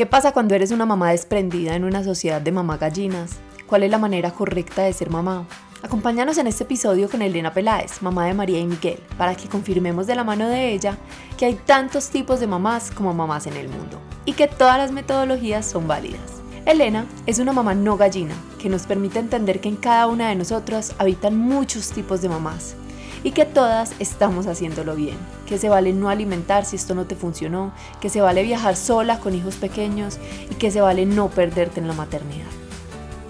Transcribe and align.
¿Qué 0.00 0.06
pasa 0.06 0.32
cuando 0.32 0.54
eres 0.54 0.70
una 0.70 0.86
mamá 0.86 1.10
desprendida 1.10 1.74
en 1.74 1.84
una 1.84 2.02
sociedad 2.02 2.40
de 2.40 2.52
mamá 2.52 2.78
gallinas? 2.78 3.32
¿Cuál 3.66 3.82
es 3.82 3.90
la 3.90 3.98
manera 3.98 4.30
correcta 4.30 4.80
de 4.80 4.94
ser 4.94 5.10
mamá? 5.10 5.46
Acompáñanos 5.82 6.38
en 6.38 6.46
este 6.46 6.64
episodio 6.64 7.10
con 7.10 7.20
Elena 7.20 7.52
Peláez, 7.52 8.00
mamá 8.00 8.24
de 8.24 8.32
María 8.32 8.60
y 8.60 8.66
Miguel, 8.66 8.98
para 9.18 9.34
que 9.34 9.46
confirmemos 9.46 10.06
de 10.06 10.14
la 10.14 10.24
mano 10.24 10.48
de 10.48 10.72
ella 10.72 10.96
que 11.36 11.44
hay 11.44 11.54
tantos 11.54 12.08
tipos 12.08 12.40
de 12.40 12.46
mamás 12.46 12.90
como 12.90 13.12
mamás 13.12 13.46
en 13.46 13.58
el 13.58 13.68
mundo 13.68 14.00
y 14.24 14.32
que 14.32 14.48
todas 14.48 14.78
las 14.78 14.90
metodologías 14.90 15.66
son 15.66 15.86
válidas. 15.86 16.40
Elena 16.64 17.04
es 17.26 17.38
una 17.38 17.52
mamá 17.52 17.74
no 17.74 17.98
gallina 17.98 18.34
que 18.58 18.70
nos 18.70 18.86
permite 18.86 19.18
entender 19.18 19.60
que 19.60 19.68
en 19.68 19.76
cada 19.76 20.06
una 20.06 20.30
de 20.30 20.34
nosotras 20.34 20.94
habitan 20.96 21.36
muchos 21.36 21.90
tipos 21.90 22.22
de 22.22 22.30
mamás 22.30 22.74
y 23.22 23.32
que 23.32 23.44
todas 23.44 23.92
estamos 23.98 24.46
haciéndolo 24.46 24.96
bien, 24.96 25.16
que 25.46 25.58
se 25.58 25.68
vale 25.68 25.92
no 25.92 26.08
alimentar 26.08 26.64
si 26.64 26.76
esto 26.76 26.94
no 26.94 27.06
te 27.06 27.16
funcionó, 27.16 27.72
que 28.00 28.08
se 28.08 28.20
vale 28.20 28.42
viajar 28.42 28.76
sola 28.76 29.18
con 29.18 29.34
hijos 29.34 29.56
pequeños 29.56 30.18
y 30.50 30.54
que 30.54 30.70
se 30.70 30.80
vale 30.80 31.06
no 31.06 31.28
perderte 31.28 31.80
en 31.80 31.88
la 31.88 31.94
maternidad. 31.94 32.46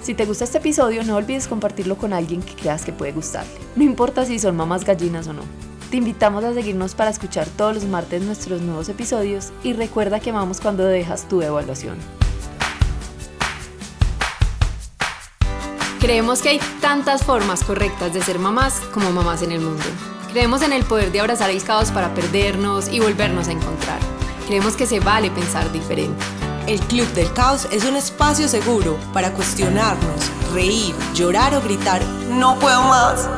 Si 0.02 0.14
te 0.14 0.24
gusta 0.24 0.44
este 0.44 0.58
episodio, 0.58 1.04
no 1.04 1.16
olvides 1.16 1.46
compartirlo 1.46 1.96
con 1.96 2.12
alguien 2.12 2.42
que 2.42 2.54
creas 2.54 2.84
que 2.84 2.92
puede 2.92 3.12
gustarle. 3.12 3.52
No 3.76 3.84
importa 3.84 4.24
si 4.24 4.38
son 4.38 4.56
mamás 4.56 4.84
gallinas 4.84 5.28
o 5.28 5.32
no. 5.32 5.42
Te 5.90 5.98
invitamos 5.98 6.44
a 6.44 6.54
seguirnos 6.54 6.94
para 6.94 7.10
escuchar 7.10 7.46
todos 7.48 7.74
los 7.74 7.84
martes 7.84 8.22
nuestros 8.22 8.62
nuevos 8.62 8.88
episodios 8.88 9.52
y 9.62 9.72
recuerda 9.72 10.20
que 10.20 10.30
amamos 10.30 10.60
cuando 10.60 10.84
dejas 10.84 11.28
tu 11.28 11.42
evaluación. 11.42 11.98
Creemos 16.10 16.42
que 16.42 16.48
hay 16.48 16.60
tantas 16.80 17.22
formas 17.22 17.62
correctas 17.62 18.12
de 18.12 18.20
ser 18.20 18.40
mamás 18.40 18.80
como 18.92 19.12
mamás 19.12 19.42
en 19.42 19.52
el 19.52 19.60
mundo. 19.60 19.84
Creemos 20.32 20.60
en 20.62 20.72
el 20.72 20.82
poder 20.82 21.12
de 21.12 21.20
abrazar 21.20 21.50
el 21.50 21.62
caos 21.62 21.92
para 21.92 22.12
perdernos 22.14 22.88
y 22.88 22.98
volvernos 22.98 23.46
a 23.46 23.52
encontrar. 23.52 24.00
Creemos 24.48 24.74
que 24.74 24.86
se 24.86 24.98
vale 24.98 25.30
pensar 25.30 25.70
diferente. 25.70 26.20
El 26.66 26.80
Club 26.80 27.06
del 27.12 27.32
Caos 27.32 27.68
es 27.70 27.84
un 27.84 27.94
espacio 27.94 28.48
seguro 28.48 28.98
para 29.12 29.32
cuestionarnos, 29.34 30.32
reír, 30.52 30.96
llorar 31.14 31.54
o 31.54 31.60
gritar, 31.60 32.02
no 32.28 32.58
puedo 32.58 32.82
más. 32.82 33.28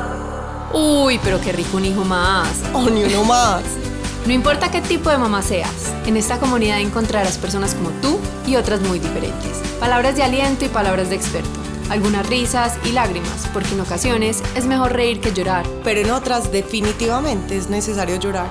Uy, 0.73 1.19
pero 1.23 1.39
qué 1.39 1.51
rico 1.51 1.77
un 1.77 1.85
hijo 1.85 2.03
más. 2.03 2.59
O 2.73 2.89
ni 2.89 3.03
uno 3.03 3.23
más. 3.23 3.61
No 4.25 4.31
importa 4.31 4.71
qué 4.71 4.79
tipo 4.79 5.09
de 5.09 5.17
mamá 5.17 5.41
seas, 5.41 5.93
en 6.05 6.15
esta 6.15 6.39
comunidad 6.39 6.79
encontrarás 6.79 7.37
personas 7.37 7.75
como 7.75 7.89
tú 8.01 8.19
y 8.47 8.55
otras 8.55 8.79
muy 8.79 8.97
diferentes. 8.97 9.57
Palabras 9.81 10.15
de 10.15 10.23
aliento 10.23 10.63
y 10.63 10.69
palabras 10.69 11.09
de 11.09 11.17
experto 11.17 11.62
algunas 11.89 12.27
risas 12.27 12.77
y 12.85 12.91
lágrimas, 12.91 13.47
porque 13.53 13.73
en 13.73 13.81
ocasiones 13.81 14.43
es 14.55 14.65
mejor 14.65 14.93
reír 14.93 15.19
que 15.21 15.33
llorar. 15.33 15.65
Pero 15.83 16.01
en 16.01 16.11
otras 16.11 16.51
definitivamente 16.51 17.57
es 17.57 17.69
necesario 17.69 18.17
llorar. 18.17 18.47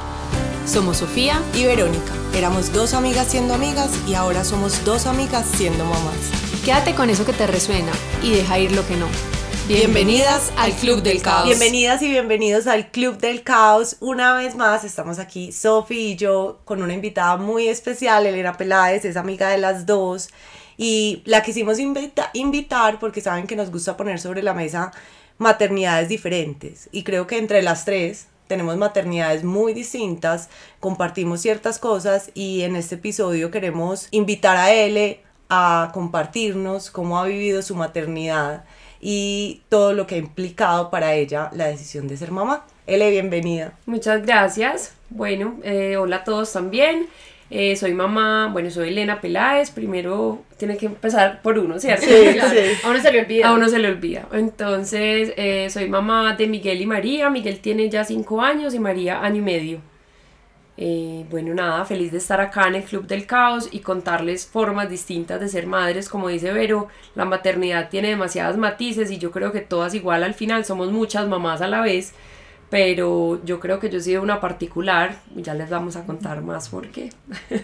Somos 0.66 0.98
Sofía 0.98 1.40
y 1.54 1.64
Verónica. 1.64 2.12
Éramos 2.34 2.72
dos 2.72 2.94
amigas 2.94 3.28
siendo 3.28 3.54
amigas 3.54 3.90
y 4.06 4.14
ahora 4.14 4.44
somos 4.44 4.84
dos 4.84 5.06
amigas 5.06 5.46
siendo 5.46 5.84
mamás. 5.84 6.14
Quédate 6.64 6.94
con 6.94 7.10
eso 7.10 7.26
que 7.26 7.32
te 7.32 7.46
resuena 7.46 7.90
y 8.22 8.30
deja 8.30 8.58
ir 8.58 8.72
lo 8.72 8.86
que 8.86 8.96
no. 8.96 9.06
Bienvenidas 9.68 10.52
al 10.56 10.72
Club 10.72 11.02
del 11.02 11.22
Caos. 11.22 11.46
Bienvenidas 11.46 12.02
y 12.02 12.08
bienvenidos 12.08 12.66
al 12.66 12.90
Club 12.90 13.18
del 13.18 13.42
Caos. 13.42 13.96
Una 14.00 14.34
vez 14.34 14.54
más 14.54 14.84
estamos 14.84 15.18
aquí, 15.18 15.52
Sofi 15.52 16.12
y 16.12 16.16
yo, 16.16 16.60
con 16.64 16.82
una 16.82 16.94
invitada 16.94 17.36
muy 17.36 17.68
especial, 17.68 18.26
Elena 18.26 18.56
Peláez, 18.56 19.04
es 19.04 19.16
amiga 19.16 19.48
de 19.48 19.58
las 19.58 19.86
dos. 19.86 20.30
Y 20.76 21.22
la 21.24 21.42
quisimos 21.42 21.78
invitar 21.78 22.98
porque 22.98 23.20
saben 23.20 23.46
que 23.46 23.56
nos 23.56 23.70
gusta 23.70 23.96
poner 23.96 24.20
sobre 24.20 24.42
la 24.42 24.54
mesa 24.54 24.92
maternidades 25.38 26.08
diferentes. 26.08 26.88
Y 26.92 27.02
creo 27.02 27.26
que 27.26 27.38
entre 27.38 27.62
las 27.62 27.84
tres 27.84 28.28
tenemos 28.46 28.76
maternidades 28.76 29.44
muy 29.44 29.72
distintas, 29.72 30.48
compartimos 30.80 31.40
ciertas 31.40 31.78
cosas 31.78 32.30
y 32.34 32.62
en 32.62 32.76
este 32.76 32.96
episodio 32.96 33.50
queremos 33.50 34.08
invitar 34.10 34.56
a 34.56 34.72
Ele 34.72 35.20
a 35.48 35.90
compartirnos 35.92 36.90
cómo 36.90 37.18
ha 37.18 37.24
vivido 37.26 37.62
su 37.62 37.74
maternidad 37.74 38.64
y 39.00 39.62
todo 39.68 39.92
lo 39.92 40.06
que 40.06 40.14
ha 40.14 40.18
implicado 40.18 40.90
para 40.90 41.14
ella 41.14 41.50
la 41.52 41.66
decisión 41.66 42.08
de 42.08 42.16
ser 42.16 42.30
mamá. 42.30 42.64
Ele, 42.86 43.10
bienvenida. 43.10 43.72
Muchas 43.86 44.22
gracias. 44.22 44.94
Bueno, 45.10 45.58
eh, 45.62 45.96
hola 45.96 46.16
a 46.16 46.24
todos 46.24 46.52
también. 46.52 47.06
Eh, 47.54 47.76
soy 47.76 47.92
mamá, 47.92 48.48
bueno, 48.50 48.70
soy 48.70 48.88
Elena 48.88 49.20
Peláez, 49.20 49.70
primero 49.70 50.42
tiene 50.56 50.78
que 50.78 50.86
empezar 50.86 51.42
por 51.42 51.58
uno, 51.58 51.78
¿cierto? 51.78 52.06
Sí, 52.06 52.38
A 52.82 52.88
uno 52.88 52.98
se 52.98 53.12
le 53.12 53.20
olvida. 53.20 53.48
A 53.48 53.52
uno 53.52 53.68
se 53.68 53.78
le 53.78 53.88
olvida. 53.88 54.26
Entonces, 54.32 55.34
eh, 55.36 55.68
soy 55.68 55.86
mamá 55.86 56.34
de 56.34 56.46
Miguel 56.46 56.80
y 56.80 56.86
María, 56.86 57.28
Miguel 57.28 57.60
tiene 57.60 57.90
ya 57.90 58.04
cinco 58.04 58.40
años 58.40 58.72
y 58.72 58.78
María 58.78 59.20
año 59.22 59.36
y 59.36 59.42
medio. 59.42 59.80
Eh, 60.78 61.26
bueno, 61.28 61.52
nada, 61.52 61.84
feliz 61.84 62.10
de 62.10 62.16
estar 62.16 62.40
acá 62.40 62.68
en 62.68 62.76
el 62.76 62.84
Club 62.84 63.06
del 63.06 63.26
Caos 63.26 63.68
y 63.70 63.80
contarles 63.80 64.46
formas 64.46 64.88
distintas 64.88 65.38
de 65.38 65.48
ser 65.48 65.66
madres, 65.66 66.08
como 66.08 66.28
dice 66.28 66.54
Vero, 66.54 66.88
la 67.14 67.26
maternidad 67.26 67.90
tiene 67.90 68.08
demasiadas 68.08 68.56
matices 68.56 69.10
y 69.10 69.18
yo 69.18 69.30
creo 69.30 69.52
que 69.52 69.60
todas 69.60 69.94
igual 69.94 70.24
al 70.24 70.32
final 70.32 70.64
somos 70.64 70.90
muchas 70.90 71.28
mamás 71.28 71.60
a 71.60 71.68
la 71.68 71.82
vez 71.82 72.14
pero 72.72 73.38
yo 73.44 73.60
creo 73.60 73.78
que 73.78 73.90
yo 73.90 73.98
he 73.98 74.00
sido 74.00 74.22
una 74.22 74.40
particular, 74.40 75.16
ya 75.36 75.52
les 75.52 75.68
vamos 75.68 75.96
a 75.96 76.06
contar 76.06 76.40
más 76.40 76.70
por 76.70 76.88
qué. 76.88 77.12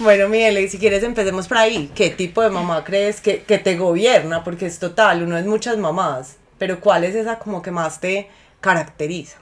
Bueno, 0.00 0.28
Miguel, 0.28 0.68
si 0.68 0.76
quieres 0.76 1.04
empecemos 1.04 1.46
por 1.46 1.56
ahí. 1.56 1.88
¿Qué 1.94 2.10
tipo 2.10 2.42
de 2.42 2.50
mamá 2.50 2.82
crees 2.82 3.20
que, 3.20 3.44
que, 3.44 3.58
te 3.58 3.76
gobierna? 3.76 4.42
Porque 4.42 4.66
es 4.66 4.80
total, 4.80 5.22
uno 5.22 5.38
es 5.38 5.46
muchas 5.46 5.78
mamás, 5.78 6.36
pero 6.58 6.80
¿cuál 6.80 7.04
es 7.04 7.14
esa 7.14 7.38
como 7.38 7.62
que 7.62 7.70
más 7.70 8.00
te 8.00 8.28
caracteriza? 8.60 9.38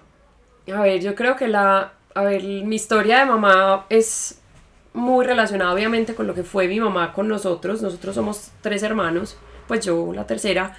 A 0.71 0.83
ver, 0.83 1.01
yo 1.01 1.15
creo 1.15 1.37
que 1.37 1.49
la, 1.49 1.95
a 2.15 2.23
ver, 2.23 2.43
mi 2.43 2.77
historia 2.77 3.21
de 3.21 3.25
mamá 3.25 3.87
es 3.89 4.43
muy 4.93 5.25
relacionada 5.25 5.73
obviamente 5.73 6.15
con 6.15 6.27
lo 6.27 6.35
que 6.35 6.43
fue 6.43 6.69
mi 6.69 6.79
mamá 6.81 7.15
con 7.15 7.29
nosotros. 7.29 7.81
Nosotros 7.81 8.15
somos 8.15 8.51
tres 8.61 8.83
hermanos, 8.83 9.39
pues 9.67 9.85
yo 9.85 10.12
la 10.12 10.27
tercera. 10.27 10.77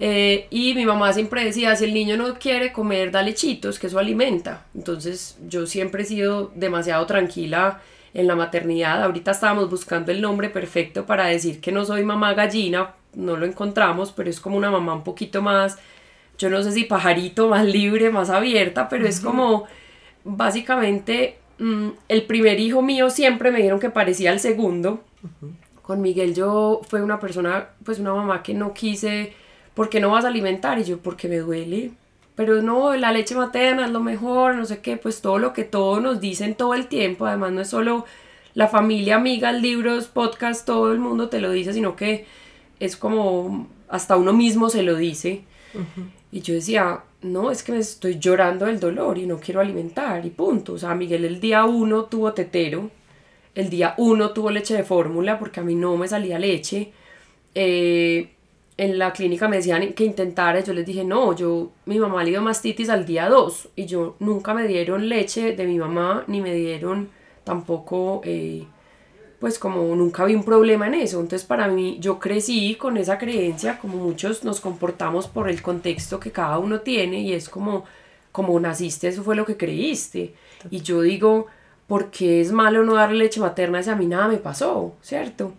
Eh, 0.00 0.46
y 0.50 0.74
mi 0.74 0.84
mamá 0.86 1.12
siempre 1.12 1.44
decía, 1.44 1.76
si 1.76 1.84
el 1.84 1.94
niño 1.94 2.16
no 2.16 2.34
quiere 2.38 2.72
comer, 2.72 3.10
dale 3.10 3.34
chitos, 3.34 3.78
que 3.78 3.86
eso 3.86 3.98
alimenta. 3.98 4.66
Entonces 4.74 5.38
yo 5.48 5.66
siempre 5.66 6.02
he 6.02 6.06
sido 6.06 6.50
demasiado 6.54 7.06
tranquila 7.06 7.80
en 8.14 8.26
la 8.26 8.36
maternidad. 8.36 9.02
Ahorita 9.02 9.30
estábamos 9.30 9.70
buscando 9.70 10.12
el 10.12 10.20
nombre 10.20 10.48
perfecto 10.48 11.06
para 11.06 11.26
decir 11.26 11.60
que 11.60 11.72
no 11.72 11.84
soy 11.84 12.04
mamá 12.04 12.34
gallina, 12.34 12.94
no 13.14 13.36
lo 13.36 13.46
encontramos, 13.46 14.12
pero 14.12 14.30
es 14.30 14.40
como 14.40 14.56
una 14.56 14.70
mamá 14.70 14.94
un 14.94 15.04
poquito 15.04 15.42
más, 15.42 15.78
yo 16.38 16.50
no 16.50 16.62
sé 16.62 16.72
si 16.72 16.84
pajarito, 16.84 17.48
más 17.48 17.66
libre, 17.66 18.10
más 18.10 18.30
abierta, 18.30 18.88
pero 18.88 19.06
es 19.06 19.20
como 19.20 19.66
básicamente 20.24 21.38
mm, 21.58 21.88
el 22.08 22.22
primer 22.24 22.58
hijo 22.60 22.82
mío 22.82 23.10
siempre 23.10 23.50
me 23.50 23.58
dijeron 23.58 23.80
que 23.80 23.90
parecía 23.90 24.32
el 24.32 24.40
segundo. 24.40 25.04
Con 25.82 26.00
Miguel 26.00 26.34
yo 26.34 26.80
fue 26.88 27.02
una 27.02 27.20
persona, 27.20 27.70
pues 27.84 27.98
una 27.98 28.14
mamá 28.14 28.42
que 28.42 28.54
no 28.54 28.72
quise 28.72 29.34
¿por 29.74 29.88
qué 29.88 30.00
no 30.00 30.10
vas 30.10 30.24
a 30.24 30.28
alimentar? 30.28 30.78
Y 30.78 30.84
yo, 30.84 30.98
porque 30.98 31.28
me 31.28 31.38
duele. 31.38 31.92
Pero 32.34 32.62
no, 32.62 32.94
la 32.96 33.12
leche 33.12 33.34
materna 33.34 33.86
es 33.86 33.92
lo 33.92 34.00
mejor, 34.00 34.54
no 34.54 34.64
sé 34.64 34.80
qué, 34.80 34.96
pues 34.96 35.20
todo 35.20 35.38
lo 35.38 35.52
que 35.52 35.64
todos 35.64 36.02
nos 36.02 36.20
dicen 36.20 36.54
todo 36.54 36.74
el 36.74 36.86
tiempo, 36.86 37.26
además 37.26 37.52
no 37.52 37.60
es 37.60 37.68
solo 37.68 38.06
la 38.54 38.68
familia, 38.68 39.16
amigas, 39.16 39.60
libros, 39.60 40.08
podcast, 40.08 40.66
todo 40.66 40.92
el 40.92 40.98
mundo 40.98 41.28
te 41.28 41.40
lo 41.40 41.50
dice, 41.50 41.72
sino 41.72 41.96
que 41.96 42.26
es 42.80 42.96
como 42.96 43.68
hasta 43.88 44.16
uno 44.16 44.32
mismo 44.32 44.70
se 44.70 44.82
lo 44.82 44.96
dice. 44.96 45.42
Y 46.30 46.40
yo 46.40 46.54
decía, 46.54 47.02
no, 47.22 47.50
es 47.50 47.62
que 47.62 47.72
me 47.72 47.78
estoy 47.78 48.18
llorando 48.18 48.66
del 48.66 48.80
dolor 48.80 49.18
y 49.18 49.26
no 49.26 49.38
quiero 49.38 49.60
alimentar 49.60 50.24
y 50.24 50.30
punto. 50.30 50.74
O 50.74 50.78
sea, 50.78 50.94
Miguel 50.94 51.24
el 51.24 51.40
día 51.40 51.64
uno 51.64 52.04
tuvo 52.04 52.32
tetero, 52.32 52.90
el 53.54 53.70
día 53.70 53.94
uno 53.98 54.30
tuvo 54.30 54.50
leche 54.50 54.74
de 54.74 54.84
fórmula 54.84 55.38
porque 55.38 55.60
a 55.60 55.62
mí 55.62 55.74
no 55.74 55.96
me 55.96 56.08
salía 56.08 56.38
leche. 56.38 56.92
Eh, 57.54 58.30
en 58.82 58.98
la 58.98 59.12
clínica 59.12 59.46
me 59.46 59.58
decían 59.58 59.92
que 59.92 60.04
intentara, 60.04 60.58
yo 60.58 60.72
les 60.72 60.84
dije, 60.84 61.04
no, 61.04 61.36
yo, 61.36 61.70
mi 61.86 62.00
mamá 62.00 62.24
le 62.24 62.30
dio 62.30 62.42
mastitis 62.42 62.88
al 62.88 63.06
día 63.06 63.28
2 63.28 63.68
y 63.76 63.86
yo 63.86 64.16
nunca 64.18 64.54
me 64.54 64.66
dieron 64.66 65.08
leche 65.08 65.54
de 65.54 65.66
mi 65.66 65.78
mamá, 65.78 66.24
ni 66.26 66.40
me 66.40 66.52
dieron 66.52 67.08
tampoco, 67.44 68.22
eh, 68.24 68.66
pues 69.38 69.60
como 69.60 69.94
nunca 69.94 70.24
vi 70.24 70.34
un 70.34 70.42
problema 70.42 70.88
en 70.88 70.94
eso. 70.94 71.20
Entonces 71.20 71.46
para 71.46 71.68
mí, 71.68 71.98
yo 72.00 72.18
crecí 72.18 72.74
con 72.74 72.96
esa 72.96 73.18
creencia, 73.18 73.78
como 73.78 73.98
muchos 73.98 74.42
nos 74.42 74.58
comportamos 74.58 75.28
por 75.28 75.48
el 75.48 75.62
contexto 75.62 76.18
que 76.18 76.32
cada 76.32 76.58
uno 76.58 76.80
tiene 76.80 77.20
y 77.20 77.34
es 77.34 77.48
como, 77.48 77.84
como 78.32 78.58
naciste, 78.58 79.06
eso 79.06 79.22
fue 79.22 79.36
lo 79.36 79.46
que 79.46 79.56
creíste. 79.56 80.34
Y 80.70 80.80
yo 80.80 81.02
digo, 81.02 81.46
¿por 81.86 82.10
qué 82.10 82.40
es 82.40 82.50
malo 82.50 82.82
no 82.82 82.94
darle 82.94 83.18
leche 83.18 83.38
materna 83.38 83.80
si 83.80 83.90
a 83.90 83.96
mí 83.96 84.06
nada 84.06 84.26
me 84.26 84.38
pasó? 84.38 84.94
¿Cierto? 85.02 85.52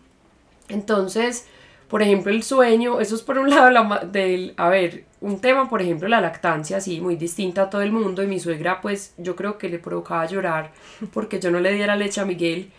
Entonces 0.67 1.45
por 1.93 2.01
ejemplo, 2.01 2.31
el 2.31 2.41
sueño, 2.41 2.99
eso 2.99 3.13
es 3.13 3.21
por 3.21 3.37
un 3.37 3.49
lado 3.51 3.69
la, 3.69 3.99
del, 4.11 4.55
a 4.57 4.67
ver, 4.67 5.03
un 5.21 5.39
tema, 5.39 5.69
por 5.69 5.79
ejemplo, 5.79 6.07
la 6.07 6.21
lactancia, 6.21 6.81
sí, 6.81 6.99
muy 6.99 7.17
distinta 7.17 7.61
a 7.61 7.69
todo 7.69 7.83
el 7.83 7.91
mundo 7.91 8.23
y 8.23 8.25
mi 8.25 8.39
suegra, 8.39 8.81
pues 8.81 9.13
yo 9.19 9.35
creo 9.35 9.59
que 9.59 9.69
le 9.69 9.77
provocaba 9.77 10.25
llorar 10.25 10.71
porque 11.13 11.39
yo 11.39 11.51
no 11.51 11.59
le 11.59 11.71
diera 11.71 11.95
leche 11.95 12.19
a 12.19 12.25
Miguel. 12.25 12.71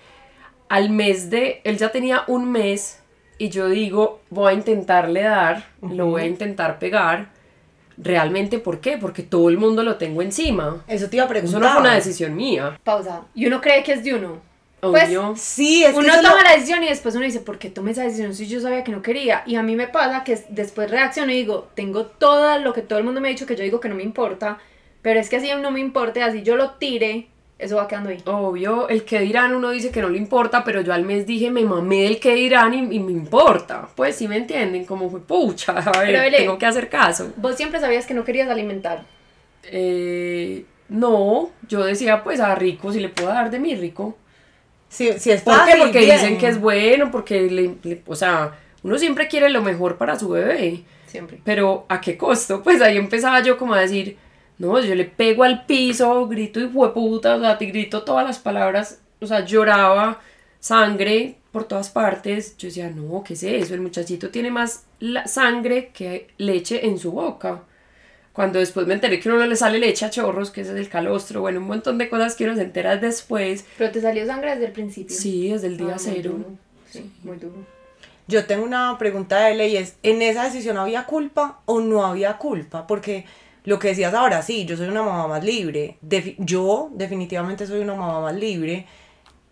Al 0.68 0.90
mes 0.90 1.30
de, 1.30 1.60
él 1.62 1.78
ya 1.78 1.92
tenía 1.92 2.24
un 2.26 2.50
mes 2.50 3.04
y 3.38 3.50
yo 3.50 3.68
digo, 3.68 4.20
voy 4.30 4.50
a 4.50 4.54
intentarle 4.54 5.22
dar, 5.22 5.68
lo 5.80 6.06
voy 6.06 6.22
a 6.22 6.26
intentar 6.26 6.80
pegar. 6.80 7.28
Realmente, 7.96 8.58
¿por 8.58 8.80
qué? 8.80 8.98
Porque 8.98 9.22
todo 9.22 9.48
el 9.48 9.58
mundo 9.58 9.84
lo 9.84 9.94
tengo 9.94 10.22
encima. 10.22 10.82
Eso 10.88 11.08
te 11.08 11.18
iba 11.18 11.26
a 11.26 11.28
preguntar. 11.28 11.60
Eso 11.60 11.68
no 11.68 11.72
fue 11.72 11.82
una 11.82 11.94
decisión 11.94 12.34
mía. 12.34 12.80
Pausa. 12.82 13.20
¿Y 13.32 13.46
uno 13.46 13.60
cree 13.60 13.84
que 13.84 13.92
es 13.92 14.02
de 14.02 14.14
uno? 14.14 14.53
Pues, 14.90 15.04
Obvio. 15.08 15.34
Sí, 15.36 15.84
es 15.84 15.92
que 15.92 15.98
uno 15.98 16.12
eso 16.12 16.22
toma 16.22 16.36
lo- 16.36 16.42
la 16.44 16.52
decisión 16.54 16.82
y 16.82 16.88
después 16.88 17.14
uno 17.14 17.24
dice, 17.24 17.40
¿por 17.40 17.58
qué 17.58 17.70
tomé 17.70 17.92
esa 17.92 18.02
decisión 18.04 18.34
si 18.34 18.46
yo 18.46 18.60
sabía 18.60 18.84
que 18.84 18.92
no 18.92 19.02
quería? 19.02 19.42
Y 19.46 19.56
a 19.56 19.62
mí 19.62 19.76
me 19.76 19.86
pasa 19.88 20.24
que 20.24 20.38
después 20.48 20.90
reacciono 20.90 21.32
y 21.32 21.36
digo, 21.36 21.68
tengo 21.74 22.06
todo 22.06 22.58
lo 22.58 22.72
que 22.72 22.82
todo 22.82 22.98
el 22.98 23.04
mundo 23.04 23.20
me 23.20 23.28
ha 23.28 23.30
dicho 23.30 23.46
que 23.46 23.56
yo 23.56 23.62
digo 23.64 23.80
que 23.80 23.88
no 23.88 23.94
me 23.94 24.02
importa, 24.02 24.58
pero 25.02 25.20
es 25.20 25.28
que 25.28 25.36
así 25.36 25.50
no 25.60 25.70
me 25.70 25.80
importe, 25.80 26.22
así 26.22 26.42
yo 26.42 26.56
lo 26.56 26.72
tire, 26.72 27.28
eso 27.58 27.76
va 27.76 27.86
quedando 27.88 28.10
ahí. 28.10 28.18
Obvio, 28.26 28.88
el 28.88 29.04
que 29.04 29.20
dirán 29.20 29.54
uno 29.54 29.70
dice 29.70 29.90
que 29.90 30.00
no 30.02 30.08
le 30.08 30.18
importa, 30.18 30.64
pero 30.64 30.80
yo 30.80 30.92
al 30.92 31.04
mes 31.04 31.26
dije 31.26 31.50
me 31.50 31.64
mamé 31.64 32.02
del 32.02 32.18
que 32.20 32.34
dirán 32.34 32.74
y, 32.74 32.96
y 32.96 33.00
me 33.00 33.12
importa. 33.12 33.88
Pues 33.94 34.16
sí 34.16 34.26
me 34.28 34.36
entienden, 34.36 34.84
como 34.84 35.08
fue 35.08 35.20
pucha, 35.20 35.72
a 35.78 36.00
ver, 36.00 36.32
tengo 36.36 36.58
que 36.58 36.66
hacer 36.66 36.88
caso. 36.88 37.32
Vos 37.36 37.54
siempre 37.56 37.80
sabías 37.80 38.06
que 38.06 38.14
no 38.14 38.24
querías 38.24 38.48
alimentar. 38.50 39.04
Eh, 39.64 40.64
no, 40.88 41.50
yo 41.68 41.82
decía 41.84 42.22
pues 42.22 42.40
a 42.40 42.54
rico, 42.54 42.92
si 42.92 43.00
le 43.00 43.08
puedo 43.08 43.28
dar 43.30 43.50
de 43.50 43.58
mi 43.58 43.74
rico. 43.74 44.16
Sí, 44.94 45.10
sí 45.18 45.30
es 45.32 45.42
¿Por 45.42 45.64
qué? 45.64 45.72
Porque 45.78 45.98
bien. 46.00 46.12
dicen 46.12 46.38
que 46.38 46.46
es 46.48 46.60
bueno, 46.60 47.10
porque 47.10 47.42
le, 47.50 47.74
le- 47.82 48.02
o 48.06 48.14
sea, 48.14 48.52
uno 48.82 48.96
siempre 48.98 49.26
quiere 49.28 49.50
lo 49.50 49.60
mejor 49.62 49.96
para 49.98 50.18
su 50.18 50.28
bebé. 50.28 50.82
Siempre. 51.06 51.40
Pero 51.44 51.84
¿a 51.88 52.00
qué 52.00 52.16
costo? 52.16 52.62
Pues 52.64 52.80
ahí 52.80 52.96
empezaba 52.96 53.40
yo 53.42 53.56
como 53.58 53.74
a 53.74 53.80
decir, 53.80 54.16
no, 54.58 54.78
yo 54.80 54.94
le 54.94 55.04
pego 55.04 55.42
al 55.44 55.66
piso, 55.66 56.26
grito 56.28 56.60
y 56.60 56.64
hueputa, 56.66 57.36
o 57.36 57.40
sea, 57.40 57.58
te 57.58 57.66
grito 57.66 58.02
todas 58.04 58.24
las 58.24 58.38
palabras, 58.38 59.00
o 59.20 59.26
sea, 59.26 59.44
lloraba, 59.44 60.20
sangre 60.60 61.36
por 61.52 61.64
todas 61.64 61.90
partes. 61.90 62.56
Yo 62.56 62.68
decía, 62.68 62.90
no, 62.90 63.22
¿qué 63.24 63.34
es 63.34 63.42
eso? 63.42 63.74
El 63.74 63.80
muchachito 63.80 64.30
tiene 64.30 64.50
más 64.50 64.84
la- 65.00 65.26
sangre 65.26 65.90
que 65.92 66.28
leche 66.38 66.86
en 66.86 66.98
su 66.98 67.12
boca. 67.12 67.62
Cuando 68.34 68.58
después 68.58 68.86
me 68.86 68.94
enteré 68.94 69.20
que 69.20 69.28
a 69.28 69.32
uno 69.32 69.40
no 69.42 69.46
le 69.46 69.56
sale 69.56 69.78
leche 69.78 70.04
a 70.04 70.10
chorros, 70.10 70.50
que 70.50 70.60
ese 70.62 70.72
es 70.72 70.76
el 70.78 70.88
calostro, 70.90 71.40
bueno, 71.40 71.60
un 71.60 71.66
montón 71.68 71.96
de 71.98 72.10
cosas 72.10 72.34
que 72.34 72.44
uno 72.44 72.54
se 72.56 72.62
entera 72.62 72.96
después. 72.96 73.64
Pero 73.78 73.90
te 73.92 74.00
salió 74.02 74.26
sangre 74.26 74.50
desde 74.50 74.66
el 74.66 74.72
principio. 74.72 75.16
Sí, 75.16 75.48
desde 75.50 75.68
el 75.68 75.76
día 75.78 75.90
Ah, 75.94 76.02
muy 76.04 76.14
cero. 76.14 76.30
duro. 76.32 76.50
Sí, 76.90 77.10
muy 77.22 77.36
duro. 77.38 77.54
Yo 78.26 78.44
tengo 78.46 78.64
una 78.64 78.98
pregunta 78.98 79.38
de 79.46 79.54
ley, 79.54 79.76
es, 79.76 79.96
¿en 80.02 80.20
esa 80.20 80.44
decisión 80.44 80.76
había 80.78 81.04
culpa 81.06 81.60
o 81.66 81.80
no 81.80 82.04
había 82.04 82.36
culpa? 82.38 82.86
Porque 82.88 83.24
lo 83.64 83.78
que 83.78 83.88
decías 83.88 84.14
ahora, 84.14 84.42
sí, 84.42 84.64
yo 84.66 84.76
soy 84.76 84.88
una 84.88 85.02
mamá 85.04 85.28
más 85.28 85.44
libre, 85.44 85.96
Defi- 86.04 86.34
yo 86.38 86.90
definitivamente 86.94 87.66
soy 87.68 87.80
una 87.80 87.94
mamá 87.94 88.20
más 88.20 88.34
libre 88.34 88.86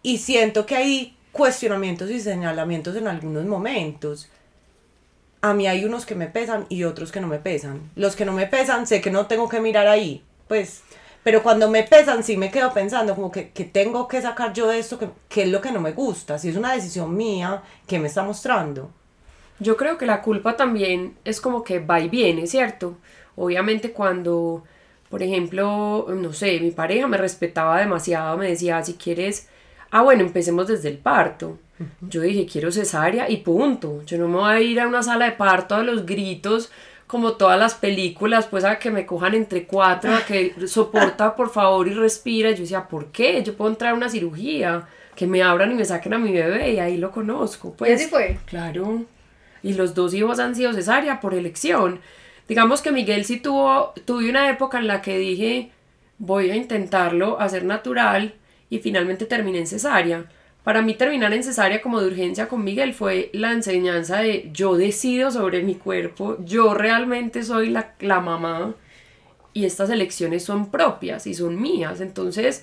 y 0.03 0.19
siento 0.19 0.67
que 0.67 0.75
hay 0.77 1.17
cuestionamientos 1.31 2.11
y 2.11 2.19
señalamientos 2.21 2.97
en 2.97 3.07
algunos 3.07 3.45
momentos. 3.45 4.29
A 5.43 5.55
mí 5.55 5.67
hay 5.67 5.85
unos 5.85 6.07
que 6.07 6.15
me 6.15 6.29
pesan 6.29 6.67
y 6.69 6.85
otros 6.85 7.13
que 7.13 7.21
no 7.21 7.27
me 7.27 7.39
pesan. 7.39 7.91
Los 7.97 8.17
que 8.17 8.25
no 8.25 8.33
me 8.33 8.47
pesan 8.47 8.87
sé 8.87 9.01
que 9.01 9.11
no 9.11 9.27
tengo 9.27 9.49
que 9.49 9.61
mirar 9.61 9.89
ahí, 9.89 10.25
pues, 10.49 10.83
pero 11.25 11.43
cuando 11.43 11.69
me 11.69 11.83
pesan 11.83 12.23
sí 12.25 12.37
me 12.37 12.51
quedo 12.51 12.73
pensando 12.73 13.15
como 13.15 13.31
que, 13.31 13.51
que 13.51 13.65
tengo 13.65 14.09
que 14.09 14.23
sacar 14.23 14.53
yo 14.53 14.69
de 14.69 14.79
esto, 14.79 14.99
que, 14.99 15.09
que 15.29 15.43
es 15.43 15.49
lo 15.49 15.61
que 15.61 15.73
no 15.73 15.81
me 15.81 15.93
gusta, 15.93 16.39
si 16.39 16.49
es 16.49 16.57
una 16.57 16.73
decisión 16.73 17.17
mía, 17.17 17.63
¿qué 17.87 17.99
me 17.99 18.09
está 18.09 18.23
mostrando? 18.23 18.91
Yo 19.59 19.77
creo 19.77 19.99
que 19.99 20.07
la 20.07 20.23
culpa 20.23 20.57
también 20.57 21.17
es 21.25 21.41
como 21.41 21.63
que 21.63 21.79
va 21.79 22.01
y 22.01 22.09
viene, 22.09 22.47
¿cierto? 22.47 22.97
Obviamente 23.37 23.93
cuando, 23.93 24.65
por 25.11 25.23
ejemplo, 25.23 26.07
no 26.09 26.33
sé, 26.33 26.61
mi 26.61 26.71
pareja 26.71 27.07
me 27.07 27.17
respetaba 27.17 27.79
demasiado, 27.79 28.37
me 28.37 28.49
decía, 28.49 28.83
si 28.85 28.95
quieres, 28.95 29.49
ah, 29.91 30.03
bueno, 30.03 30.23
empecemos 30.23 30.67
desde 30.69 30.89
el 30.89 30.99
parto. 30.99 31.59
Yo 32.01 32.21
dije, 32.21 32.47
quiero 32.47 32.71
cesárea 32.73 33.31
y 33.31 33.39
punto. 33.39 34.03
Yo 34.05 34.19
no 34.19 34.29
me 34.29 34.37
voy 34.37 34.53
a 34.53 34.61
ir 34.61 34.81
a 34.81 34.89
una 34.89 35.03
sala 35.03 35.27
de 35.27 35.33
parto 35.33 35.75
a 35.75 35.83
los 35.83 36.07
gritos 36.07 36.71
como 37.07 37.33
todas 37.33 37.59
las 37.59 37.75
películas, 37.75 38.47
pues 38.47 38.65
a 38.65 38.79
que 38.79 38.91
me 38.91 39.05
cojan 39.05 39.35
entre 39.35 39.67
cuatro, 39.67 40.15
a 40.15 40.25
que 40.25 40.55
soporta 40.67 41.37
por 41.37 41.51
favor 41.51 41.87
y 41.87 41.93
respira. 41.93 42.51
Yo 42.53 42.63
decía, 42.63 42.89
¿por 42.89 43.13
qué? 43.13 43.43
Yo 43.43 43.55
puedo 43.55 43.71
entrar 43.71 43.93
a 43.93 43.97
una 43.97 44.09
cirugía, 44.09 44.87
que 45.15 45.27
me 45.27 45.43
abran 45.43 45.73
y 45.73 45.75
me 45.75 45.85
saquen 45.85 46.15
a 46.15 46.19
mi 46.19 46.33
bebé 46.33 46.73
y 46.73 46.79
ahí 46.79 46.97
lo 46.97 47.11
conozco. 47.11 47.75
Pues, 47.75 47.91
¿Y 47.91 47.95
así 47.95 48.07
fue? 48.07 48.39
Claro. 48.47 49.05
Y 49.63 49.75
los 49.75 49.95
dos 49.95 50.15
hijos 50.15 50.39
han 50.39 50.55
sido 50.55 50.73
cesárea 50.73 51.21
por 51.21 51.35
elección. 51.35 52.01
Digamos 52.49 52.83
que 52.83 52.93
Miguel 52.93 53.25
sí 53.25 53.41
tuvo, 53.41 53.93
tuve 54.05 54.31
una 54.31 54.49
época 54.51 54.79
en 54.79 54.87
la 54.87 55.03
que 55.03 55.19
dije, 55.19 55.71
voy 56.19 56.51
a 56.51 56.57
intentarlo 56.57 57.41
hacer 57.41 57.65
natural 57.65 58.35
y 58.71 58.79
finalmente 58.79 59.27
terminé 59.27 59.59
en 59.59 59.67
cesárea. 59.67 60.25
Para 60.65 60.81
mí 60.81 60.95
terminar 60.95 61.33
en 61.33 61.43
cesárea 61.43 61.83
como 61.83 62.01
de 62.01 62.07
urgencia 62.07 62.49
con 62.49 62.63
Miguel 62.63 62.95
fue 62.95 63.31
la 63.33 63.53
enseñanza 63.53 64.19
de 64.19 64.49
yo 64.53 64.77
decido 64.77 65.31
sobre 65.33 65.63
mi 65.63 65.75
cuerpo, 65.75 66.37
yo 66.45 66.73
realmente 66.73 67.43
soy 67.43 67.71
la, 67.71 67.95
la 67.99 68.21
mamá 68.21 68.75
y 69.53 69.65
estas 69.65 69.91
elecciones 69.91 70.45
son 70.45 70.71
propias 70.71 71.27
y 71.27 71.35
son 71.35 71.61
mías. 71.61 72.01
Entonces, 72.01 72.63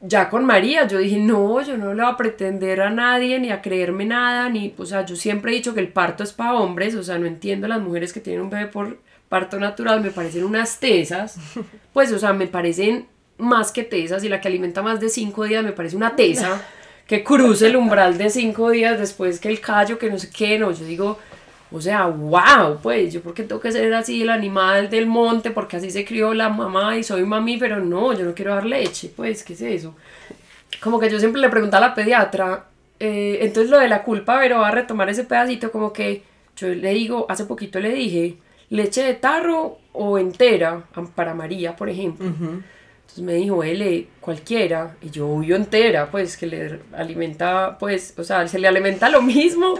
ya 0.00 0.28
con 0.30 0.44
María 0.44 0.86
yo 0.88 0.98
dije, 0.98 1.18
no, 1.18 1.60
yo 1.62 1.76
no 1.76 1.94
le 1.94 2.02
voy 2.02 2.12
a 2.12 2.16
pretender 2.16 2.80
a 2.80 2.90
nadie 2.90 3.38
ni 3.38 3.50
a 3.50 3.62
creerme 3.62 4.04
nada, 4.04 4.48
ni, 4.48 4.74
o 4.76 4.84
sea, 4.86 5.04
yo 5.04 5.14
siempre 5.14 5.52
he 5.52 5.54
dicho 5.54 5.74
que 5.74 5.80
el 5.80 5.92
parto 5.92 6.24
es 6.24 6.32
para 6.32 6.54
hombres, 6.54 6.94
o 6.94 7.02
sea, 7.02 7.18
no 7.18 7.26
entiendo 7.26 7.66
a 7.66 7.68
las 7.68 7.80
mujeres 7.80 8.12
que 8.12 8.20
tienen 8.20 8.42
un 8.42 8.50
bebé 8.50 8.66
por 8.66 8.98
parto 9.28 9.60
natural, 9.60 10.00
me 10.00 10.10
parecen 10.10 10.42
unas 10.44 10.80
tesas, 10.80 11.38
pues, 11.92 12.10
o 12.12 12.18
sea, 12.18 12.32
me 12.32 12.46
parecen 12.46 13.06
más 13.38 13.72
que 13.72 13.84
tesas 13.84 14.24
y 14.24 14.28
la 14.28 14.40
que 14.40 14.48
alimenta 14.48 14.82
más 14.82 15.00
de 15.00 15.08
cinco 15.08 15.44
días 15.44 15.64
me 15.64 15.72
parece 15.72 15.96
una 15.96 16.16
tesa 16.16 16.62
que 17.10 17.24
cruce 17.24 17.66
el 17.66 17.74
umbral 17.74 18.16
de 18.18 18.30
cinco 18.30 18.70
días 18.70 18.96
después 18.96 19.40
que 19.40 19.48
el 19.48 19.60
callo, 19.60 19.98
que 19.98 20.08
no 20.08 20.16
sé 20.16 20.30
qué, 20.30 20.60
no, 20.60 20.70
yo 20.70 20.84
digo, 20.84 21.18
o 21.72 21.80
sea, 21.80 22.06
wow, 22.06 22.78
pues 22.80 23.12
yo 23.12 23.20
porque 23.20 23.42
tengo 23.42 23.60
que 23.60 23.72
ser 23.72 23.92
así 23.94 24.22
el 24.22 24.30
animal 24.30 24.88
del 24.88 25.08
monte, 25.08 25.50
porque 25.50 25.78
así 25.78 25.90
se 25.90 26.04
crió 26.04 26.32
la 26.34 26.50
mamá 26.50 26.96
y 26.96 27.02
soy 27.02 27.24
mamífero, 27.24 27.80
no, 27.80 28.12
yo 28.12 28.24
no 28.24 28.32
quiero 28.32 28.54
dar 28.54 28.64
leche, 28.64 29.10
pues, 29.16 29.42
¿qué 29.42 29.54
es 29.54 29.60
eso? 29.60 29.96
Como 30.80 31.00
que 31.00 31.10
yo 31.10 31.18
siempre 31.18 31.40
le 31.40 31.48
preguntaba 31.48 31.86
a 31.86 31.88
la 31.88 31.94
pediatra, 31.96 32.66
eh, 33.00 33.38
entonces 33.40 33.72
lo 33.72 33.80
de 33.80 33.88
la 33.88 34.04
culpa, 34.04 34.38
pero 34.38 34.60
va 34.60 34.68
a 34.68 34.70
retomar 34.70 35.10
ese 35.10 35.24
pedacito, 35.24 35.72
como 35.72 35.92
que 35.92 36.22
yo 36.56 36.68
le 36.68 36.94
digo, 36.94 37.26
hace 37.28 37.44
poquito 37.44 37.80
le 37.80 37.90
dije, 37.92 38.36
leche 38.68 39.02
de 39.02 39.14
tarro 39.14 39.78
o 39.94 40.16
entera, 40.16 40.84
para 41.16 41.34
María, 41.34 41.74
por 41.74 41.88
ejemplo. 41.88 42.30
Entonces 43.10 43.24
me 43.24 43.34
dijo, 43.34 43.62
L, 43.64 44.06
cualquiera. 44.20 44.96
Y 45.02 45.10
yo, 45.10 45.28
obvio, 45.28 45.56
entera, 45.56 46.10
pues, 46.10 46.36
que 46.36 46.46
le 46.46 46.78
alimenta, 46.92 47.76
pues, 47.78 48.14
o 48.16 48.22
sea, 48.24 48.46
se 48.46 48.58
le 48.58 48.68
alimenta 48.68 49.08
lo 49.08 49.20
mismo. 49.22 49.74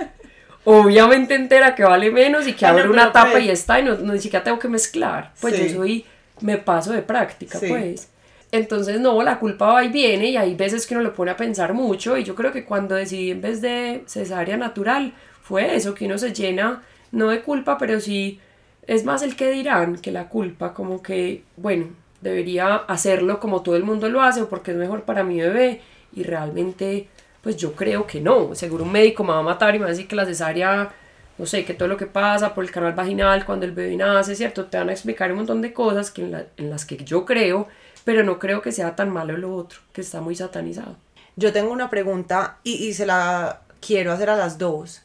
Obviamente 0.65 1.35
entera, 1.35 1.75
que 1.75 1.85
vale 1.85 2.11
menos 2.11 2.47
y 2.47 2.53
que 2.53 2.67
Ah, 2.67 2.73
no, 2.73 2.79
abre 2.79 2.91
una 2.91 3.13
tapa 3.13 3.33
pues- 3.33 3.45
y 3.45 3.51
está, 3.51 3.81
y 3.81 3.85
no, 3.85 3.97
no, 3.97 4.13
ni 4.13 4.21
siquiera 4.21 4.45
tengo 4.45 4.59
que 4.59 4.69
mezclar. 4.69 5.33
Pues 5.41 5.55
Sí. 5.57 5.69
yo 5.69 5.77
soy, 5.77 6.05
me 6.41 6.59
paso 6.59 6.93
de 6.93 7.03
práctica, 7.03 7.59
Sí. 7.59 7.67
pues. 7.69 8.11
Entonces, 8.53 9.01
no, 9.01 9.23
la 9.23 9.39
culpa 9.39 9.67
va 9.73 9.85
y 9.85 9.89
viene 9.89 10.31
y 10.31 10.37
hay 10.37 10.55
veces 10.57 10.87
que 10.87 10.95
uno 10.95 11.05
le 11.05 11.11
pone 11.11 11.31
a 11.31 11.37
pensar 11.37 11.73
mucho 11.73 12.19
y 12.19 12.25
yo 12.25 12.35
creo 12.35 12.51
que 12.53 12.65
cuando 12.65 12.97
decidí 12.97 13.31
en 13.31 13.41
vez 13.41 13.63
de 13.63 14.03
cesárea 14.07 14.57
natural 14.57 15.15
fue 15.43 15.77
eso, 15.77 15.95
que 15.95 16.07
uno 16.07 16.19
se 16.19 16.33
llena, 16.35 16.83
no 17.13 17.29
de 17.29 17.43
culpa, 17.43 17.79
pero 17.79 18.01
sí 18.01 18.41
es 18.89 19.05
más 19.05 19.23
el 19.23 19.37
que 19.37 19.51
dirán 19.53 19.97
que 19.99 20.11
la 20.11 20.29
culpa, 20.29 20.75
como 20.75 21.01
que, 21.01 21.45
bueno, 21.57 21.91
debería 22.21 22.75
hacerlo 22.77 23.41
como 23.41 23.63
todo 23.63 23.77
el 23.77 23.85
mundo 23.85 24.09
lo 24.09 24.23
hace 24.23 24.43
o 24.43 24.49
porque 24.49 24.73
es 24.73 24.77
mejor 24.77 25.03
para 25.03 25.23
mi 25.25 25.41
bebé 25.41 25.81
y 26.15 26.23
realmente, 26.25 27.09
pues 27.43 27.57
yo 27.57 27.73
creo 27.75 28.07
que 28.07 28.21
no, 28.21 28.55
seguro 28.55 28.85
un 28.85 28.93
médico 28.93 29.25
me 29.25 29.33
va 29.33 29.39
a 29.39 29.43
matar 29.43 29.75
y 29.75 29.79
me 29.79 29.85
va 29.85 29.89
a 29.89 29.91
decir 29.93 30.09
que 30.09 30.17
la 30.17 30.27
cesárea, 30.27 30.91
no 31.39 31.47
sé, 31.47 31.65
que 31.65 31.75
todo 31.75 31.89
lo 31.89 31.97
que 31.97 32.07
pasa 32.07 32.55
por 32.55 32.65
el 32.65 32.71
canal 32.71 32.93
vaginal 32.93 33.45
cuando 33.47 33.65
el 33.67 33.73
bebé 33.73 33.97
nace, 33.97 34.35
¿cierto? 34.35 34.67
Te 34.67 34.77
van 34.79 34.89
a 34.91 34.93
explicar 34.93 35.31
un 35.31 35.39
montón 35.39 35.63
de 35.63 35.73
cosas 35.73 36.11
que 36.11 36.23
en, 36.23 36.33
la- 36.33 36.47
en 36.57 36.71
las 36.71 36.85
que 36.85 36.97
yo 36.99 37.25
creo, 37.25 37.69
pero 38.05 38.23
no 38.25 38.39
creo 38.39 38.61
que 38.63 38.73
sea 38.73 38.97
tan 38.97 39.11
malo 39.11 39.37
lo 39.37 39.55
otro, 39.55 39.81
que 39.93 40.01
está 40.03 40.21
muy 40.21 40.35
satanizado. 40.37 40.97
Yo 41.37 41.53
tengo 41.53 41.73
una 41.73 41.91
pregunta 41.91 42.59
y, 42.65 42.73
y 42.87 42.93
se 42.95 43.07
la 43.07 43.63
quiero 43.81 44.13
hacer 44.13 44.29
a 44.31 44.37
las 44.37 44.59
dos. 44.59 45.03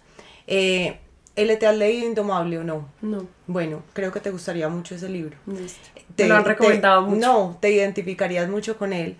Eh, 0.47 0.99
¿L 1.35 1.55
te 1.57 1.67
has 1.67 1.75
leído 1.75 2.07
Indomable 2.07 2.59
o 2.59 2.63
no? 2.63 2.87
No, 3.01 3.27
Bueno, 3.47 3.83
creo 3.93 4.11
que 4.11 4.19
te 4.19 4.31
gustaría 4.31 4.69
mucho 4.69 4.95
ese 4.95 5.09
libro. 5.09 5.37
listo. 5.45 5.89
Te 6.15 6.27
lo 6.27 6.35
han 6.35 6.43
te- 6.43 6.49
recomendado 6.49 7.01
mucho. 7.03 7.19
No, 7.19 7.57
te 7.59 7.71
identificarías 7.71 8.49
mucho 8.49 8.77
con 8.77 8.93
él. 8.93 9.17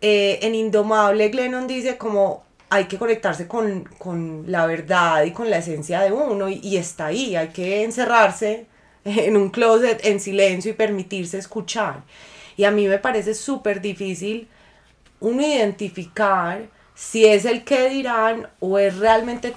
Eh, 0.00 0.38
en 0.42 0.54
Indomable, 0.54 1.28
Glennon 1.28 1.66
dice 1.66 1.96
como 1.96 2.44
hay 2.70 2.84
que 2.84 2.98
conectarse 2.98 3.48
con, 3.48 3.84
con 3.98 4.44
la 4.46 4.66
verdad 4.66 5.24
y 5.24 5.32
con 5.32 5.48
la 5.50 5.58
esencia 5.58 6.00
de 6.02 6.12
uno 6.12 6.48
y, 6.48 6.60
y 6.62 6.76
está 6.76 7.06
ahí, 7.06 7.34
hay 7.34 7.48
que 7.48 7.82
encerrarse 7.82 8.66
en 9.04 9.36
un 9.36 9.50
closet 9.50 10.04
en 10.04 10.20
silencio 10.20 10.72
y 10.72 10.74
permitirse 10.74 11.38
escuchar. 11.38 12.02
Y 12.56 12.64
a 12.64 12.70
mí 12.70 12.86
me 12.88 12.98
parece 12.98 13.34
súper 13.34 13.80
difícil 13.80 14.48
uno 15.20 15.42
identificar 15.42 16.68
si 16.94 17.24
es 17.26 17.44
el 17.44 17.64
que 17.64 17.88
dirán 17.88 18.48
o 18.60 18.78
es 18.78 18.96
realmente 18.98 19.54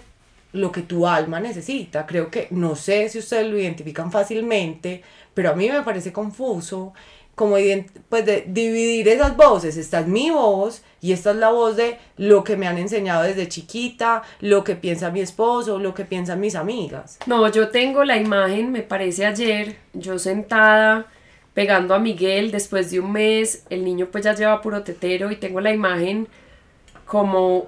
lo 0.53 0.71
que 0.71 0.81
tu 0.81 1.07
alma 1.07 1.39
necesita. 1.39 2.05
Creo 2.05 2.29
que 2.29 2.47
no 2.51 2.75
sé 2.75 3.09
si 3.09 3.19
ustedes 3.19 3.47
lo 3.47 3.57
identifican 3.57 4.11
fácilmente, 4.11 5.01
pero 5.33 5.51
a 5.51 5.55
mí 5.55 5.69
me 5.69 5.81
parece 5.81 6.11
confuso 6.11 6.93
como 7.35 7.55
pues 8.09 8.25
dividir 8.47 9.07
esas 9.07 9.35
voces. 9.35 9.77
Esta 9.77 10.01
es 10.01 10.07
mi 10.07 10.29
voz 10.29 10.83
y 11.01 11.11
esta 11.11 11.31
es 11.31 11.37
la 11.37 11.49
voz 11.49 11.75
de 11.75 11.97
lo 12.17 12.43
que 12.43 12.57
me 12.57 12.67
han 12.67 12.77
enseñado 12.77 13.23
desde 13.23 13.47
chiquita, 13.47 14.21
lo 14.41 14.63
que 14.63 14.75
piensa 14.75 15.09
mi 15.09 15.21
esposo, 15.21 15.79
lo 15.79 15.93
que 15.93 16.05
piensan 16.05 16.39
mis 16.39 16.55
amigas. 16.55 17.17
No, 17.25 17.49
yo 17.49 17.69
tengo 17.69 18.03
la 18.03 18.17
imagen, 18.17 18.71
me 18.71 18.83
parece 18.83 19.25
ayer, 19.25 19.77
yo 19.93 20.19
sentada 20.19 21.07
pegando 21.53 21.95
a 21.95 21.99
Miguel 21.99 22.51
después 22.51 22.91
de 22.91 22.99
un 22.99 23.11
mes, 23.11 23.65
el 23.69 23.83
niño 23.83 24.07
pues 24.11 24.23
ya 24.23 24.35
lleva 24.35 24.61
puro 24.61 24.83
tetero 24.83 25.31
y 25.31 25.35
tengo 25.35 25.59
la 25.61 25.73
imagen 25.73 26.27
como 27.05 27.67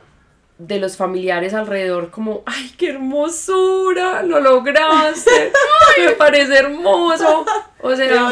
de 0.57 0.79
los 0.79 0.97
familiares 0.97 1.53
alrededor, 1.53 2.11
como, 2.11 2.43
ay, 2.45 2.73
qué 2.77 2.89
hermosura, 2.89 4.23
lo 4.23 4.39
lograste, 4.39 5.51
me 5.97 6.11
parece 6.11 6.55
hermoso. 6.57 7.45
O 7.81 7.95
sea, 7.95 8.29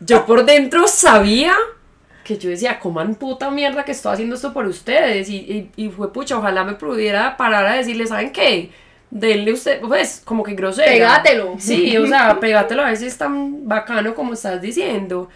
yo 0.00 0.26
por 0.26 0.44
dentro 0.44 0.86
sabía 0.86 1.54
que 2.26 2.38
yo 2.38 2.50
decía, 2.50 2.80
coman 2.80 3.14
puta 3.14 3.50
mierda 3.50 3.84
que 3.84 3.92
estoy 3.92 4.14
haciendo 4.14 4.34
esto 4.34 4.52
por 4.52 4.66
ustedes. 4.66 5.28
Y, 5.28 5.36
y, 5.36 5.70
y 5.76 5.88
fue 5.90 6.12
pucha, 6.12 6.36
ojalá 6.36 6.64
me 6.64 6.74
pudiera 6.74 7.36
parar 7.36 7.66
a 7.66 7.74
decirle, 7.74 8.06
¿saben 8.06 8.32
qué? 8.32 8.70
Denle 9.10 9.52
usted, 9.52 9.80
pues, 9.80 10.22
como 10.24 10.42
que 10.42 10.54
grosera. 10.54 10.90
Pégátelo. 10.90 11.54
Sí, 11.58 11.96
o 11.96 12.06
sea, 12.06 12.40
pégátelo 12.40 12.82
a 12.82 12.90
veces 12.90 13.12
es 13.12 13.18
tan 13.18 13.68
bacano 13.68 14.14
como 14.14 14.32
estás 14.32 14.60
diciendo. 14.60 15.28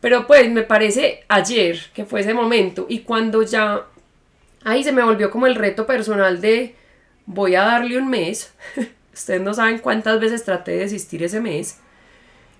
Pero 0.00 0.26
pues 0.26 0.50
me 0.50 0.62
parece 0.62 1.24
ayer 1.28 1.80
que 1.94 2.04
fue 2.04 2.20
ese 2.20 2.34
momento. 2.34 2.84
Y 2.90 2.98
cuando 2.98 3.42
ya 3.42 3.86
ahí 4.64 4.82
se 4.82 4.92
me 4.92 5.04
volvió 5.04 5.30
como 5.30 5.46
el 5.46 5.54
reto 5.54 5.86
personal 5.86 6.40
de 6.40 6.74
voy 7.26 7.54
a 7.54 7.62
darle 7.62 7.98
un 7.98 8.08
mes. 8.08 8.52
Ustedes 9.12 9.40
no 9.40 9.54
saben 9.54 9.78
cuántas 9.78 10.18
veces 10.18 10.44
traté 10.44 10.72
de 10.72 10.78
desistir 10.78 11.22
ese 11.22 11.40
mes. 11.40 11.78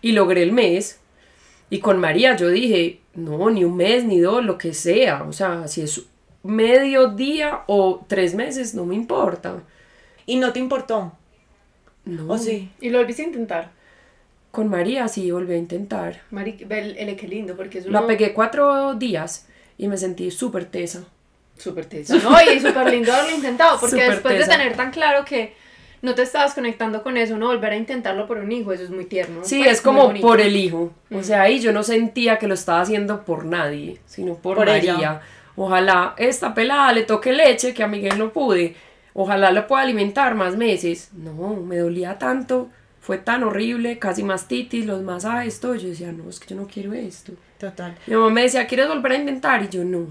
Y 0.00 0.12
logré 0.12 0.42
el 0.42 0.52
mes. 0.52 1.00
Y 1.70 1.80
con 1.80 1.99
María 1.99 2.37
yo 2.37 2.49
dije, 2.49 3.00
no, 3.14 3.50
ni 3.50 3.64
un 3.64 3.76
mes, 3.76 4.04
ni 4.04 4.20
dos, 4.20 4.44
lo 4.44 4.58
que 4.58 4.75
sea. 4.75 5.25
O 5.25 5.32
sea, 5.32 5.66
si 5.66 5.80
es 5.80 6.04
medio 6.42 7.08
día 7.08 7.62
o 7.66 8.04
tres 8.06 8.34
meses, 8.34 8.75
no 8.75 8.84
me 8.84 8.94
importa. 8.94 9.62
¿Y 10.26 10.37
no 10.37 10.52
te 10.52 10.61
importó? 10.61 11.12
No. 12.04 12.32
¿O 12.32 12.38
sí? 12.38 12.70
Y 12.80 12.90
lo 12.90 12.99
volviste 12.99 13.23
a 13.23 13.26
intentar. 13.26 13.73
Con 14.50 14.68
María 14.68 15.08
sí 15.08 15.30
volví 15.32 15.54
a 15.54 15.58
intentar. 15.58 16.23
Mari, 16.30 16.64
el, 16.68 16.96
el 16.96 17.16
qué 17.16 17.26
lindo, 17.26 17.56
porque 17.56 17.78
es 17.78 17.87
La 17.87 18.00
uno 18.00 18.06
pegué 18.06 18.32
cuatro 18.32 18.94
días 18.94 19.49
y 19.78 19.88
me 19.88 19.96
sentí 19.96 20.30
súper 20.30 20.66
tesa. 20.66 21.04
Súper 21.56 21.87
tesa. 21.87 22.16
No, 22.16 22.37
y 22.42 22.61
súper 22.61 22.90
lindo 22.90 23.12
haberlo 23.12 23.37
intentado, 23.37 23.78
porque 23.80 24.02
después 24.02 24.37
tesa. 24.37 24.50
de 24.50 24.56
tener 24.58 24.76
tan 24.76 24.90
claro 24.90 25.25
que 25.25 25.54
no 26.02 26.14
te 26.14 26.23
estabas 26.23 26.52
conectando 26.54 27.02
con 27.02 27.16
eso, 27.16 27.38
no 27.38 27.46
volver 27.46 27.73
a 27.73 27.76
intentarlo 27.76 28.26
por 28.26 28.37
un 28.38 28.52
hijo, 28.52 28.73
eso 28.73 28.82
es 28.84 28.90
muy 28.90 29.06
tierno. 29.06 29.40
Sí, 29.44 29.61
Pues, 29.62 29.73
es 29.73 29.80
como 29.80 30.12
por 30.20 30.40
el 30.40 30.54
hijo. 30.56 30.92
O 31.11 31.23
sea, 31.23 31.42
ahí 31.42 31.61
yo 31.61 31.73
no 31.73 31.82
sentía 31.82 32.38
que 32.38 32.46
lo 32.46 32.54
estaba 32.54 32.80
haciendo 32.82 33.25
por 33.25 33.44
nadie, 33.46 33.99
sino 34.06 34.34
por, 34.34 34.56
Por 34.56 34.66
María. 34.66 34.94
ella. 34.96 35.20
Ojalá 35.56 36.14
esta 36.18 36.52
pelada 36.52 36.92
le 36.92 37.04
toque 37.04 37.32
leche 37.32 37.73
que 37.73 37.82
a 37.82 37.87
Miguel 37.87 38.18
no 38.18 38.32
pude. 38.32 38.75
Ojalá 39.14 39.52
lo 39.52 39.66
pueda 39.68 39.82
alimentar 39.84 40.34
más 40.34 40.56
meses. 40.56 41.11
No, 41.12 41.54
me 41.54 41.78
dolía 41.78 42.18
tanto. 42.18 42.68
Fue 43.00 43.18
tan 43.18 43.44
horrible, 43.44 43.99
casi 43.99 44.23
mastitis, 44.25 44.84
los 44.87 45.02
masajes, 45.02 45.61
todo. 45.61 45.75
Yo 45.76 45.88
decía, 45.88 46.11
no, 46.11 46.28
es 46.28 46.40
que 46.40 46.49
yo 46.54 46.56
no 46.61 46.66
quiero 46.66 46.92
esto. 46.94 47.32
Total. 47.58 47.96
Mi 48.06 48.14
mamá 48.16 48.30
me 48.30 48.42
decía, 48.42 48.66
¿quieres 48.66 48.88
volver 48.88 49.12
a 49.12 49.16
intentar? 49.16 49.62
Y 49.62 49.68
yo, 49.68 49.84
no. 49.84 50.06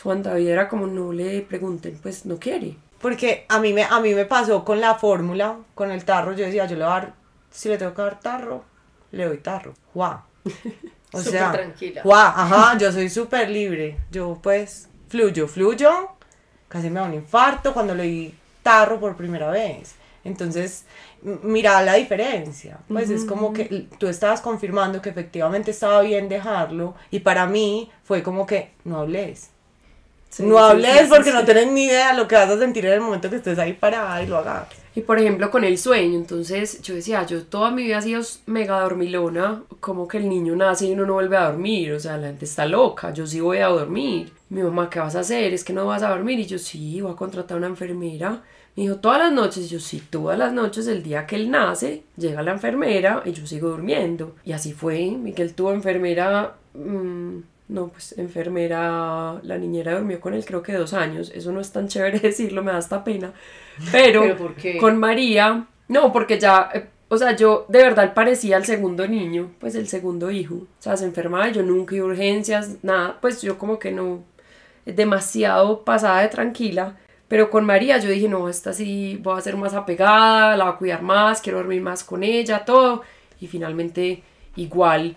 Su 0.00 0.14
David 0.14 0.46
era 0.46 0.68
como, 0.68 0.86
no 0.86 1.12
le 1.12 1.40
pregunten, 1.40 1.98
pues 2.00 2.24
no 2.24 2.38
quiere. 2.38 2.76
Porque 3.00 3.46
a 3.48 3.58
mí 3.58 3.72
me, 3.72 3.82
a 3.82 3.98
mí 3.98 4.14
me 4.14 4.26
pasó 4.26 4.64
con 4.64 4.80
la 4.80 4.94
fórmula, 4.94 5.56
con 5.74 5.90
el 5.90 6.04
tarro. 6.04 6.34
Yo 6.34 6.44
decía, 6.44 6.66
yo 6.66 6.76
le 6.76 6.84
voy 6.84 6.92
a 6.92 6.94
dar, 7.00 7.14
si 7.50 7.68
le 7.68 7.78
tengo 7.78 7.94
que 7.94 8.02
dar 8.02 8.20
tarro, 8.20 8.62
le 9.10 9.24
doy 9.24 9.38
tarro. 9.38 9.74
¡Guau! 9.92 10.20
O 11.12 11.18
Súper 11.18 11.32
sea, 11.32 11.50
tranquila. 11.52 12.02
¡guau! 12.04 12.32
Ajá, 12.36 12.78
yo 12.78 12.92
soy 12.92 13.08
súper 13.08 13.48
libre. 13.48 13.98
Yo 14.12 14.38
pues 14.40 14.88
fluyo, 15.08 15.48
fluyo. 15.48 15.90
Casi 16.68 16.90
me 16.90 17.00
da 17.00 17.06
un 17.06 17.14
infarto 17.14 17.74
cuando 17.74 17.94
le 17.96 18.04
di 18.04 18.34
tarro 18.62 19.00
por 19.00 19.16
primera 19.16 19.50
vez. 19.50 19.96
Entonces, 20.22 20.84
mira 21.22 21.82
la 21.82 21.94
diferencia. 21.94 22.78
Pues 22.86 23.10
es 23.10 23.24
como 23.24 23.52
que 23.52 23.88
tú 23.98 24.06
estabas 24.06 24.42
confirmando 24.42 25.02
que 25.02 25.08
efectivamente 25.08 25.72
estaba 25.72 26.02
bien 26.02 26.28
dejarlo. 26.28 26.94
Y 27.10 27.20
para 27.20 27.46
mí 27.46 27.90
fue 28.04 28.22
como 28.22 28.46
que 28.46 28.74
no 28.84 28.98
hables. 28.98 29.50
Sí, 30.28 30.42
no 30.44 30.58
hables 30.58 30.92
sí, 30.92 30.98
sí, 31.04 31.06
porque 31.08 31.32
no 31.32 31.44
tienes 31.44 31.68
ni 31.72 31.84
idea 31.86 32.12
lo 32.12 32.28
que 32.28 32.36
vas 32.36 32.50
a 32.50 32.58
sentir 32.58 32.86
en 32.86 32.92
el 32.92 33.00
momento 33.00 33.30
que 33.30 33.36
estés 33.36 33.58
ahí 33.58 33.72
parada 33.72 34.22
y 34.22 34.26
lo 34.26 34.38
hagas. 34.38 34.68
Y 34.94 35.02
por 35.02 35.18
ejemplo 35.18 35.50
con 35.50 35.64
el 35.64 35.78
sueño, 35.78 36.18
entonces 36.18 36.82
yo 36.82 36.94
decía, 36.94 37.24
yo 37.24 37.44
toda 37.44 37.70
mi 37.70 37.84
vida 37.84 37.98
he 37.98 38.02
sido 38.02 38.20
mega 38.46 38.80
dormilona, 38.80 39.62
como 39.80 40.08
que 40.08 40.18
el 40.18 40.28
niño 40.28 40.56
nace 40.56 40.86
y 40.86 40.92
uno 40.92 41.06
no 41.06 41.12
vuelve 41.14 41.36
a 41.36 41.44
dormir, 41.50 41.92
o 41.92 42.00
sea, 42.00 42.16
la 42.16 42.28
gente 42.28 42.44
está 42.46 42.66
loca, 42.66 43.12
yo 43.12 43.26
sí 43.26 43.40
voy 43.40 43.58
a 43.58 43.68
dormir. 43.68 44.32
Mi 44.50 44.62
mamá, 44.62 44.88
¿qué 44.88 44.98
vas 44.98 45.14
a 45.14 45.20
hacer? 45.20 45.52
Es 45.52 45.62
que 45.62 45.72
no 45.74 45.86
vas 45.86 46.02
a 46.02 46.08
dormir. 46.08 46.38
Y 46.40 46.46
yo, 46.46 46.58
sí, 46.58 47.00
voy 47.00 47.12
a 47.12 47.16
contratar 47.16 47.56
a 47.56 47.58
una 47.58 47.66
enfermera. 47.66 48.42
Me 48.76 48.82
dijo, 48.84 48.96
todas 48.96 49.18
las 49.18 49.32
noches. 49.32 49.66
Y 49.66 49.68
yo, 49.68 49.78
sí, 49.80 50.02
todas 50.08 50.38
las 50.38 50.52
noches, 50.52 50.86
el 50.86 51.02
día 51.02 51.26
que 51.26 51.36
él 51.36 51.50
nace, 51.50 52.04
llega 52.16 52.42
la 52.42 52.52
enfermera 52.52 53.22
y 53.26 53.32
yo 53.32 53.46
sigo 53.46 53.68
durmiendo. 53.68 54.36
Y 54.44 54.52
así 54.52 54.72
fue. 54.72 55.10
Miguel 55.10 55.54
tuvo 55.54 55.72
enfermera. 55.72 56.54
mm, 56.74 57.38
no, 57.68 57.88
pues 57.88 58.16
enfermera. 58.18 59.40
La 59.42 59.58
niñera 59.58 59.94
durmió 59.94 60.20
con 60.20 60.34
él, 60.34 60.44
creo 60.44 60.62
que 60.62 60.72
dos 60.72 60.94
años. 60.94 61.30
Eso 61.34 61.52
no 61.52 61.60
es 61.60 61.72
tan 61.72 61.88
chévere 61.88 62.18
decirlo, 62.20 62.62
me 62.62 62.72
da 62.72 62.78
hasta 62.78 63.04
pena. 63.04 63.32
Pero, 63.92 64.22
¿Pero 64.22 64.36
por 64.36 64.54
qué? 64.54 64.78
con 64.78 64.98
María, 64.98 65.66
no, 65.88 66.12
porque 66.12 66.38
ya. 66.38 66.70
eh, 66.74 66.86
o 67.10 67.16
sea, 67.16 67.34
yo 67.36 67.64
de 67.68 67.78
verdad 67.82 68.12
parecía 68.14 68.58
el 68.58 68.66
segundo 68.66 69.06
niño, 69.08 69.52
pues 69.60 69.74
el 69.74 69.88
segundo 69.88 70.30
hijo. 70.30 70.54
O 70.56 70.66
sea, 70.78 70.96
se 70.96 71.04
enfermaba, 71.06 71.48
yo 71.50 71.62
nunca 71.62 71.94
iba 71.94 72.06
a 72.06 72.10
urgencias, 72.10 72.76
nada, 72.82 73.18
pues 73.20 73.40
yo 73.42 73.58
como 73.58 73.78
que 73.78 73.92
no, 73.92 74.24
demasiado 74.84 75.84
pasada 75.84 76.22
de 76.22 76.28
tranquila. 76.28 76.96
Pero 77.28 77.50
con 77.50 77.64
María 77.66 77.98
yo 77.98 78.08
dije, 78.10 78.28
no, 78.28 78.48
esta 78.48 78.72
sí 78.72 79.18
voy 79.22 79.38
a 79.38 79.42
ser 79.42 79.56
más 79.56 79.74
apegada, 79.74 80.56
la 80.56 80.64
voy 80.64 80.74
a 80.74 80.76
cuidar 80.78 81.02
más, 81.02 81.40
quiero 81.42 81.58
dormir 81.58 81.82
más 81.82 82.04
con 82.04 82.22
ella, 82.22 82.64
todo. 82.64 83.02
Y 83.40 83.46
finalmente 83.46 84.22
igual, 84.56 85.16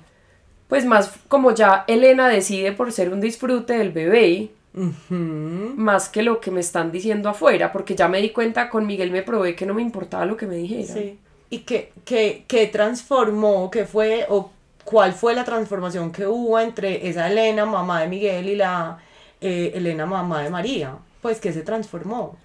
pues 0.71 0.85
más 0.85 1.11
como 1.27 1.53
ya 1.53 1.83
Elena 1.85 2.29
decide 2.29 2.71
por 2.71 2.93
ser 2.93 3.11
un 3.11 3.19
disfrute 3.19 3.73
del 3.73 3.91
bebé, 3.91 4.51
más 4.71 6.07
que 6.07 6.23
lo 6.23 6.39
que 6.39 6.49
me 6.49 6.61
están 6.61 6.93
diciendo 6.93 7.27
afuera, 7.27 7.73
porque 7.73 7.93
ya 7.93 8.07
me 8.07 8.21
di 8.21 8.29
cuenta 8.29 8.69
con 8.69 8.87
Miguel 8.87 9.11
me 9.11 9.21
probé 9.21 9.53
que 9.53 9.65
no 9.65 9.73
me 9.73 9.81
importaba 9.81 10.25
lo 10.25 10.37
que 10.37 10.47
me 10.47 10.55
dijeran. 10.55 10.85
Sí. 10.85 11.19
¿Y 11.49 11.57
qué, 11.63 11.91
qué, 12.05 12.45
qué 12.47 12.67
transformó? 12.67 13.69
¿Qué 13.69 13.83
fue 13.83 14.25
o 14.29 14.49
cuál 14.85 15.11
fue 15.11 15.35
la 15.35 15.43
transformación 15.43 16.09
que 16.09 16.25
hubo 16.25 16.57
entre 16.57 17.05
esa 17.09 17.29
Elena, 17.29 17.65
mamá 17.65 17.99
de 17.99 18.07
Miguel, 18.07 18.47
y 18.47 18.55
la 18.55 18.97
eh, 19.41 19.73
Elena, 19.75 20.05
mamá 20.05 20.41
de 20.41 20.49
María? 20.51 20.95
Pues 21.21 21.41
que 21.41 21.51
se 21.51 21.63
transformó. 21.63 22.37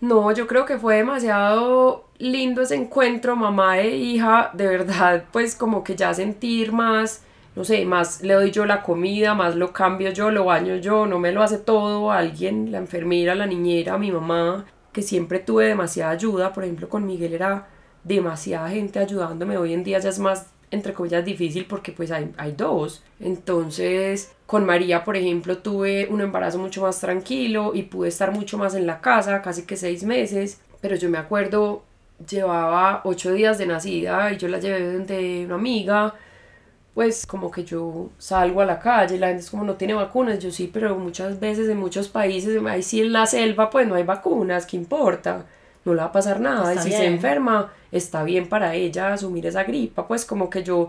No, 0.00 0.30
yo 0.30 0.46
creo 0.46 0.66
que 0.66 0.78
fue 0.78 0.98
demasiado 0.98 2.04
lindo 2.18 2.62
ese 2.62 2.76
encuentro, 2.76 3.34
mamá 3.34 3.80
e 3.80 3.96
hija, 3.96 4.50
de 4.54 4.68
verdad, 4.68 5.24
pues 5.32 5.56
como 5.56 5.82
que 5.82 5.96
ya 5.96 6.14
sentir 6.14 6.70
más, 6.70 7.24
no 7.56 7.64
sé, 7.64 7.84
más 7.84 8.22
le 8.22 8.34
doy 8.34 8.50
yo 8.52 8.66
la 8.66 8.82
comida, 8.82 9.34
más 9.34 9.56
lo 9.56 9.72
cambio 9.72 10.10
yo, 10.10 10.30
lo 10.30 10.44
baño 10.44 10.76
yo, 10.76 11.06
no 11.06 11.18
me 11.18 11.32
lo 11.32 11.42
hace 11.42 11.58
todo 11.58 12.12
alguien, 12.12 12.70
la 12.70 12.78
enfermera, 12.78 13.34
la 13.34 13.46
niñera, 13.46 13.98
mi 13.98 14.12
mamá, 14.12 14.66
que 14.92 15.02
siempre 15.02 15.40
tuve 15.40 15.66
demasiada 15.66 16.12
ayuda, 16.12 16.52
por 16.52 16.64
ejemplo 16.64 16.88
con 16.88 17.06
Miguel 17.06 17.34
era 17.34 17.66
demasiada 18.04 18.68
gente 18.68 18.98
ayudándome, 19.00 19.56
hoy 19.56 19.72
en 19.72 19.82
día 19.82 19.98
ya 19.98 20.10
es 20.10 20.18
más 20.18 20.46
entre 20.70 20.92
comillas 20.92 21.24
difícil 21.24 21.66
porque 21.66 21.92
pues 21.92 22.10
hay, 22.10 22.32
hay 22.36 22.52
dos. 22.52 23.02
Entonces 23.20 24.32
con 24.46 24.64
María, 24.64 25.04
por 25.04 25.16
ejemplo, 25.16 25.58
tuve 25.58 26.06
un 26.10 26.20
embarazo 26.20 26.58
mucho 26.58 26.82
más 26.82 27.00
tranquilo 27.00 27.72
y 27.74 27.82
pude 27.84 28.08
estar 28.08 28.32
mucho 28.32 28.58
más 28.58 28.74
en 28.74 28.86
la 28.86 29.00
casa, 29.00 29.42
casi 29.42 29.62
que 29.64 29.76
seis 29.76 30.04
meses. 30.04 30.60
Pero 30.80 30.96
yo 30.96 31.10
me 31.10 31.18
acuerdo, 31.18 31.82
llevaba 32.28 33.00
ocho 33.04 33.32
días 33.32 33.58
de 33.58 33.66
nacida 33.66 34.32
y 34.32 34.36
yo 34.36 34.48
la 34.48 34.58
llevé 34.58 34.98
de 35.00 35.46
una 35.46 35.56
amiga. 35.56 36.14
Pues 36.96 37.26
como 37.26 37.50
que 37.50 37.62
yo 37.62 38.08
salgo 38.16 38.62
a 38.62 38.64
la 38.64 38.78
calle, 38.78 39.18
la 39.18 39.26
gente 39.26 39.42
es 39.42 39.50
como 39.50 39.64
no 39.64 39.74
tiene 39.74 39.92
vacunas, 39.92 40.38
yo 40.38 40.50
sí, 40.50 40.70
pero 40.72 40.96
muchas 40.96 41.38
veces 41.38 41.68
en 41.68 41.76
muchos 41.76 42.08
países, 42.08 42.58
ahí 42.66 42.82
sí 42.82 43.02
en 43.02 43.12
la 43.12 43.26
selva, 43.26 43.68
pues 43.68 43.86
no 43.86 43.96
hay 43.96 44.02
vacunas, 44.02 44.64
¿qué 44.64 44.78
importa? 44.78 45.44
No 45.84 45.92
le 45.92 46.00
va 46.00 46.06
a 46.06 46.12
pasar 46.12 46.40
nada, 46.40 46.72
Está 46.72 46.88
y 46.88 46.92
si 46.92 46.96
se 46.96 47.04
enferma, 47.04 47.70
está 47.92 48.22
bien 48.22 48.48
para 48.48 48.74
ella 48.74 49.12
asumir 49.12 49.44
esa 49.44 49.64
gripa, 49.64 50.08
pues 50.08 50.24
como 50.24 50.48
que 50.48 50.62
yo 50.62 50.88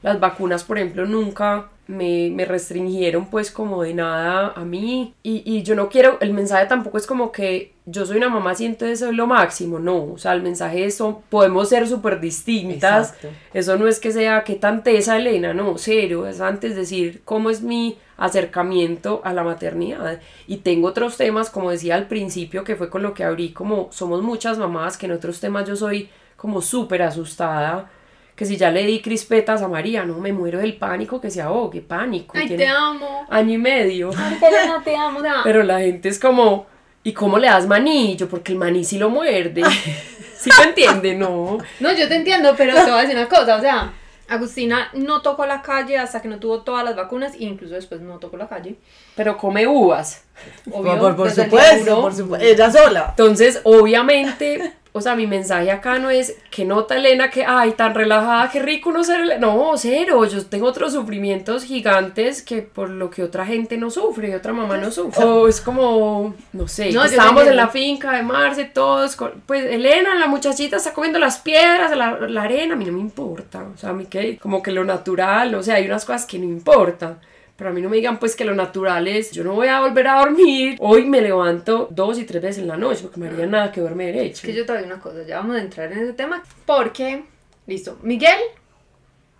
las 0.00 0.20
vacunas, 0.20 0.62
por 0.62 0.78
ejemplo, 0.78 1.06
nunca 1.06 1.70
me, 1.88 2.30
me 2.30 2.44
restringieron 2.44 3.26
pues 3.26 3.50
como 3.50 3.82
de 3.82 3.94
nada 3.94 4.52
a 4.54 4.64
mí. 4.64 5.14
Y, 5.24 5.42
y 5.44 5.62
yo 5.64 5.74
no 5.74 5.88
quiero, 5.88 6.18
el 6.20 6.32
mensaje 6.32 6.66
tampoco 6.66 6.96
es 6.98 7.06
como 7.06 7.32
que 7.32 7.72
yo 7.86 8.06
soy 8.06 8.18
una 8.18 8.28
mamá, 8.28 8.54
siento 8.54 8.84
eso 8.86 9.08
es 9.08 9.14
lo 9.14 9.26
máximo, 9.26 9.78
no, 9.78 10.12
o 10.12 10.18
sea, 10.18 10.34
el 10.34 10.42
mensaje 10.42 10.84
es, 10.84 10.94
son- 10.98 11.22
podemos 11.30 11.70
ser 11.70 11.88
súper 11.88 12.20
distintas, 12.20 13.14
Exacto. 13.14 13.28
eso 13.54 13.76
no 13.78 13.88
es 13.88 13.98
que 13.98 14.12
sea 14.12 14.44
que 14.44 14.56
tanteza 14.56 15.16
Elena, 15.16 15.54
no, 15.54 15.78
cero, 15.78 16.26
es 16.26 16.42
antes 16.42 16.76
decir 16.76 17.22
cómo 17.24 17.48
es 17.48 17.62
mi 17.62 17.96
acercamiento 18.18 19.20
a 19.24 19.32
la 19.32 19.42
maternidad. 19.42 20.20
Y 20.46 20.58
tengo 20.58 20.88
otros 20.88 21.16
temas, 21.16 21.50
como 21.50 21.70
decía 21.70 21.94
al 21.94 22.06
principio, 22.08 22.62
que 22.64 22.76
fue 22.76 22.90
con 22.90 23.02
lo 23.02 23.14
que 23.14 23.24
abrí, 23.24 23.52
como 23.52 23.88
somos 23.90 24.22
muchas 24.22 24.58
mamás, 24.58 24.96
que 24.98 25.06
en 25.06 25.12
otros 25.12 25.40
temas 25.40 25.66
yo 25.66 25.76
soy 25.76 26.08
como 26.36 26.60
súper 26.62 27.02
asustada, 27.02 27.90
que 28.38 28.46
si 28.46 28.56
ya 28.56 28.70
le 28.70 28.84
di 28.84 29.00
crispetas 29.00 29.62
a 29.62 29.68
María, 29.68 30.04
no, 30.04 30.20
me 30.20 30.32
muero 30.32 30.60
del 30.60 30.76
pánico 30.76 31.20
que 31.20 31.28
se 31.28 31.42
ahogue, 31.42 31.80
pánico. 31.80 32.38
Ay, 32.38 32.46
tiene 32.46 32.66
te 32.66 32.68
amo. 32.68 33.26
Año 33.28 33.54
y 33.54 33.58
medio. 33.58 34.10
Ay, 34.16 34.38
Elena, 34.40 34.80
te 34.84 34.94
amo. 34.94 35.20
te 35.20 35.28
amo. 35.28 35.40
Pero 35.42 35.64
la 35.64 35.80
gente 35.80 36.08
es 36.08 36.20
como, 36.20 36.68
¿y 37.02 37.12
cómo 37.12 37.36
le 37.40 37.48
das 37.48 37.66
maní? 37.66 38.14
Yo, 38.14 38.28
porque 38.28 38.52
el 38.52 38.58
maní 38.58 38.84
sí 38.84 38.96
lo 38.96 39.10
muerde. 39.10 39.64
¿Sí 40.38 40.50
me 40.56 40.68
entiende? 40.68 41.16
No. 41.16 41.58
No, 41.80 41.92
yo 41.92 42.06
te 42.06 42.14
entiendo, 42.14 42.54
pero 42.56 42.74
te 42.76 42.82
voy 42.82 42.92
a 42.92 43.00
decir 43.00 43.16
una 43.16 43.28
cosa, 43.28 43.56
o 43.56 43.60
sea, 43.60 43.92
Agustina 44.28 44.90
no 44.92 45.20
tocó 45.22 45.44
la 45.44 45.60
calle 45.62 45.98
hasta 45.98 46.22
que 46.22 46.28
no 46.28 46.38
tuvo 46.38 46.60
todas 46.60 46.84
las 46.84 46.94
vacunas 46.94 47.34
e 47.34 47.44
incluso 47.44 47.74
después 47.74 48.00
no 48.02 48.18
tocó 48.18 48.36
la 48.36 48.48
calle. 48.48 48.76
Pero 49.16 49.36
come 49.36 49.66
uvas. 49.66 50.26
Obvio, 50.70 50.96
por, 50.98 51.16
por 51.16 51.32
día 51.32 51.44
supuesto, 51.44 52.02
por 52.02 52.14
supuesto. 52.14 52.46
Ella 52.46 52.70
sola. 52.70 53.06
Entonces, 53.10 53.60
obviamente, 53.64 54.74
o 54.92 55.00
sea, 55.00 55.14
mi 55.14 55.26
mensaje 55.26 55.70
acá 55.70 55.98
no 55.98 56.10
es 56.10 56.36
que 56.50 56.64
nota 56.64 56.96
Elena 56.96 57.30
que, 57.30 57.44
ay, 57.44 57.72
tan 57.72 57.94
relajada, 57.94 58.50
qué 58.50 58.60
rico 58.60 58.90
no 58.92 59.04
ser 59.04 59.20
rela-". 59.20 59.38
No, 59.38 59.72
cero. 59.76 60.24
Yo 60.24 60.44
tengo 60.46 60.66
otros 60.66 60.92
sufrimientos 60.92 61.64
gigantes 61.64 62.42
que 62.42 62.62
por 62.62 62.90
lo 62.90 63.10
que 63.10 63.22
otra 63.22 63.46
gente 63.46 63.76
no 63.76 63.90
sufre 63.90 64.30
y 64.30 64.34
otra 64.34 64.52
mamá 64.52 64.76
no 64.78 64.90
sufre. 64.90 65.24
O 65.24 65.46
es 65.48 65.60
como, 65.60 66.34
no 66.52 66.68
sé, 66.68 66.90
No, 66.92 67.04
estábamos 67.04 67.46
en 67.46 67.56
la 67.56 67.68
finca 67.68 68.12
de 68.12 68.22
Marce, 68.22 68.64
todos, 68.64 69.16
con- 69.16 69.42
pues 69.46 69.64
Elena, 69.64 70.14
la 70.16 70.26
muchachita, 70.26 70.76
está 70.76 70.92
comiendo 70.92 71.18
las 71.18 71.38
piedras, 71.38 71.96
la, 71.96 72.18
la 72.20 72.42
arena, 72.42 72.74
a 72.74 72.76
mí 72.76 72.84
no 72.84 72.92
me 72.92 73.00
importa. 73.00 73.64
O 73.74 73.76
sea, 73.78 73.90
a 73.90 73.92
mí 73.92 74.06
que, 74.06 74.38
como 74.38 74.62
que 74.62 74.72
lo 74.72 74.84
natural, 74.84 75.54
o 75.54 75.62
sea, 75.62 75.76
hay 75.76 75.86
unas 75.86 76.04
cosas 76.04 76.26
que 76.26 76.38
no 76.38 76.44
importan. 76.44 77.18
Pero 77.58 77.70
a 77.70 77.72
mí 77.72 77.82
no 77.82 77.88
me 77.88 77.96
digan 77.96 78.20
pues 78.20 78.36
que 78.36 78.44
lo 78.44 78.54
natural 78.54 79.08
es, 79.08 79.32
yo 79.32 79.42
no 79.42 79.52
voy 79.54 79.66
a 79.66 79.80
volver 79.80 80.06
a 80.06 80.20
dormir. 80.20 80.76
Hoy 80.78 81.04
me 81.04 81.20
levanto 81.20 81.88
dos 81.90 82.16
y 82.16 82.24
tres 82.24 82.40
veces 82.40 82.62
en 82.62 82.68
la 82.68 82.76
noche 82.76 83.00
porque 83.02 83.18
me 83.18 83.26
haría 83.26 83.46
nada 83.46 83.72
que 83.72 83.80
duerme 83.80 84.06
derecho. 84.06 84.36
Es 84.36 84.42
que 84.42 84.54
yo 84.54 84.64
te 84.64 84.80
una 84.80 85.00
cosa, 85.00 85.24
ya 85.26 85.38
vamos 85.38 85.56
a 85.56 85.60
entrar 85.60 85.90
en 85.90 85.98
ese 85.98 86.12
tema. 86.12 86.40
Porque, 86.64 87.24
listo, 87.66 87.98
Miguel 88.02 88.38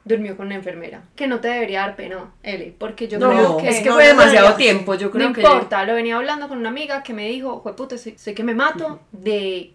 durmió 0.05 0.37
con 0.37 0.47
una 0.47 0.57
enfermera. 0.57 1.05
Que 1.15 1.29
no 1.29 1.39
te 1.39 1.47
debería 1.47 1.83
dar 1.83 1.95
pena, 1.95 2.33
Eli. 2.43 2.75
Porque 2.77 3.07
yo 3.07 3.21
no, 3.21 3.31
creo 3.31 3.57
que. 3.59 3.69
es 3.69 3.79
que 3.79 3.89
no, 3.89 3.95
fue 3.95 4.03
no 4.03 4.09
demasiado 4.09 4.49
deberías. 4.49 4.57
tiempo. 4.57 4.95
Yo 4.97 5.13
creo 5.13 5.29
no 5.29 5.33
que 5.33 5.41
importa, 5.41 5.85
lo 5.85 5.95
venía 5.95 6.17
hablando 6.17 6.49
con 6.49 6.59
una 6.59 6.71
amiga 6.71 7.05
que 7.05 7.13
me 7.13 7.29
dijo, 7.29 7.63
puta, 7.63 7.97
soy, 7.97 8.19
soy 8.19 8.35
que 8.35 8.43
me 8.43 8.55
mato 8.55 8.99
de 9.13 9.75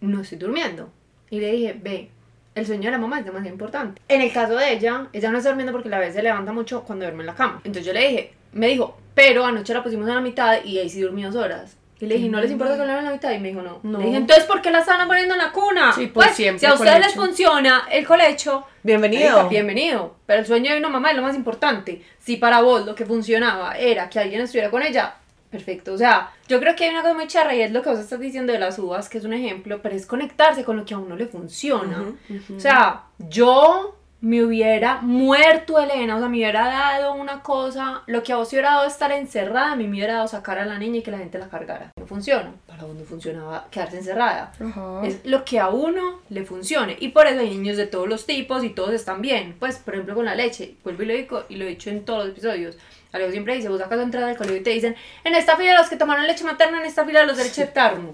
no 0.00 0.22
estoy 0.22 0.38
durmiendo. 0.38 0.90
Y 1.30 1.38
le 1.38 1.52
dije, 1.52 1.76
ve, 1.80 2.10
el 2.56 2.66
sueño 2.66 2.84
de 2.84 2.90
la 2.92 2.98
mamá 2.98 3.20
es 3.20 3.24
demasiado 3.26 3.52
importante. 3.52 4.02
En 4.08 4.22
el 4.22 4.32
caso 4.32 4.56
de 4.56 4.72
ella, 4.72 5.06
ella 5.12 5.30
no 5.30 5.38
está 5.38 5.50
durmiendo 5.50 5.72
porque 5.72 5.90
la 5.90 5.98
vez 5.98 6.14
se 6.14 6.22
levanta 6.22 6.52
mucho 6.52 6.82
cuando 6.82 7.04
duerme 7.04 7.22
en 7.22 7.26
la 7.26 7.34
cama. 7.34 7.60
Entonces 7.64 7.84
yo 7.84 7.92
le 7.92 8.08
dije, 8.08 8.32
me 8.52 8.68
dijo, 8.68 8.98
pero 9.14 9.44
anoche 9.44 9.74
la 9.74 9.82
pusimos 9.82 10.08
en 10.08 10.14
la 10.14 10.20
mitad 10.22 10.64
y 10.64 10.78
ahí 10.78 10.88
sí 10.88 11.02
dormí 11.02 11.22
dos 11.22 11.36
horas. 11.36 11.76
Y 12.00 12.06
le 12.06 12.16
dije, 12.16 12.28
¿no 12.28 12.40
les 12.40 12.50
importa 12.50 12.76
que 12.76 12.84
la 12.84 12.98
en 12.98 13.04
la 13.04 13.10
mitad? 13.10 13.30
Y 13.30 13.38
me 13.38 13.48
dijo, 13.48 13.62
no. 13.62 13.80
No. 13.82 13.98
Le 13.98 14.06
dije, 14.06 14.16
entonces, 14.18 14.44
¿por 14.44 14.60
qué 14.60 14.70
la 14.70 14.80
están 14.80 15.06
poniendo 15.06 15.34
en 15.34 15.40
la 15.40 15.52
cuna? 15.52 15.92
Sí, 15.92 16.06
por 16.06 16.24
pues, 16.24 16.36
siempre 16.36 16.60
si 16.60 16.66
a 16.66 16.74
ustedes 16.74 16.98
les 16.98 17.14
funciona 17.14 17.84
el 17.90 18.06
colecho, 18.06 18.66
Bienvenido. 18.82 19.30
Marica, 19.30 19.48
bienvenido. 19.48 20.16
Pero 20.26 20.40
el 20.40 20.46
sueño 20.46 20.72
de 20.72 20.78
una 20.78 20.88
mamá 20.88 21.10
es 21.10 21.16
lo 21.16 21.22
más 21.22 21.34
importante. 21.34 22.02
Si 22.20 22.36
para 22.36 22.62
vos 22.62 22.86
lo 22.86 22.94
que 22.94 23.04
funcionaba 23.04 23.76
era 23.76 24.08
que 24.08 24.18
alguien 24.18 24.42
estuviera 24.42 24.70
con 24.70 24.82
ella, 24.82 25.16
perfecto. 25.56 25.92
O 25.92 25.98
sea, 25.98 26.30
yo 26.48 26.60
creo 26.60 26.76
que 26.76 26.84
hay 26.84 26.90
una 26.90 27.02
cosa 27.02 27.14
muy 27.14 27.26
charra 27.26 27.54
y 27.54 27.62
es 27.62 27.72
lo 27.72 27.82
que 27.82 27.90
vos 27.90 27.98
estás 27.98 28.20
diciendo 28.20 28.52
de 28.52 28.58
las 28.58 28.78
uvas, 28.78 29.08
que 29.08 29.18
es 29.18 29.24
un 29.24 29.32
ejemplo, 29.32 29.80
pero 29.82 29.94
es 29.94 30.06
conectarse 30.06 30.64
con 30.64 30.76
lo 30.76 30.84
que 30.84 30.94
a 30.94 30.98
uno 30.98 31.16
le 31.16 31.26
funciona. 31.26 32.14
O 32.54 32.60
sea, 32.60 33.04
yo 33.18 33.96
me 34.26 34.42
hubiera 34.42 35.00
muerto, 35.02 35.78
Elena, 35.78 36.16
o 36.16 36.18
sea, 36.18 36.28
me 36.28 36.38
hubiera 36.38 36.66
dado 36.66 37.14
una 37.14 37.44
cosa, 37.44 38.02
lo 38.06 38.24
que 38.24 38.32
a 38.32 38.36
vos 38.36 38.48
hubiera 38.50 38.72
dado 38.72 38.86
estar 38.88 39.12
encerrada, 39.12 39.70
a 39.70 39.76
mí 39.76 39.84
me 39.84 39.98
hubiera 39.98 40.14
dado 40.14 40.26
sacar 40.26 40.58
a 40.58 40.66
la 40.66 40.80
niña 40.80 40.98
y 40.98 41.02
que 41.02 41.12
la 41.12 41.18
gente 41.18 41.38
la 41.38 41.48
cargara. 41.48 41.92
No 41.96 42.06
funciona. 42.08 42.52
Para 42.66 42.82
vos 42.82 42.96
no 42.96 43.04
funcionaba 43.04 43.68
quedarse 43.70 43.98
encerrada. 43.98 44.52
Ajá. 44.58 45.06
Es 45.06 45.24
lo 45.24 45.44
que 45.44 45.60
a 45.60 45.68
uno 45.68 46.22
le 46.28 46.44
funcione. 46.44 46.96
Y 46.98 47.10
por 47.10 47.28
eso 47.28 47.38
hay 47.38 47.50
niños 47.50 47.76
de 47.76 47.86
todos 47.86 48.08
los 48.08 48.26
tipos 48.26 48.64
y 48.64 48.70
todos 48.70 48.94
están 48.94 49.22
bien. 49.22 49.54
Pues, 49.60 49.76
por 49.78 49.94
ejemplo, 49.94 50.16
con 50.16 50.24
la 50.24 50.34
leche. 50.34 50.74
Vuelvo 50.82 51.04
y 51.04 51.06
lo 51.06 51.14
digo, 51.14 51.44
y 51.48 51.54
lo 51.54 51.64
he 51.64 51.68
dicho 51.68 51.90
en 51.90 52.04
todos 52.04 52.24
los 52.24 52.28
episodios. 52.30 52.76
Alejo 53.12 53.30
siempre 53.30 53.54
dice, 53.54 53.68
vos 53.68 53.80
acá 53.80 53.94
entrar 53.94 54.24
al 54.24 54.36
colegio 54.36 54.56
y 54.60 54.64
te 54.64 54.70
dicen, 54.70 54.96
en 55.22 55.36
esta 55.36 55.56
fila 55.56 55.78
los 55.78 55.88
que 55.88 55.94
tomaron 55.94 56.26
leche 56.26 56.42
materna, 56.42 56.80
en 56.80 56.86
esta 56.86 57.04
fila 57.04 57.24
los 57.24 57.36
de 57.36 57.44
leche 57.44 57.64
materna. 57.76 58.10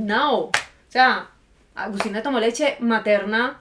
No. 0.00 0.38
O 0.40 0.52
sea, 0.88 1.28
Agustina 1.76 2.20
tomó 2.20 2.40
leche 2.40 2.78
materna 2.80 3.60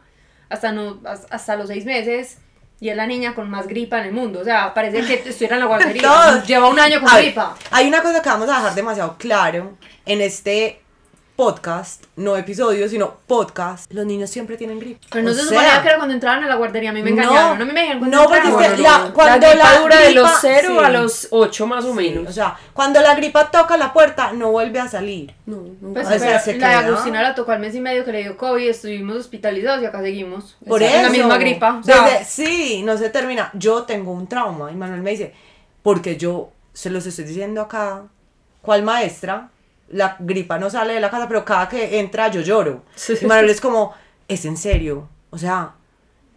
hasta, 0.51 0.71
no, 0.71 0.99
hasta 1.05 1.55
los 1.55 1.67
seis 1.67 1.85
meses. 1.85 2.37
Y 2.79 2.89
es 2.89 2.97
la 2.97 3.05
niña 3.05 3.35
con 3.35 3.49
más 3.49 3.67
gripa 3.67 3.99
en 3.99 4.07
el 4.07 4.11
mundo. 4.11 4.39
O 4.39 4.43
sea, 4.43 4.73
parece 4.73 5.05
que 5.05 5.13
estuviera 5.29 5.55
en 5.55 5.61
la 5.61 5.67
guardería. 5.67 6.43
Lleva 6.45 6.67
un 6.67 6.79
año 6.79 6.99
con 6.99 7.09
A 7.09 7.15
ver, 7.15 7.25
gripa. 7.25 7.55
Hay 7.69 7.87
una 7.87 8.01
cosa 8.01 8.21
que 8.21 8.29
vamos 8.29 8.49
a 8.49 8.57
dejar 8.57 8.75
demasiado 8.75 9.17
claro 9.17 9.77
en 10.05 10.21
este 10.21 10.81
podcast, 11.35 12.03
no 12.17 12.37
episodio, 12.37 12.87
sino 12.87 13.15
podcast. 13.25 13.91
Los 13.91 14.05
niños 14.05 14.29
siempre 14.29 14.57
tienen 14.57 14.79
gripe. 14.79 14.99
Pero 15.09 15.23
no 15.25 15.31
O 15.31 15.33
se 15.33 15.41
suponía 15.41 15.81
que 15.81 15.87
era 15.87 15.97
cuando 15.97 16.13
entraban 16.13 16.43
a 16.43 16.47
la 16.47 16.55
guardería. 16.55 16.91
A 16.91 16.93
mí 16.93 17.01
me 17.01 17.11
No, 17.11 17.23
engañaron. 17.23 17.61
a 17.61 17.65
mí 17.65 17.71
me 17.73 17.81
dijeron 17.81 17.99
cuando 17.99 18.17
no, 18.17 18.23
porque 18.27 18.37
la- 18.81 19.11
cuando 19.13 19.47
la 19.47 19.53
gripa 19.53 19.73
la 19.73 19.79
dura 19.79 19.97
de 19.99 20.11
los 20.13 20.27
gripa- 20.29 20.37
0 20.41 20.67
sí. 20.77 20.85
a 20.85 20.89
los 20.89 21.27
8 21.31 21.65
más 21.67 21.83
o 21.85 21.89
Sí, 21.89 21.93
menos. 21.97 22.29
o 22.29 22.31
sea, 22.33 22.57
cuando 22.73 23.01
la 23.01 23.15
gripa 23.15 23.49
toca 23.49 23.75
la 23.77 23.91
puerta, 23.91 24.33
no 24.33 24.51
vuelve 24.51 24.79
a 24.79 24.87
salir. 24.87 25.33
no, 25.47 25.57
nunca. 25.81 26.01
Pues, 26.01 26.07
O 26.15 26.19
sea, 26.19 26.39
se 26.39 26.57
la 26.57 26.67
de. 26.69 26.73
Agustina 26.75 27.21
la 27.23 27.33
tocó 27.33 27.51
al 27.53 27.59
mes 27.59 27.73
y 27.75 27.79
medio 27.81 28.05
que 28.05 28.11
le 28.11 28.21
dio 28.23 28.37
COVID, 28.37 28.69
estuvimos 28.69 29.17
hospitalizados 29.17 29.81
y 29.81 29.85
acá 29.85 30.01
seguimos. 30.01 30.57
Por 30.67 30.83
eso. 30.83 30.95
En 30.95 31.03
la 31.03 31.09
misma 31.09 31.37
gripa. 31.37 31.77
O 31.79 31.83
sea, 31.83 32.03
Desde- 32.03 32.25
sí, 32.25 32.83
no 32.83 32.97
se 32.97 33.09
termina. 33.09 33.49
Yo 33.53 33.83
tengo 33.83 34.11
un 34.11 34.27
trauma. 34.27 34.71
Y 34.71 34.75
Manuel 34.75 35.01
me 35.01 35.11
dice, 35.11 35.33
porque 35.81 36.17
yo 36.17 36.51
se 36.73 36.89
los 36.89 37.05
estoy 37.05 37.25
diciendo 37.25 37.61
acá, 37.61 38.03
¿cuál 38.61 38.83
maestra? 38.83 39.49
La 39.91 40.15
gripa 40.19 40.57
no 40.57 40.69
sale 40.69 40.93
de 40.93 40.99
la 40.99 41.09
casa, 41.09 41.27
pero 41.27 41.43
cada 41.45 41.67
que 41.69 41.99
entra 41.99 42.29
yo 42.29 42.41
lloro. 42.41 42.83
Sí. 42.95 43.13
Y 43.21 43.25
Manuel 43.25 43.49
es 43.49 43.61
como, 43.61 43.93
es 44.27 44.45
en 44.45 44.57
serio. 44.57 45.07
O 45.29 45.37
sea, 45.37 45.75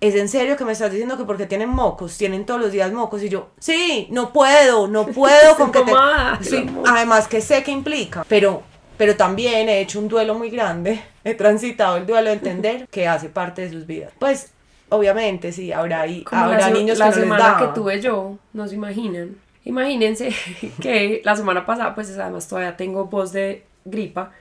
es 0.01 0.15
en 0.15 0.29
serio 0.29 0.57
que 0.57 0.65
me 0.65 0.73
estás 0.73 0.91
diciendo 0.91 1.17
que 1.17 1.25
porque 1.25 1.47
tienen 1.47 1.69
mocos, 1.69 2.17
tienen 2.19 2.45
todos 2.45 2.61
los 2.61 2.73
días 2.73 2.93
mocos. 2.93 3.23
Y 3.23 3.29
yo, 3.29 3.51
sí, 3.59 4.09
no 4.11 4.33
puedo, 4.33 4.87
no 4.89 5.07
puedo 5.21 5.57
con 5.57 5.73
que 5.73 5.81
te. 5.81 5.93
Sí, 6.43 6.67
además 6.87 7.29
que 7.29 7.41
sé 7.41 7.63
que 7.63 7.71
implica. 7.71 8.25
Pero, 8.29 8.63
pero 8.99 9.17
también 9.17 9.69
he 9.69 9.81
hecho 9.81 9.99
un 9.99 10.09
duelo 10.09 10.35
muy 10.35 10.51
grande. 10.51 11.03
He 11.25 11.35
transitado 11.35 11.97
el 11.97 12.07
duelo 12.07 12.29
de 12.31 12.37
entender 12.37 12.89
que 12.89 13.09
hace 13.09 13.29
parte 13.29 13.63
de 13.63 13.71
sus 13.71 13.87
vidas. 13.87 14.13
Pues, 14.19 14.51
obviamente, 14.91 15.53
sí, 15.53 15.73
habrá, 15.73 16.05
Como 16.25 16.43
habrá 16.43 16.59
la, 16.59 16.71
niños 16.71 16.99
la 16.99 17.07
que 17.07 17.11
no 17.11 17.17
les 17.17 17.25
semana 17.25 17.51
da. 17.51 17.59
que 17.59 17.67
tuve 17.69 18.01
yo, 18.01 18.37
no 18.53 18.69
se 18.69 18.75
imaginan. 18.75 19.37
Imagínense 19.65 20.31
que 20.81 21.21
la 21.25 21.37
semana 21.37 21.65
pasada, 21.67 21.95
pues 21.95 22.17
además 22.19 22.49
todavía 22.49 22.77
tengo 22.77 23.07
voz 23.07 23.33
de 23.33 23.65
gripa. 23.85 24.33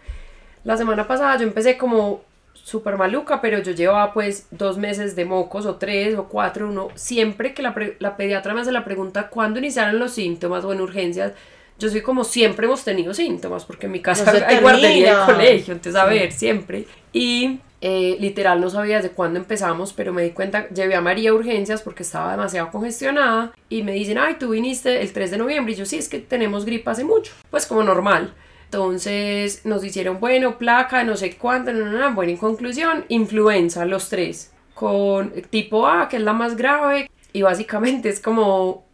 La 0.63 0.77
semana 0.77 1.07
pasada 1.07 1.37
yo 1.37 1.43
empecé 1.43 1.77
como 1.77 2.21
súper 2.53 2.97
maluca, 2.97 3.41
pero 3.41 3.59
yo 3.59 3.71
llevaba 3.73 4.13
pues 4.13 4.47
dos 4.51 4.77
meses 4.77 5.15
de 5.15 5.25
mocos 5.25 5.65
o 5.65 5.75
tres 5.75 6.15
o 6.17 6.25
cuatro, 6.29 6.67
uno. 6.69 6.89
Siempre 6.95 7.53
que 7.53 7.61
la, 7.61 7.75
la 7.99 8.15
pediatra 8.15 8.53
me 8.53 8.61
hace 8.61 8.71
la 8.71 8.85
pregunta 8.85 9.29
cuándo 9.29 9.59
iniciaron 9.59 9.99
los 9.99 10.13
síntomas 10.13 10.63
o 10.63 10.71
en 10.71 10.79
urgencias, 10.81 11.33
yo 11.79 11.89
soy 11.89 12.01
como 12.01 12.23
siempre 12.23 12.65
hemos 12.67 12.83
tenido 12.83 13.13
síntomas, 13.13 13.65
porque 13.65 13.87
en 13.87 13.91
mi 13.93 14.01
casa 14.01 14.31
No 14.31 14.45
hay 14.45 14.59
guardería 14.59 14.89
y 14.97 15.03
termina. 15.03 15.25
colegio, 15.25 15.73
entonces 15.73 16.01
a 16.01 16.07
Sí. 16.07 16.13
ver, 16.13 16.31
siempre. 16.31 16.85
Y 17.11 17.59
eh, 17.85 18.15
literal 18.21 18.61
no 18.61 18.69
sabía 18.69 18.95
desde 18.95 19.09
cuándo 19.09 19.37
empezamos, 19.37 19.91
pero 19.91 20.13
me 20.13 20.23
di 20.23 20.29
cuenta, 20.29 20.69
llevé 20.69 20.95
a 20.95 21.01
María 21.01 21.31
a 21.31 21.33
urgencias 21.33 21.81
porque 21.81 22.03
estaba 22.03 22.31
demasiado 22.31 22.71
congestionada 22.71 23.51
y 23.67 23.83
me 23.83 23.91
dicen, 23.91 24.17
ay, 24.17 24.37
tú 24.39 24.51
viniste 24.51 25.01
el 25.01 25.11
3 25.11 25.31
de 25.31 25.37
noviembre 25.37 25.73
y 25.73 25.75
yo 25.75 25.85
sí, 25.85 25.97
es 25.97 26.07
que 26.07 26.19
tenemos 26.19 26.63
gripa 26.63 26.91
hace 26.91 27.03
mucho, 27.03 27.33
pues 27.51 27.65
como 27.65 27.83
normal. 27.83 28.33
Entonces 28.63 29.65
nos 29.65 29.83
hicieron, 29.83 30.21
bueno, 30.21 30.57
placa, 30.57 31.03
no 31.03 31.17
sé 31.17 31.35
cuánto, 31.35 31.73
no, 31.73 31.83
no, 31.83 31.99
no. 31.99 32.15
bueno, 32.15 32.31
en 32.31 32.37
conclusión, 32.37 33.03
influenza, 33.09 33.83
los 33.83 34.07
tres, 34.07 34.53
con 34.73 35.33
tipo 35.49 35.85
A, 35.85 36.07
que 36.07 36.15
es 36.15 36.23
la 36.23 36.31
más 36.31 36.55
grave, 36.55 37.11
y 37.33 37.41
básicamente 37.41 38.07
es 38.07 38.21
como, 38.21 38.85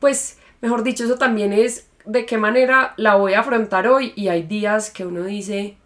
pues, 0.00 0.38
mejor 0.62 0.84
dicho, 0.84 1.04
eso 1.04 1.18
también 1.18 1.52
es 1.52 1.90
de 2.06 2.24
qué 2.24 2.38
manera 2.38 2.94
la 2.96 3.16
voy 3.16 3.34
a 3.34 3.40
afrontar 3.40 3.88
hoy, 3.88 4.14
y 4.16 4.28
hay 4.28 4.44
días 4.44 4.88
que 4.88 5.04
uno 5.04 5.22
dice, 5.24 5.76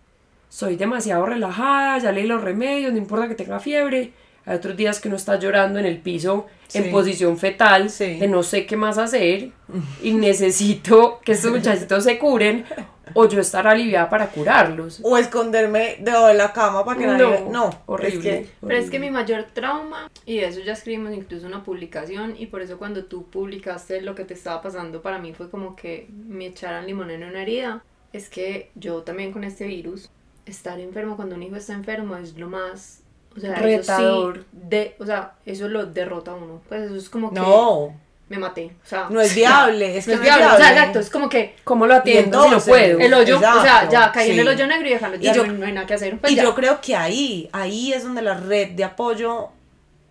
soy 0.56 0.76
demasiado 0.76 1.26
relajada, 1.26 1.98
ya 1.98 2.12
leí 2.12 2.26
los 2.26 2.42
remedios, 2.42 2.90
no 2.90 2.96
importa 2.96 3.28
que 3.28 3.34
tenga 3.34 3.60
fiebre. 3.60 4.12
Hay 4.46 4.56
otros 4.56 4.74
días 4.74 5.00
que 5.00 5.08
uno 5.08 5.18
está 5.18 5.38
llorando 5.38 5.78
en 5.78 5.84
el 5.84 5.98
piso 5.98 6.46
Sí. 6.66 6.78
en 6.78 6.90
posición 6.90 7.36
fetal, 7.36 7.90
Sí. 7.90 8.16
de 8.18 8.26
no 8.26 8.42
sé 8.42 8.64
qué 8.64 8.74
más 8.74 8.96
hacer 8.96 9.50
y 10.02 10.14
necesito 10.14 11.20
que 11.22 11.32
estos 11.32 11.50
muchachitos 11.52 12.04
se 12.04 12.18
curen 12.18 12.64
o 13.12 13.28
yo 13.28 13.38
estar 13.40 13.66
aliviada 13.66 14.08
para 14.08 14.28
curarlos. 14.28 15.00
O 15.02 15.18
esconderme 15.18 15.96
debajo 16.00 16.28
de 16.28 16.34
la 16.34 16.54
cama 16.54 16.86
para 16.86 16.98
que 16.98 17.06
nadie... 17.06 17.24
No, 17.44 17.50
No, 17.50 17.70
horrible. 17.84 18.16
Es 18.16 18.22
que, 18.46 18.50
Pero 18.66 18.78
es 18.78 18.90
que 18.90 18.98
mi 18.98 19.10
mayor 19.10 19.44
trauma, 19.52 20.10
y 20.24 20.38
de 20.38 20.46
eso 20.46 20.60
ya 20.60 20.72
escribimos 20.72 21.12
incluso 21.12 21.46
una 21.46 21.62
publicación, 21.62 22.34
y 22.38 22.46
por 22.46 22.62
eso 22.62 22.78
cuando 22.78 23.04
tú 23.04 23.28
publicaste 23.28 24.00
lo 24.00 24.14
que 24.14 24.24
te 24.24 24.32
estaba 24.32 24.62
pasando, 24.62 25.02
para 25.02 25.18
mí 25.18 25.34
fue 25.34 25.50
como 25.50 25.76
que 25.76 26.08
me 26.10 26.46
echaran 26.46 26.86
limón 26.86 27.10
en 27.10 27.24
una 27.24 27.42
herida, 27.42 27.84
es 28.14 28.30
que 28.30 28.70
yo 28.74 29.02
también 29.02 29.32
con 29.32 29.44
este 29.44 29.66
virus, 29.66 30.08
estar 30.46 30.80
enfermo 30.80 31.16
cuando 31.16 31.34
un 31.34 31.42
hijo 31.42 31.56
está 31.56 31.72
enfermo 31.74 32.16
es 32.16 32.36
lo 32.38 32.48
más... 32.48 33.02
O 33.36 33.40
sea, 33.40 33.54
Retador. 33.54 34.38
eso 34.38 34.44
sí, 34.50 34.58
de, 34.70 34.96
o 34.98 35.04
sea, 35.04 35.34
eso 35.44 35.68
lo 35.68 35.84
derrota 35.84 36.30
a 36.30 36.34
uno. 36.34 36.62
Pues 36.68 36.84
eso 36.84 36.96
es 36.96 37.10
como 37.10 37.28
que 37.28 37.38
no, 37.38 37.94
me 38.30 38.38
maté. 38.38 38.74
O 38.82 38.88
sea, 38.88 39.08
no 39.10 39.20
es 39.20 39.34
viable. 39.34 39.98
Es 39.98 40.06
no 40.08 40.14
es 40.14 40.20
viable. 40.22 40.46
O 40.46 40.56
sea, 40.56 40.70
exacto, 40.72 41.00
es 41.00 41.10
como 41.10 41.28
que 41.28 41.54
¿Cómo 41.62 41.86
lo 41.86 41.94
atiendo 41.94 42.30
si 42.30 42.30
no 42.38 42.44
entonces, 42.44 42.68
puedo? 42.68 42.98
el 42.98 43.12
hoyo, 43.12 43.36
o 43.36 43.40
sea, 43.40 43.88
ya 43.90 44.10
caí 44.10 44.30
en 44.30 44.38
el 44.38 44.48
hoyo 44.48 44.66
negro 44.66 44.88
y 44.88 44.92
déjalo, 44.92 45.16
Y 45.16 45.20
ya 45.20 45.34
yo- 45.34 45.46
no, 45.46 45.52
no 45.52 45.66
hay 45.66 45.72
nada 45.72 45.86
que 45.86 45.94
hacer. 45.94 46.18
Pues 46.18 46.32
y 46.32 46.36
ya. 46.36 46.44
yo 46.44 46.54
creo 46.54 46.80
que 46.80 46.96
ahí, 46.96 47.50
ahí 47.52 47.92
es 47.92 48.04
donde 48.04 48.22
la 48.22 48.34
red 48.34 48.70
de 48.70 48.84
apoyo 48.84 49.48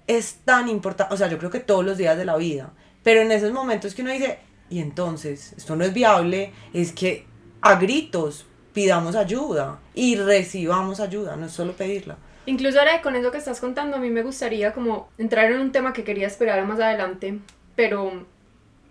es 0.05 0.35
tan 0.45 0.69
importante, 0.69 1.11
o 1.11 1.17
sea, 1.17 1.27
yo 1.27 1.39
creo 1.39 1.49
que 1.49 1.59
todos 1.61 1.83
los 1.83 1.97
días 1.97 2.15
de 2.15 2.25
la 2.25 2.37
vida, 2.37 2.73
pero 3.01 3.21
en 3.21 3.31
esos 3.31 3.51
momentos 3.51 3.95
que 3.95 4.03
uno 4.03 4.11
dice, 4.11 4.37
y 4.69 4.79
entonces, 4.79 5.53
esto 5.57 5.75
no 5.75 5.83
es 5.83 5.93
viable, 5.93 6.53
es 6.73 6.91
que 6.91 7.25
a 7.61 7.75
gritos 7.75 8.45
pidamos 8.75 9.15
ayuda 9.15 9.79
y 9.95 10.17
recibamos 10.17 10.99
ayuda, 10.99 11.35
no 11.35 11.47
es 11.47 11.51
solo 11.53 11.71
pedirla. 11.73 12.17
Incluso 12.45 12.77
ahora 12.77 13.01
con 13.01 13.15
eso 13.15 13.31
que 13.31 13.39
estás 13.39 13.59
contando, 13.59 13.97
a 13.97 13.99
mí 13.99 14.11
me 14.11 14.21
gustaría 14.21 14.73
como 14.73 15.09
entrar 15.17 15.49
en 15.51 15.59
un 15.61 15.71
tema 15.71 15.93
que 15.93 16.03
quería 16.03 16.27
esperar 16.27 16.59
a 16.59 16.65
más 16.65 16.79
adelante, 16.79 17.39
pero 17.75 18.11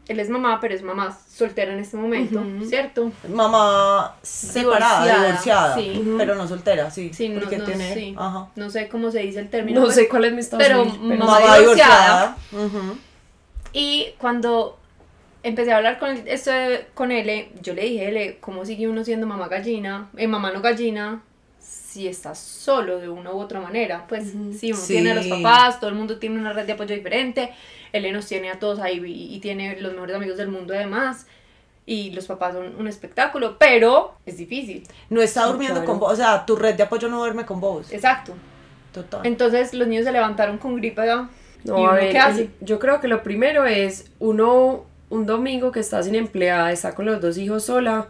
él 0.09 0.21
es 0.21 0.29
mamá, 0.29 0.59
pero 0.61 0.75
es 0.75 0.83
mamá 0.83 1.17
soltera 1.31 1.73
en 1.73 1.79
este 1.79 1.97
momento. 1.97 2.43
¿cierto? 2.67 3.13
Mamá 3.29 4.17
separada, 4.23 5.05
Divorciada, 5.05 5.77
divorciada, 5.77 5.77
sí. 5.77 6.15
pero 6.19 6.35
no 6.35 6.49
soltera, 6.49 6.91
sí. 6.91 7.13
Sí, 7.15 7.29
no, 7.29 7.41
porque 7.41 7.59
no, 7.59 7.65
tiene, 7.65 7.95
sí. 7.95 8.15
ajá. 8.19 8.49
No 8.57 8.71
sé 8.71 8.89
cómo 8.89 9.11
se 9.11 9.21
dice 9.21 9.39
el 9.41 9.51
término. 9.51 9.81
No 9.81 9.87
pues, 9.87 9.97
sé 9.97 10.09
cuál 10.09 10.25
es 10.25 10.33
mi 10.33 10.41
estado 10.41 10.63
pero 10.63 10.85
mamá 10.85 11.15
Mamá 11.27 11.59
divorciada. 11.59 11.61
divorciada. 11.61 12.37
ujú. 12.53 12.99
Y 13.73 14.09
cuando 14.19 14.79
empecé 15.45 15.73
a 15.73 15.77
hablar 15.77 15.99
con, 16.01 16.11
él- 16.11 16.25
esto 16.27 16.51
de- 16.51 16.87
con 16.95 17.13
él, 17.13 17.49
yo 17.63 17.75
le 17.75 17.83
dije, 17.83 18.09
L, 18.09 18.39
¿cómo 18.41 18.65
sigue 18.65 18.89
uno 18.89 19.05
siendo 19.05 19.27
mamá 19.27 19.47
gallina? 19.49 20.11
Eh, 20.17 20.27
mamá 20.27 20.51
no 20.51 20.61
gallina, 20.61 21.23
si 21.61 22.09
estás 22.09 22.39
solo 22.41 22.99
de 22.99 23.09
una 23.09 23.33
u 23.33 23.39
otra 23.39 23.61
manera. 23.61 24.07
Pues 24.09 24.33
si 24.59 24.73
uno 24.73 24.81
Sí. 24.81 24.95
tiene 24.95 25.13
a 25.13 25.15
los 25.15 25.27
papás, 25.29 25.79
todo 25.79 25.91
el 25.91 25.97
mundo 25.97 26.19
tiene 26.19 26.39
una 26.39 26.53
red 26.53 26.67
de 26.67 26.73
apoyo 26.73 26.95
diferente, 26.95 27.51
él 27.93 28.13
nos 28.13 28.27
tiene 28.27 28.51
a 28.51 28.59
todos 28.59 28.81
ahí 28.81 29.01
y, 29.05 29.37
y 29.37 29.39
tiene 29.39 29.81
los 29.81 29.93
mejores 29.93 30.17
amigos 30.17 30.37
del 30.37 30.49
mundo 30.49 30.75
además. 30.75 31.27
Y 31.87 32.13
los 32.13 32.27
papás 32.27 32.55
son 32.55 32.77
un 32.79 32.89
espectáculo, 32.89 33.59
pero 33.59 34.15
es 34.25 34.39
difícil. 34.39 34.85
No 35.11 35.21
está 35.21 35.43
Sí, 35.43 35.49
durmiendo 35.51 35.81
claro. 35.81 35.87
con 35.91 36.01
vos, 36.01 36.15
o 36.15 36.17
sea, 36.17 36.47
tu 36.47 36.57
red 36.57 36.75
de 36.77 36.83
apoyo 36.83 37.09
no 37.09 37.19
duerme 37.19 37.45
con 37.45 37.61
vos. 37.61 37.93
Exacto. 37.93 38.33
Total. 38.93 39.21
Entonces 39.25 39.75
los 39.75 39.87
niños 39.87 40.05
se 40.07 40.13
levantaron 40.13 40.57
con 40.57 40.77
gripe. 40.77 41.05
¿no? 41.05 41.29
No, 41.65 41.79
¿Y 41.79 41.81
a 41.81 41.85
uno 41.85 41.93
ver, 41.95 42.11
qué 42.11 42.19
hace? 42.19 42.51
yo 42.61 42.79
creo 42.79 43.01
que 43.01 43.09
lo 43.09 43.23
primero 43.23 43.67
es 43.67 44.11
uno, 44.19 44.87
un 45.15 45.27
domingo 45.27 45.71
que 45.71 45.81
está 45.81 46.03
sin 46.03 46.17
empleada, 46.17 46.73
está 46.73 46.95
con 46.95 47.07
los 47.07 47.21
dos 47.21 47.39
hijos 47.39 47.65
sola, 47.65 48.09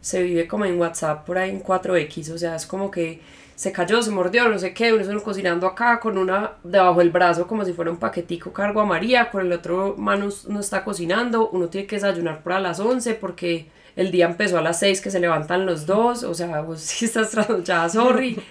se 0.00 0.22
vive 0.22 0.48
como 0.48 0.64
en 0.64 0.78
WhatsApp 0.78 1.24
por 1.24 1.38
ahí 1.38 1.50
en 1.50 1.62
4X, 1.62 2.32
o 2.32 2.38
sea, 2.38 2.56
es 2.56 2.66
como 2.66 2.90
que 2.90 3.20
se 3.54 3.70
cayó, 3.70 4.02
se 4.02 4.10
mordió, 4.10 4.48
no 4.48 4.58
sé 4.58 4.74
qué, 4.74 4.92
uno 4.92 5.04
solo 5.04 5.22
cocinando 5.22 5.66
acá 5.66 6.00
con 6.00 6.18
una 6.18 6.54
debajo 6.64 6.98
del 6.98 7.10
brazo 7.10 7.46
como 7.46 7.64
si 7.64 7.72
fuera 7.72 7.92
un 7.92 7.98
paquetico 7.98 8.52
cargo 8.52 8.80
a 8.80 8.84
María, 8.84 9.30
con 9.30 9.46
el 9.46 9.52
otro 9.52 9.94
mano 9.96 10.28
no 10.48 10.60
está 10.60 10.82
cocinando, 10.84 11.48
uno 11.50 11.68
tiene 11.68 11.86
que 11.86 11.96
desayunar 11.96 12.42
para 12.42 12.58
las 12.58 12.80
11 12.80 13.14
porque 13.14 13.68
el 13.94 14.10
día 14.10 14.26
empezó 14.26 14.58
a 14.58 14.62
las 14.62 14.80
6 14.80 15.00
que 15.00 15.12
se 15.12 15.20
levantan 15.20 15.66
los 15.66 15.86
dos, 15.86 16.24
o 16.24 16.34
sea, 16.34 16.62
vos 16.62 16.80
sí 16.80 17.04
estás 17.04 17.30
trasnochada, 17.30 17.88
sorry. 17.88 18.38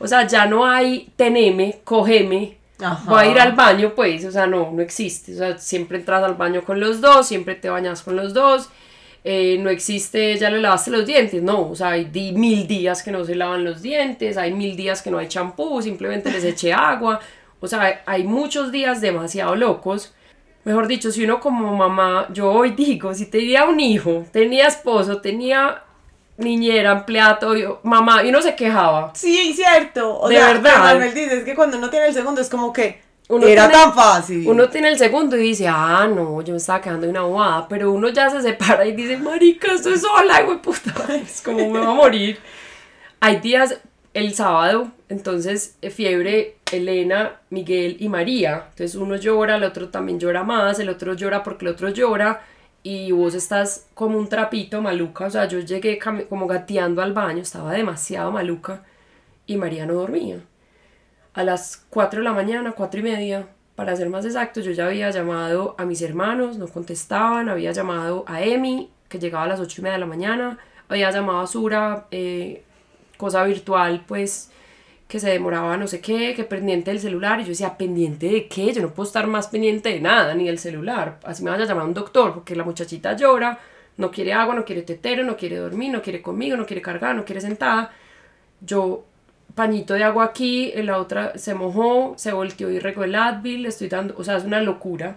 O 0.00 0.06
sea, 0.06 0.28
ya 0.28 0.46
no 0.46 0.64
hay 0.64 1.12
teneme, 1.16 1.80
cogeme, 1.82 2.57
Ajá. 2.80 3.10
voy 3.10 3.24
a 3.24 3.26
ir 3.30 3.40
al 3.40 3.52
baño, 3.52 3.92
pues, 3.94 4.24
o 4.24 4.30
sea, 4.30 4.46
no, 4.46 4.70
no 4.72 4.82
existe. 4.82 5.34
O 5.34 5.38
sea, 5.38 5.58
siempre 5.58 5.98
entras 5.98 6.22
al 6.22 6.34
baño 6.34 6.62
con 6.64 6.78
los 6.80 7.00
dos, 7.00 7.26
siempre 7.26 7.54
te 7.56 7.68
bañas 7.70 8.02
con 8.02 8.16
los 8.16 8.34
dos. 8.34 8.68
eh, 9.24 9.58
no 9.60 9.68
existe, 9.70 10.38
ya 10.38 10.48
le 10.50 10.60
lavaste 10.60 10.90
los 10.90 11.04
dientes, 11.06 11.42
no, 11.42 11.68
o 11.70 11.74
sea, 11.76 11.90
hay 11.90 12.06
mil 12.34 12.66
días 12.68 13.02
que 13.02 13.10
no 13.10 13.24
se 13.24 13.34
lavan 13.34 13.64
los 13.64 13.82
dientes, 13.82 14.36
hay 14.38 14.52
mil 14.54 14.76
días 14.76 15.02
que 15.02 15.10
no 15.10 15.18
hay 15.18 15.28
champú, 15.28 15.82
simplemente 15.82 16.30
les 16.30 16.44
eché 16.44 16.72
agua, 16.72 17.20
o 17.60 17.66
sea, 17.66 18.02
hay 18.06 18.24
muchos 18.24 18.70
días 18.72 19.00
demasiado 19.00 19.56
locos. 19.56 20.14
Mejor 20.64 20.86
dicho, 20.86 21.10
si 21.10 21.24
uno 21.24 21.40
como 21.40 21.74
mamá, 21.76 22.28
yo 22.32 22.50
hoy 22.52 22.70
digo, 22.72 23.12
si 23.14 23.26
tenía 23.26 23.64
un 23.64 23.80
hijo, 23.80 24.24
tenía 24.32 24.66
esposo, 24.68 25.20
tenía 25.20 25.82
niñera, 26.38 26.92
empleada, 26.92 27.38
todo, 27.38 27.80
mamá, 27.82 28.22
y 28.24 28.30
uno 28.30 28.40
se 28.40 28.54
quejaba. 28.56 29.12
Sí, 29.14 29.52
cierto. 29.54 30.18
O 30.18 30.28
De 30.28 30.36
sea, 30.36 30.46
verdad. 30.54 30.78
Manuel 30.78 31.12
dice, 31.14 31.38
es 31.38 31.44
que 31.44 31.54
cuando 31.54 31.76
uno 31.78 31.90
tiene 31.90 32.06
el 32.06 32.14
segundo 32.14 32.40
es 32.40 32.48
como 32.48 32.72
que 32.72 33.00
Uno 33.28 33.46
era 33.46 33.68
tiene- 33.68 33.84
tan 33.84 33.94
fácil. 33.94 34.44
Uno 34.48 34.68
tiene 34.70 34.88
el 34.88 34.96
segundo 34.98 35.36
y 35.36 35.40
dice, 35.40 35.66
ah, 35.68 36.08
no, 36.10 36.40
yo 36.42 36.52
me 36.52 36.58
estaba 36.58 36.80
quedando 36.80 37.02
de 37.06 37.10
una 37.10 37.22
bobada, 37.22 37.68
pero 37.68 37.92
uno 37.92 38.08
ya 38.08 38.30
se 38.30 38.40
separa 38.40 38.86
y 38.86 38.92
dice, 38.92 39.18
marica, 39.18 39.72
estoy 39.72 39.98
sola, 39.98 40.40
güey, 40.42 40.58
puta, 40.62 40.94
es 41.22 41.42
como 41.42 41.68
me 41.70 41.78
va 41.80 41.90
a 41.90 41.94
morir. 41.94 42.38
Hay 43.20 43.36
días, 43.40 43.76
el 44.14 44.32
sábado, 44.34 44.88
entonces, 45.08 45.76
eh, 45.82 45.90
fiebre, 45.90 46.56
Elena, 46.72 47.32
Miguel 47.50 47.96
y 48.00 48.08
María, 48.08 48.66
entonces 48.70 48.94
uno 48.96 49.16
llora, 49.16 49.56
el 49.56 49.64
otro 49.64 49.88
también 49.88 50.18
llora 50.20 50.42
más, 50.44 50.78
el 50.78 50.88
otro 50.88 51.14
llora 51.14 51.42
porque 51.42 51.64
el 51.66 51.72
otro 51.72 51.88
llora, 51.90 52.42
y 52.82 53.12
vos 53.12 53.34
estás 53.34 53.86
como 53.94 54.18
un 54.18 54.28
trapito 54.28 54.80
maluca, 54.80 55.26
o 55.26 55.30
sea, 55.30 55.46
yo 55.46 55.60
llegué 55.60 55.98
como 56.28 56.46
gateando 56.46 57.02
al 57.02 57.12
baño, 57.12 57.42
estaba 57.42 57.72
demasiado 57.72 58.30
maluca, 58.30 58.82
y 59.46 59.56
María 59.56 59.86
no 59.86 59.94
dormía. 59.94 60.40
A 61.34 61.44
las 61.44 61.84
4 61.90 62.20
de 62.20 62.24
la 62.24 62.32
mañana, 62.32 62.72
4 62.72 63.00
y 63.00 63.02
media, 63.02 63.48
para 63.74 63.94
ser 63.96 64.08
más 64.10 64.24
exacto, 64.24 64.60
yo 64.60 64.72
ya 64.72 64.86
había 64.86 65.10
llamado 65.10 65.74
a 65.78 65.84
mis 65.84 66.02
hermanos, 66.02 66.58
no 66.58 66.68
contestaban, 66.68 67.48
había 67.48 67.72
llamado 67.72 68.24
a 68.26 68.42
Emi, 68.42 68.90
que 69.08 69.18
llegaba 69.18 69.44
a 69.44 69.48
las 69.48 69.60
8 69.60 69.80
y 69.80 69.82
media 69.82 69.94
de 69.94 70.00
la 70.00 70.06
mañana, 70.06 70.58
había 70.88 71.10
llamado 71.10 71.40
a 71.40 71.46
Sura, 71.46 72.06
eh, 72.10 72.64
cosa 73.16 73.44
virtual, 73.44 74.04
pues, 74.06 74.50
que 75.08 75.18
se 75.18 75.30
demoraba 75.30 75.76
no 75.78 75.86
sé 75.86 76.00
qué, 76.00 76.34
que 76.34 76.44
pendiente 76.44 76.90
del 76.90 77.00
celular, 77.00 77.40
y 77.40 77.44
yo 77.44 77.48
decía, 77.48 77.78
¿pendiente 77.78 78.28
de 78.28 78.46
qué? 78.46 78.72
Yo 78.72 78.82
no 78.82 78.90
puedo 78.90 79.06
estar 79.06 79.26
más 79.26 79.48
pendiente 79.48 79.88
de 79.88 80.00
nada, 80.00 80.34
ni 80.34 80.44
del 80.44 80.58
celular, 80.58 81.18
así 81.24 81.42
me 81.42 81.50
vaya 81.50 81.64
a 81.64 81.66
llamar 81.66 81.86
un 81.86 81.94
doctor, 81.94 82.34
porque 82.34 82.54
la 82.54 82.64
muchachita 82.64 83.16
llora, 83.16 83.58
no 83.96 84.10
quiere 84.10 84.34
agua, 84.34 84.54
no 84.54 84.64
quiere 84.64 84.82
tetero, 84.82 85.24
no 85.24 85.36
quiere 85.36 85.56
dormir, 85.56 85.90
no 85.90 86.02
quiere 86.02 86.20
conmigo, 86.22 86.56
no 86.56 86.66
quiere 86.66 86.82
cargar, 86.82 87.16
no 87.16 87.24
quiere 87.24 87.40
sentada, 87.40 87.90
yo 88.60 89.04
pañito 89.54 89.94
de 89.94 90.04
agua 90.04 90.24
aquí, 90.24 90.72
en 90.74 90.86
la 90.86 90.98
otra 90.98 91.38
se 91.38 91.54
mojó, 91.54 92.12
se 92.16 92.32
volteó 92.32 92.70
y 92.70 92.78
regó 92.78 93.04
el 93.04 93.14
Advil, 93.14 93.62
le 93.62 93.70
estoy 93.70 93.88
dando, 93.88 94.14
o 94.16 94.22
sea, 94.22 94.36
es 94.36 94.44
una 94.44 94.60
locura. 94.60 95.16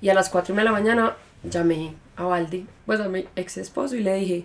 Y 0.00 0.08
a 0.08 0.14
las 0.14 0.30
4 0.30 0.54
de 0.54 0.64
la 0.64 0.72
mañana 0.72 1.16
llamé 1.42 1.94
a 2.16 2.24
Valdi, 2.24 2.66
pues 2.86 3.00
a 3.00 3.08
mi 3.08 3.26
ex 3.36 3.58
esposo, 3.58 3.96
y 3.96 4.00
le 4.00 4.14
dije, 4.14 4.44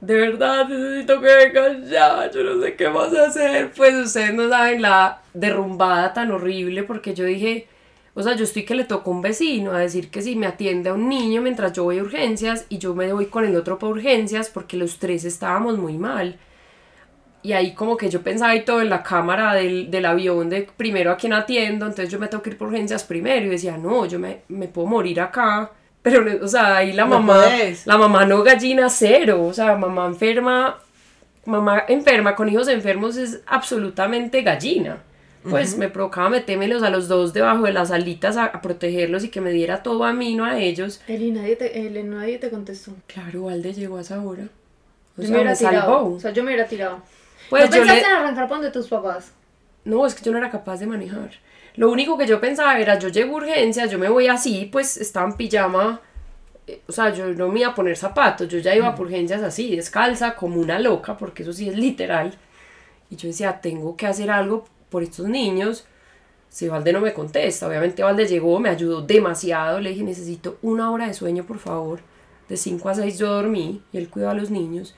de 0.00 0.14
verdad 0.14 0.66
necesito 0.68 1.20
que 1.20 1.26
vengan 1.26 1.84
ya, 1.84 2.30
yo 2.30 2.42
no 2.42 2.62
sé 2.62 2.74
qué 2.74 2.88
más 2.88 3.12
hacer. 3.14 3.70
Pues 3.76 3.94
ustedes 3.94 4.34
no 4.34 4.48
saben 4.48 4.82
la 4.82 5.22
derrumbada 5.34 6.12
tan 6.12 6.30
horrible, 6.30 6.82
porque 6.84 7.14
yo 7.14 7.24
dije, 7.24 7.68
o 8.14 8.22
sea, 8.22 8.34
yo 8.34 8.44
estoy 8.44 8.64
que 8.64 8.74
le 8.74 8.84
tocó 8.84 9.10
un 9.10 9.22
vecino 9.22 9.72
a 9.72 9.78
decir 9.78 10.10
que 10.10 10.22
si 10.22 10.36
me 10.36 10.46
atiende 10.46 10.90
a 10.90 10.94
un 10.94 11.08
niño 11.08 11.42
mientras 11.42 11.72
yo 11.72 11.84
voy 11.84 11.98
a 11.98 12.02
urgencias 12.02 12.66
y 12.68 12.78
yo 12.78 12.94
me 12.94 13.12
voy 13.12 13.26
con 13.26 13.44
el 13.44 13.56
otro 13.56 13.78
para 13.78 13.92
urgencias 13.92 14.48
porque 14.48 14.76
los 14.76 14.98
tres 14.98 15.24
estábamos 15.24 15.78
muy 15.78 15.96
mal. 15.98 16.38
Y 17.42 17.52
ahí 17.52 17.72
como 17.74 17.96
que 17.96 18.10
yo 18.10 18.22
pensaba 18.22 18.54
y 18.54 18.64
todo 18.64 18.82
en 18.82 18.90
la 18.90 19.02
cámara 19.02 19.54
del, 19.54 19.90
del 19.90 20.04
avión 20.04 20.50
de 20.50 20.68
primero 20.76 21.10
a 21.10 21.16
quién 21.16 21.32
atiendo, 21.32 21.86
entonces 21.86 22.10
yo 22.10 22.18
me 22.18 22.28
tengo 22.28 22.42
que 22.42 22.50
ir 22.50 22.58
por 22.58 22.68
urgencias 22.68 23.04
primero 23.04 23.46
y 23.46 23.50
decía, 23.50 23.78
no, 23.78 24.04
yo 24.06 24.18
me, 24.18 24.42
me 24.48 24.68
puedo 24.68 24.86
morir 24.86 25.20
acá. 25.20 25.70
Pero, 26.02 26.22
no- 26.24 26.44
o 26.44 26.48
sea, 26.48 26.76
ahí 26.78 26.92
la 26.92 27.04
No 27.04 27.20
mamá, 27.20 27.42
podés. 27.44 27.86
la 27.86 27.98
mamá 27.98 28.24
no 28.24 28.42
gallina 28.42 28.88
cero, 28.88 29.42
o 29.44 29.52
sea, 29.52 29.76
mamá 29.76 30.06
enferma, 30.06 30.78
mamá 31.44 31.84
enferma 31.88 32.34
con 32.34 32.48
hijos 32.48 32.68
enfermos 32.68 33.16
es 33.16 33.40
absolutamente 33.46 34.42
gallina. 34.42 34.98
Pues 35.48 35.78
me 35.78 35.88
provocaba 35.88 36.28
metérmelos 36.28 36.82
a 36.82 36.90
los 36.90 37.08
dos 37.08 37.32
debajo 37.32 37.62
de 37.64 37.72
las 37.72 37.90
alitas 37.90 38.36
a, 38.36 38.44
a 38.44 38.60
protegerlos 38.60 39.24
y 39.24 39.30
que 39.30 39.40
me 39.40 39.50
diera 39.52 39.82
todo 39.82 40.04
a 40.04 40.12
mí, 40.12 40.34
no 40.34 40.44
a 40.44 40.58
ellos. 40.58 41.00
Eli, 41.08 41.30
nadie 41.30 41.56
te, 41.56 41.86
Eli, 41.86 42.02
nadie 42.02 42.36
te 42.38 42.50
contestó. 42.50 42.92
Claro, 43.06 43.44
Valde 43.44 43.72
llegó 43.72 43.96
a 43.96 44.02
esa 44.02 44.20
hora. 44.20 44.44
O 45.16 45.22
Yo 45.22 45.28
sea, 45.28 45.30
me 45.30 45.36
hubiera 45.36 45.50
me 45.52 45.56
tirado. 45.56 45.80
salvó. 45.80 46.14
O 46.14 46.20
sea, 46.20 46.30
yo 46.32 46.42
me 46.44 46.50
hubiera 46.50 46.68
tirado. 46.68 47.02
Pues 47.48 47.70
¿No 47.70 47.76
yo 47.76 47.82
pensaste 47.82 48.02
le- 48.02 48.08
en 48.08 48.16
arrancar 48.20 48.48
por 48.48 48.58
donde 48.58 48.70
tus 48.70 48.86
papás? 48.88 49.32
No, 49.86 50.06
es 50.06 50.14
que 50.14 50.22
yo 50.22 50.30
no 50.32 50.36
era 50.36 50.50
capaz 50.50 50.76
de 50.78 50.86
manejar. 50.86 51.30
Lo 51.80 51.90
único 51.90 52.18
que 52.18 52.26
yo 52.26 52.42
pensaba 52.42 52.78
era, 52.78 52.98
yo 52.98 53.08
llego 53.08 53.32
a 53.32 53.36
urgencias, 53.36 53.90
yo 53.90 53.98
me 53.98 54.10
voy 54.10 54.26
así, 54.26 54.68
pues 54.70 54.98
estaba 54.98 55.26
en 55.26 55.32
pijama, 55.38 56.02
eh, 56.66 56.82
o 56.86 56.92
sea, 56.92 57.08
yo 57.08 57.28
no 57.28 57.48
me 57.48 57.60
iba 57.60 57.70
a 57.70 57.74
poner 57.74 57.96
zapatos, 57.96 58.48
yo 58.48 58.58
ya 58.58 58.74
iba 58.74 58.94
por 58.94 59.06
urgencias 59.06 59.42
así, 59.42 59.74
descalza, 59.74 60.36
como 60.36 60.60
una 60.60 60.78
loca, 60.78 61.16
porque 61.16 61.42
eso 61.42 61.54
sí 61.54 61.70
es 61.70 61.78
literal. 61.78 62.34
Y 63.08 63.16
yo 63.16 63.28
decía, 63.28 63.62
tengo 63.62 63.96
que 63.96 64.06
hacer 64.06 64.30
algo 64.30 64.66
por 64.90 65.02
estos 65.02 65.26
niños. 65.26 65.86
Si 66.50 66.68
Valde 66.68 66.92
no 66.92 67.00
me 67.00 67.14
contesta, 67.14 67.66
obviamente 67.66 68.02
Valde 68.02 68.26
llegó, 68.26 68.60
me 68.60 68.68
ayudó 68.68 69.00
demasiado, 69.00 69.80
le 69.80 69.88
dije, 69.88 70.02
necesito 70.02 70.58
una 70.60 70.90
hora 70.90 71.06
de 71.06 71.14
sueño, 71.14 71.44
por 71.44 71.60
favor. 71.60 72.00
De 72.50 72.58
5 72.58 72.90
a 72.90 72.94
6 72.94 73.18
yo 73.18 73.32
dormí 73.32 73.82
y 73.90 73.96
él 73.96 74.10
cuidó 74.10 74.28
a 74.28 74.34
los 74.34 74.50
niños. 74.50 74.94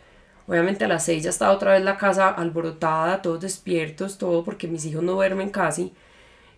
Obviamente 0.48 0.84
a 0.86 0.88
las 0.88 1.04
6 1.04 1.22
ya 1.22 1.30
estaba 1.30 1.52
otra 1.52 1.74
vez 1.74 1.84
la 1.84 1.96
casa 1.96 2.28
alborotada, 2.28 3.22
todos 3.22 3.40
despiertos, 3.40 4.18
todo, 4.18 4.42
porque 4.42 4.66
mis 4.66 4.84
hijos 4.84 5.04
no 5.04 5.12
duermen 5.12 5.50
casi. 5.50 5.92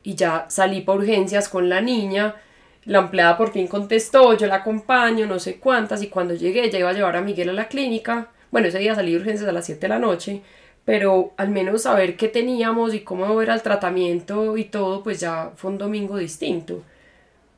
Y 0.04 0.14
ya 0.14 0.46
salí 0.48 0.82
por 0.82 0.98
urgencias 0.98 1.48
con 1.48 1.68
la 1.68 1.80
niña. 1.80 2.36
La 2.84 3.00
empleada 3.00 3.36
por 3.36 3.52
fin 3.52 3.66
contestó, 3.66 4.36
yo 4.36 4.46
la 4.46 4.56
acompaño, 4.56 5.26
no 5.26 5.40
sé 5.40 5.56
cuántas. 5.56 6.02
Y 6.02 6.08
cuando 6.08 6.34
llegué, 6.34 6.70
ya 6.70 6.78
iba 6.78 6.90
a 6.90 6.92
llevar 6.92 7.16
a 7.16 7.22
Miguel 7.22 7.48
a 7.48 7.54
la 7.54 7.68
clínica. 7.68 8.28
Bueno, 8.52 8.68
ese 8.68 8.78
día 8.78 8.94
salí 8.94 9.12
de 9.12 9.18
urgencias 9.18 9.48
a 9.48 9.52
las 9.52 9.64
7 9.64 9.80
de 9.80 9.88
la 9.88 9.98
noche. 9.98 10.42
Pero 10.84 11.32
al 11.38 11.48
menos 11.48 11.82
saber 11.82 12.16
qué 12.16 12.28
teníamos 12.28 12.92
y 12.92 13.00
cómo 13.00 13.40
era 13.40 13.54
el 13.54 13.62
tratamiento 13.62 14.58
y 14.58 14.64
todo, 14.64 15.02
pues 15.02 15.18
ya 15.18 15.52
fue 15.56 15.70
un 15.70 15.78
domingo 15.78 16.18
distinto. 16.18 16.82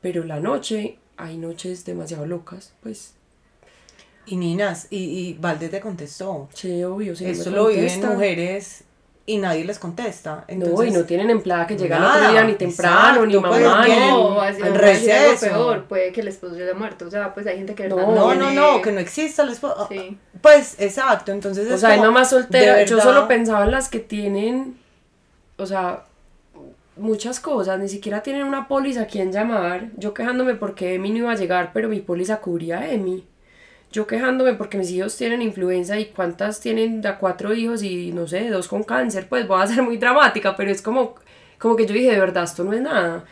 Pero 0.01 0.23
la 0.23 0.39
noche, 0.39 0.97
hay 1.17 1.37
noches 1.37 1.83
demasiado 1.83 2.25
locas, 2.25 2.73
pues. 2.81 3.15
Y 4.25 4.37
ninas, 4.37 4.87
y, 4.89 4.97
y 4.97 5.33
Valde 5.33 5.67
te 5.67 5.81
contestó. 5.81 6.47
Che, 6.53 6.85
obvio, 6.85 7.15
si 7.15 7.25
no 7.25 7.31
me 7.31 7.37
Esto 7.37 7.49
lo 7.51 7.67
viven 7.67 8.05
mujeres 8.07 8.85
y 9.29 9.37
nadie 9.37 9.65
les 9.65 9.77
contesta. 9.77 10.45
no, 10.47 10.53
y 10.53 10.53
Entonces, 10.53 10.93
no 10.93 11.03
tienen 11.03 11.29
empleada 11.29 11.67
que 11.67 11.75
llega 11.77 11.97
al 11.97 12.05
otro 12.05 12.31
día 12.31 12.43
ni 12.45 12.53
temprano, 12.53 13.25
ni 13.25 13.35
exacto, 13.35 13.49
pues, 13.49 13.65
mamá, 13.65 13.87
No, 13.87 14.41
así 14.41 14.61
algo 14.61 14.77
receso. 14.77 15.45
peor, 15.45 15.83
puede 15.83 16.13
que 16.13 16.21
el 16.21 16.29
esposo 16.29 16.55
ya 16.55 16.63
haya 16.63 16.73
muerto, 16.73 17.05
o 17.05 17.11
sea, 17.11 17.33
pues 17.33 17.45
hay 17.45 17.57
gente 17.57 17.75
que 17.75 17.89
No, 17.89 18.15
No, 18.15 18.33
no, 18.33 18.51
no, 18.51 18.81
que 18.81 18.93
no 18.93 19.01
exista 19.01 19.43
el 19.43 19.49
esposo. 19.49 19.87
Sí. 19.91 20.17
Pues, 20.41 20.77
exacto, 20.79 21.33
entonces 21.33 21.69
O 21.69 21.77
sea, 21.77 21.89
hay 21.89 21.99
mamás 21.99 22.29
solteras. 22.29 22.89
Yo 22.89 23.01
solo 23.01 23.27
pensaba 23.27 23.65
en 23.65 23.71
las 23.71 23.89
que 23.89 23.99
tienen, 23.99 24.77
o 25.57 25.65
sea, 25.65 26.05
muchas 26.95 27.41
cosas. 27.41 27.77
Ni 27.79 27.89
siquiera 27.89 28.23
tienen 28.23 28.45
una 28.45 28.69
póliza 28.69 29.01
a 29.01 29.07
quien 29.07 29.33
llamar. 29.33 29.89
Yo 29.97 30.13
quejándome 30.13 30.55
porque 30.55 30.95
Emi 30.95 31.11
no 31.11 31.17
iba 31.17 31.31
a 31.33 31.35
llegar, 31.35 31.71
pero 31.73 31.89
mi 31.89 31.99
póliza 31.99 32.39
cubría 32.39 32.79
a 32.79 32.89
Emi. 32.89 33.25
Yo 33.91 34.05
quejándome 34.05 34.53
porque 34.53 34.77
mis 34.77 34.91
hijos 34.91 35.15
tienen 35.15 35.41
influenza 35.41 35.97
y 35.97 36.07
cuántas 36.07 36.59
tienen 36.59 37.05
a 37.07 37.17
cuatro 37.17 37.53
hijos 37.53 37.81
y 37.83 38.11
no 38.11 38.27
sé, 38.27 38.49
dos 38.49 38.67
con 38.67 38.83
cáncer. 38.83 39.27
Pues 39.29 39.47
voy 39.47 39.61
a 39.61 39.67
ser 39.67 39.81
muy 39.81 39.97
dramática, 39.97 40.55
pero 40.55 40.69
es 40.71 40.81
como, 40.81 41.15
como 41.57 41.75
que 41.75 41.85
yo 41.85 41.93
dije, 41.93 42.11
de 42.11 42.19
verdad, 42.19 42.43
esto 42.43 42.63
no 42.63 42.73
es 42.73 42.81
nada. 42.81 43.23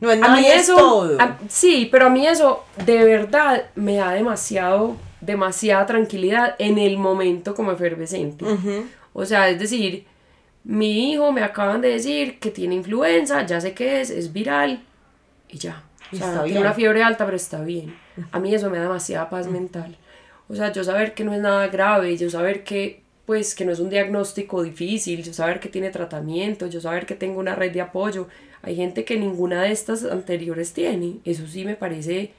No 0.00 0.10
es 0.10 0.18
A 0.18 0.20
nada, 0.28 0.36
mí 0.36 0.46
es 0.46 0.62
eso, 0.64 0.76
todo. 0.76 1.20
a- 1.20 1.38
sí, 1.48 1.88
pero 1.90 2.06
a 2.06 2.10
mí 2.10 2.26
eso 2.26 2.64
de 2.84 3.04
verdad 3.04 3.66
me 3.76 3.96
da 3.96 4.10
demasiado, 4.12 4.96
demasiada 5.20 5.86
tranquilidad 5.86 6.56
en 6.58 6.78
el 6.78 6.98
momento 6.98 7.54
como 7.54 7.70
efervescente. 7.72 8.44
O 9.12 9.24
sea, 9.24 9.48
es 9.48 9.58
decir, 9.60 10.04
mi 10.64 11.12
hijo 11.12 11.30
me 11.30 11.42
acaban 11.42 11.80
de 11.80 11.88
decir 11.90 12.40
que 12.40 12.50
tiene 12.50 12.74
influenza, 12.74 13.46
ya 13.46 13.60
sé 13.60 13.72
qué 13.72 14.00
es, 14.00 14.10
es 14.10 14.32
viral 14.32 14.82
y 15.48 15.58
ya. 15.58 15.84
O 16.12 16.16
sea, 16.16 16.26
está 16.26 16.38
tiene 16.42 16.58
bien. 16.58 16.66
una 16.66 16.74
fiebre 16.74 17.02
alta, 17.04 17.24
pero 17.24 17.36
está 17.36 17.60
bien. 17.62 17.94
A 18.32 18.38
mí 18.40 18.54
eso 18.54 18.70
me 18.70 18.76
da 18.78 18.84
demasiada 18.84 19.28
paz 19.28 19.46
mental. 19.46 19.96
O 20.48 20.54
sea, 20.54 20.72
yo 20.72 20.84
saber 20.84 21.14
que 21.14 21.24
no 21.24 21.32
es 21.32 21.40
nada 21.40 21.68
grave, 21.68 22.16
yo 22.16 22.28
saber 22.30 22.64
que 22.64 23.02
pues 23.26 23.54
que 23.54 23.64
no 23.64 23.72
es 23.72 23.78
un 23.80 23.88
diagnóstico 23.88 24.62
difícil, 24.62 25.22
yo 25.22 25.32
saber 25.32 25.58
que 25.58 25.70
tiene 25.70 25.88
tratamiento, 25.90 26.66
yo 26.66 26.80
saber 26.80 27.06
que 27.06 27.14
tengo 27.14 27.40
una 27.40 27.54
red 27.54 27.72
de 27.72 27.80
apoyo. 27.80 28.28
Hay 28.60 28.76
gente 28.76 29.04
que 29.06 29.16
ninguna 29.18 29.62
de 29.62 29.72
estas 29.72 30.04
anteriores 30.04 30.72
tiene. 30.74 31.16
Eso 31.24 31.46
sí 31.46 31.64
me 31.64 31.74
parece 31.74 32.32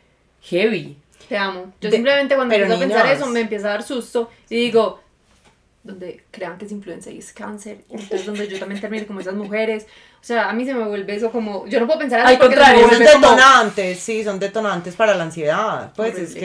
heavy. 0.44 0.96
Te 1.28 1.38
amo. 1.38 1.74
Yo 1.82 1.90
De- 1.90 1.96
simplemente 1.96 2.36
cuando 2.36 2.54
empiezo 2.54 2.76
a 2.76 2.80
pensar 2.80 3.08
eso 3.12 3.26
me 3.28 3.40
empieza 3.42 3.68
a 3.68 3.72
dar 3.72 3.84
susto 3.84 4.30
y 4.50 4.58
digo, 4.58 5.00
donde 5.86 6.26
crean 6.32 6.58
que 6.58 6.66
es 6.66 6.72
influenza 6.72 7.12
y 7.12 7.20
es 7.20 7.32
cáncer, 7.32 7.86
y 7.90 7.94
entonces 8.02 8.26
donde 8.26 8.48
yo 8.48 8.60
también 8.60 8.82
termine 8.82 9.06
como 9.06 9.20
esas 9.22 9.36
mujeres. 9.36 9.86
O 10.22 10.26
sea, 10.28 10.50
a 10.50 10.54
mí 10.54 10.66
se 10.66 10.74
me 10.74 10.84
vuelve 10.86 11.16
eso 11.16 11.32
como, 11.32 11.68
yo 11.68 11.80
no 11.80 11.86
puedo 11.86 12.00
pensar 12.00 12.22
así 12.22 12.34
Al 12.34 12.40
contrario, 12.40 12.82
Son 12.82 12.90
vuelve 12.90 13.06
como- 13.14 13.28
detonantes, 13.30 14.00
sí, 14.00 14.24
son 14.24 14.40
detonantes 14.40 14.96
para 14.96 15.14
la 15.16 15.24
ansiedad. 15.24 15.94
Pues 15.96 16.18
es 16.18 16.32
Horrible. 16.32 16.40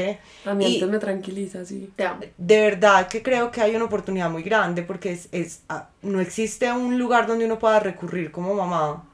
que. 0.44 0.48
A 0.50 0.55
mí 0.55 0.74
antes 0.74 0.88
me 0.90 0.98
tranquiliza, 0.98 1.64
sí. 1.64 1.90
Te 1.96 2.05
amo. 2.05 2.20
de 2.37 2.61
verdad 2.61 3.09
que 3.09 3.22
creo 3.22 3.50
que 3.50 3.62
hay 3.62 3.74
una 3.74 3.87
oportunidad 3.87 4.29
muy 4.31 4.42
grande 4.42 4.83
porque 4.83 5.12
es, 5.12 5.29
es, 5.33 5.62
ah, 5.70 5.88
no 6.03 6.20
existe 6.20 6.70
un 6.70 6.98
lugar 6.98 7.26
donde 7.26 7.46
uno 7.46 7.59
pueda 7.59 7.81
recurrir 7.81 8.31
como 8.31 8.55
mamá 8.55 9.05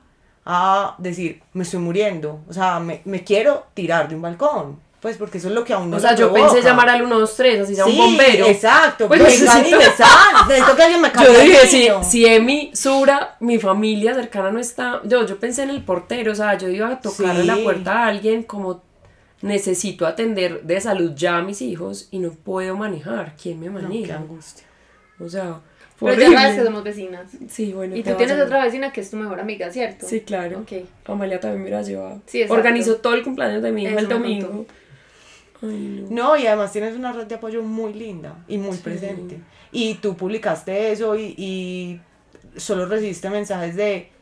a 0.45 0.95
decir, 0.99 1.43
me 1.55 1.63
estoy 1.65 1.81
muriendo, 1.81 2.41
o 2.49 2.53
sea, 2.53 2.79
me, 2.81 3.03
me 3.05 3.25
quiero 3.25 3.67
tirar 3.75 4.09
de 4.09 4.15
un 4.17 4.23
balcón, 4.23 4.81
pues 5.01 5.17
porque 5.19 5.39
eso 5.39 5.49
es 5.49 5.55
lo 5.55 5.63
que 5.65 5.73
a 5.73 5.79
uno 5.79 5.97
O 5.97 6.01
sea, 6.01 6.15
yo 6.17 6.31
provoca. 6.33 6.53
pensé 6.55 6.67
llamar 6.69 6.89
al 6.89 6.99
123, 6.99 7.61
así 7.61 7.75
sea 7.77 7.85
Sí, 7.85 7.91
un 7.93 7.97
bombero. 7.99 8.47
exacto, 8.47 9.07
Pues 9.09 9.21
pues, 9.21 9.41
necesito- 9.43 9.79
me 9.79 9.85
sal- 9.85 10.49
necesito 10.49 10.77
que 10.77 10.83
alguien 10.83 11.01
me 11.03 11.13
Yo 11.25 11.41
dije, 11.41 11.67
si, 11.69 11.89
si 12.11 12.27
Emi, 12.27 12.71
Sura, 12.75 13.37
mi 13.41 13.59
familia 13.59 14.15
cercana 14.15 14.51
no 14.51 14.59
está. 14.59 15.01
Yo, 15.05 15.25
yo 15.27 15.39
pensé 15.39 15.63
en 15.63 15.71
el 15.71 15.83
portero, 15.85 16.33
o 16.33 16.35
sea, 16.35 16.57
yo 16.59 16.69
iba 16.69 16.89
a 16.89 17.01
tocarle 17.01 17.43
Sí. 17.43 17.47
la 17.47 17.57
puerta 17.57 17.93
a 18.05 18.07
alguien 18.09 18.43
como 18.43 18.83
necesito 19.43 20.07
atender 20.07 20.63
de 20.63 20.81
salud 20.81 21.13
ya 21.15 21.37
a 21.39 21.43
mis 21.43 21.61
hijos 21.63 22.09
y 22.11 22.19
no 22.19 22.31
puedo 22.31 22.75
manejar. 22.77 23.35
¿Quién 23.41 23.61
me 23.61 23.67
No, 23.67 23.77
qué 23.77 23.83
maneja? 23.83 24.17
angustia. 24.17 24.65
O 25.21 25.29
sea, 25.29 25.61
Pero 26.01 26.13
ya 26.13 26.19
horrible. 26.19 26.37
sabes 26.37 26.59
que 26.59 26.65
somos 26.65 26.85
vecinas. 26.85 27.31
Sí, 27.49 27.73
bueno. 27.73 27.95
Y 27.97 28.03
tú 28.03 28.15
tienes 28.15 28.39
a- 28.39 28.45
otra 28.45 28.65
vecina 28.65 28.93
que 28.93 29.03
es 29.03 29.11
tu 29.11 29.17
mejor 29.19 29.39
amiga, 29.41 29.71
¿cierto? 29.71 30.07
Sí, 30.09 30.21
claro. 30.23 30.61
Ok. 30.61 30.85
Amalia 31.07 31.39
también 31.39 31.65
me 31.65 31.71
la 31.71 31.83
llevaba. 31.83 32.19
Sí, 32.27 32.39
exacto. 32.43 32.55
Organizó 32.55 32.97
todo 32.97 33.15
el 33.15 33.23
cumpleaños 33.23 33.63
de 33.63 33.73
mi 33.73 33.83
hijo 33.85 33.91
Eso 33.93 33.99
el 34.01 34.09
domingo. 34.09 34.67
Ay, 35.63 35.89
no. 35.89 36.11
No, 36.11 36.37
y 36.37 36.47
además 36.47 36.73
tienes 36.73 36.97
una 36.97 37.13
red 37.13 37.27
de 37.27 37.35
apoyo 37.37 37.63
muy 37.63 37.93
linda 37.95 38.45
y 38.49 38.59
muy 38.59 38.79
presente. 38.79 39.41
Y 39.73 39.97
tú 39.97 40.17
publicaste 40.17 40.93
eso 40.93 41.17
y, 41.17 41.35
y 41.37 42.01
solo 42.57 42.87
recibiste 42.87 43.31
mensajes 43.31 43.77
de 43.77 44.13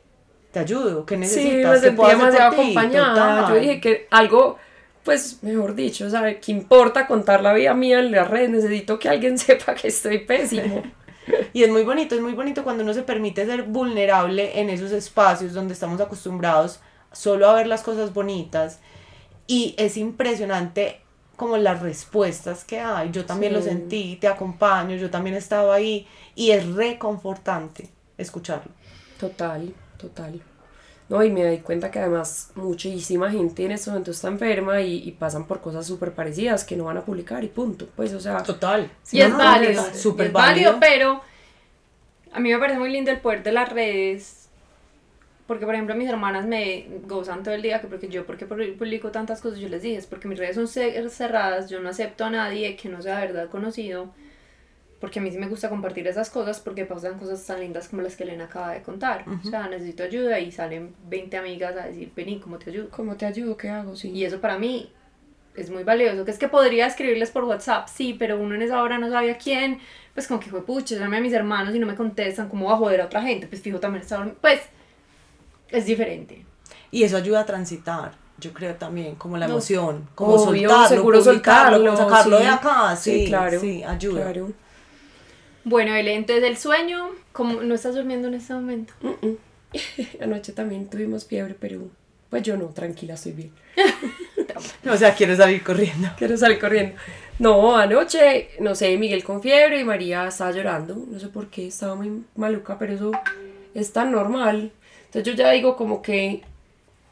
te 0.53 0.61
ayudo, 0.61 1.05
¿qué 1.07 1.17
Sí, 1.21 1.21
necesitas? 1.21 1.83
me 1.83 1.97
¿Qué 1.97 1.97
sentí 1.97 2.07
demasiado 2.07 2.51
por 2.51 2.57
ti?". 2.57 2.63
acompañada. 2.63 3.15
Total. 3.15 3.45
Yo 3.45 3.55
dije 3.57 3.81
que 3.81 4.07
algo, 4.11 4.59
pues, 5.03 5.43
mejor 5.43 5.75
dicho, 5.75 6.07
o 6.07 6.11
sea, 6.11 6.41
¿qué 6.41 6.53
importa 6.53 7.07
contar 7.07 7.43
la 7.43 7.53
vida 7.53 7.75
mía 7.75 7.99
en 8.01 8.13
las 8.13 8.29
redes? 8.31 8.51
Necesito 8.51 8.99
que 8.99 9.09
alguien 9.09 9.39
sepa 9.39 9.75
que 9.75 9.89
estoy 9.89 10.19
pésimo. 10.21 10.83
Y 11.53 11.63
es 11.65 11.71
muy 11.71 11.85
bonito, 11.85 12.15
es 12.15 12.21
muy 12.21 12.35
bonito 12.35 12.65
cuando 12.65 12.83
uno 12.85 12.95
se 12.95 13.03
permite 13.03 13.47
ser 13.47 13.65
vulnerable 13.65 14.61
en 14.61 14.71
esos 14.71 14.93
espacios 14.93 15.55
donde 15.55 15.75
estamos 15.75 16.01
acostumbrados 16.01 16.81
solo 17.13 17.49
a 17.49 17.55
ver 17.55 17.67
las 17.67 17.83
cosas 17.83 18.13
bonitas. 18.15 18.81
Y 19.47 19.75
es 19.79 19.97
impresionante 19.97 21.01
como 21.37 21.57
las 21.57 21.81
respuestas 21.83 22.65
que 22.65 22.81
hay. 22.81 23.11
Yo 23.11 23.25
también 23.25 23.53
lo 23.53 23.63
sentí, 23.63 24.17
te 24.17 24.29
acompaño, 24.29 24.97
yo 24.97 25.11
también 25.11 25.37
estaba 25.37 25.75
ahí. 25.75 26.07
Y 26.35 26.51
es 26.51 26.67
reconfortante 26.75 27.89
escucharlo. 28.19 28.73
Total, 29.19 29.73
total. 29.99 30.41
No, 31.09 31.23
y 31.23 31.31
me 31.31 31.45
di 31.51 31.59
cuenta 31.59 31.91
que 31.91 31.99
además 31.99 32.51
muchísima 32.55 33.31
gente 33.31 33.65
en 33.65 33.73
este 33.73 33.91
momento 33.91 34.11
está 34.11 34.29
enferma 34.29 34.81
y, 34.81 35.07
y 35.07 35.13
pasan 35.13 35.47
por 35.47 35.61
cosas 35.61 35.87
súper 35.87 36.13
parecidas 36.15 36.65
que 36.65 36.77
no 36.77 36.85
van 36.85 36.97
a 36.97 37.05
publicar 37.05 37.45
y 37.45 37.49
punto. 37.49 37.87
Pues, 37.95 38.13
o 38.15 38.21
sea, 38.21 38.43
Total. 38.43 38.91
Y 39.13 39.21
es 39.21 39.37
válido, 39.37 39.87
es 39.87 39.97
y 39.97 39.99
súper 39.99 40.29
es 40.29 40.33
válido, 40.33 40.73
válido. 40.73 40.81
pero 40.81 41.21
a 42.33 42.41
mí 42.41 42.51
me 42.51 42.59
parece 42.59 42.79
muy 42.79 42.91
lindo 42.91 43.11
el 43.11 43.21
poder 43.21 43.43
de 43.43 43.53
las 43.53 43.69
redes. 43.71 44.44
Porque, 45.47 45.67
por 45.67 45.75
ejemplo, 45.75 45.95
mis 45.95 46.09
hermanas 46.09 46.47
me 46.47 46.87
gozan 47.07 47.43
todo 47.43 47.55
el 47.55 47.61
día, 47.63 47.81
que 47.81 47.87
porque 47.87 48.09
yo, 48.09 48.25
porque 48.27 48.47
publico 48.47 49.11
tantas 49.11 49.41
cosas, 49.43 49.59
yo 49.59 49.69
les 49.69 49.83
dije, 49.83 49.97
es 49.97 50.07
porque 50.07 50.27
mis 50.27 50.39
redes 50.39 50.57
son 50.57 50.67
ce- 50.69 51.09
cerradas, 51.11 51.69
yo 51.69 51.81
no 51.81 51.91
acepto 51.91 52.25
a 52.25 52.31
nadie 52.31 52.77
que 52.77 52.89
no 52.89 53.03
sea 53.03 53.19
de 53.21 53.27
verdad 53.27 53.51
conocido, 53.51 54.15
porque 55.01 55.19
a 55.19 55.23
mí 55.23 55.31
sí 55.31 55.39
me 55.39 55.49
gusta 55.49 55.69
compartir 55.69 56.07
esas 56.09 56.31
cosas, 56.31 56.61
porque 56.61 56.87
pasan 56.87 57.19
cosas 57.19 57.45
tan 57.45 57.61
lindas 57.61 57.89
como 57.89 58.01
las 58.01 58.17
que 58.17 58.25
Elena 58.25 58.45
acaba 58.45 58.73
de 58.73 58.83
contar. 58.83 59.27
O 59.45 59.47
sea, 59.47 59.69
necesito 59.69 60.03
ayuda 60.03 60.41
y 60.41 60.51
salen 60.51 60.95
20 61.09 61.37
amigas 61.37 61.77
a 61.77 61.87
decir, 61.87 62.11
vení, 62.17 62.41
¿cómo 62.41 62.59
te 62.59 62.71
ayudo? 62.71 62.89
¿cómo 62.91 63.15
te 63.17 63.27
ayudo? 63.27 63.57
¿Qué 63.57 63.69
hago? 63.69 63.97
Sí. 63.97 64.11
Y 64.11 64.25
eso 64.25 64.41
para 64.41 64.59
mí 64.59 64.91
es 65.57 65.71
muy 65.71 65.85
valioso. 65.85 66.25
Que 66.25 66.31
es 66.31 66.39
que 66.39 66.49
podría 66.49 66.87
escribirles 66.87 67.31
por 67.31 67.45
WhatsApp, 67.45 67.89
sí, 67.89 68.17
pero 68.19 68.41
uno 68.41 68.55
en 68.55 68.63
esa 68.63 68.83
hora 68.83 68.99
no 68.99 69.11
sabía 69.11 69.37
quién. 69.37 69.79
Pues 70.15 70.27
como 70.27 70.41
que 70.41 70.49
fue 70.49 70.65
pucha, 70.65 70.97
llamé 70.97 71.19
a 71.19 71.21
mis 71.21 71.33
hermanos 71.35 71.75
y 71.75 71.79
no 71.79 71.87
me 71.87 71.97
contestan, 71.97 72.49
¿cómo 72.49 72.67
va 72.69 72.75
a 72.75 72.79
joder 72.79 73.03
a 73.03 73.07
otra 73.07 73.23
gente? 73.23 73.47
Pues 73.47 73.61
fijo 73.63 73.81
también 73.81 74.03
está 74.03 74.25
Pues 74.41 74.61
es 75.75 75.87
diferente. 75.87 76.45
Y 76.91 77.03
eso 77.03 77.17
ayuda 77.17 77.41
a 77.41 77.47
transitar, 77.47 78.13
yo 78.39 78.53
creo 78.53 78.75
también, 78.75 79.17
como 79.17 79.37
la 79.37 79.47
No. 79.47 79.55
emoción, 79.55 80.09
como 80.15 80.35
Obvio, 80.35 80.69
soltarlo, 80.69 80.89
seguro 80.97 81.19
publicarlo, 81.23 81.77
soltarlo, 81.79 81.95
como 81.97 82.09
sacarlo 82.11 82.37
sí. 82.39 82.43
de 82.45 82.49
acá, 82.49 82.97
sí, 82.97 83.11
Sí, 83.21 83.27
claro. 83.27 83.61
sí, 83.61 83.83
ayuda. 83.85 84.23
Claro. 84.23 84.53
Bueno, 85.65 85.95
Ele, 85.95 86.15
entonces 86.15 86.45
el 86.45 86.57
sueño, 86.57 87.09
como 87.33 87.63
no 87.63 87.75
estás 87.75 87.95
durmiendo 87.95 88.29
en 88.29 88.35
este 88.35 88.53
momento. 88.55 88.93
Anoche 90.21 90.53
también 90.53 90.89
tuvimos 90.89 91.27
fiebre, 91.27 91.55
pero 91.59 91.89
pues 92.31 92.43
yo 92.43 92.57
no, 92.57 92.67
tranquila, 92.67 93.15
estoy 93.15 93.33
bien. 93.33 93.53
O 94.89 94.97
sea, 94.97 95.15
quiero 95.15 95.35
salir 95.35 95.65
corriendo. 95.65 96.09
Quiero 96.17 96.37
salir 96.37 96.61
corriendo. 96.61 96.95
No, 97.41 97.77
anoche, 97.77 98.51
no 98.61 98.75
sé, 98.77 98.97
Miguel 98.99 99.25
con 99.25 99.43
fiebre 99.43 99.81
y 99.81 99.85
María 99.85 100.29
estaba 100.29 100.53
llorando. 100.53 100.95
No 101.09 101.19
sé 101.19 101.27
por 101.29 101.49
qué, 101.49 101.67
estaba 101.67 101.97
muy 101.97 102.23
maluca, 102.37 102.79
pero 102.79 102.93
eso 102.95 103.11
es 103.75 103.93
tan 103.93 104.13
normal. 104.13 104.71
Entonces 105.15 105.33
yo 105.33 105.39
ya 105.45 105.53
digo 105.53 105.77
como 105.77 106.03
que 106.03 106.43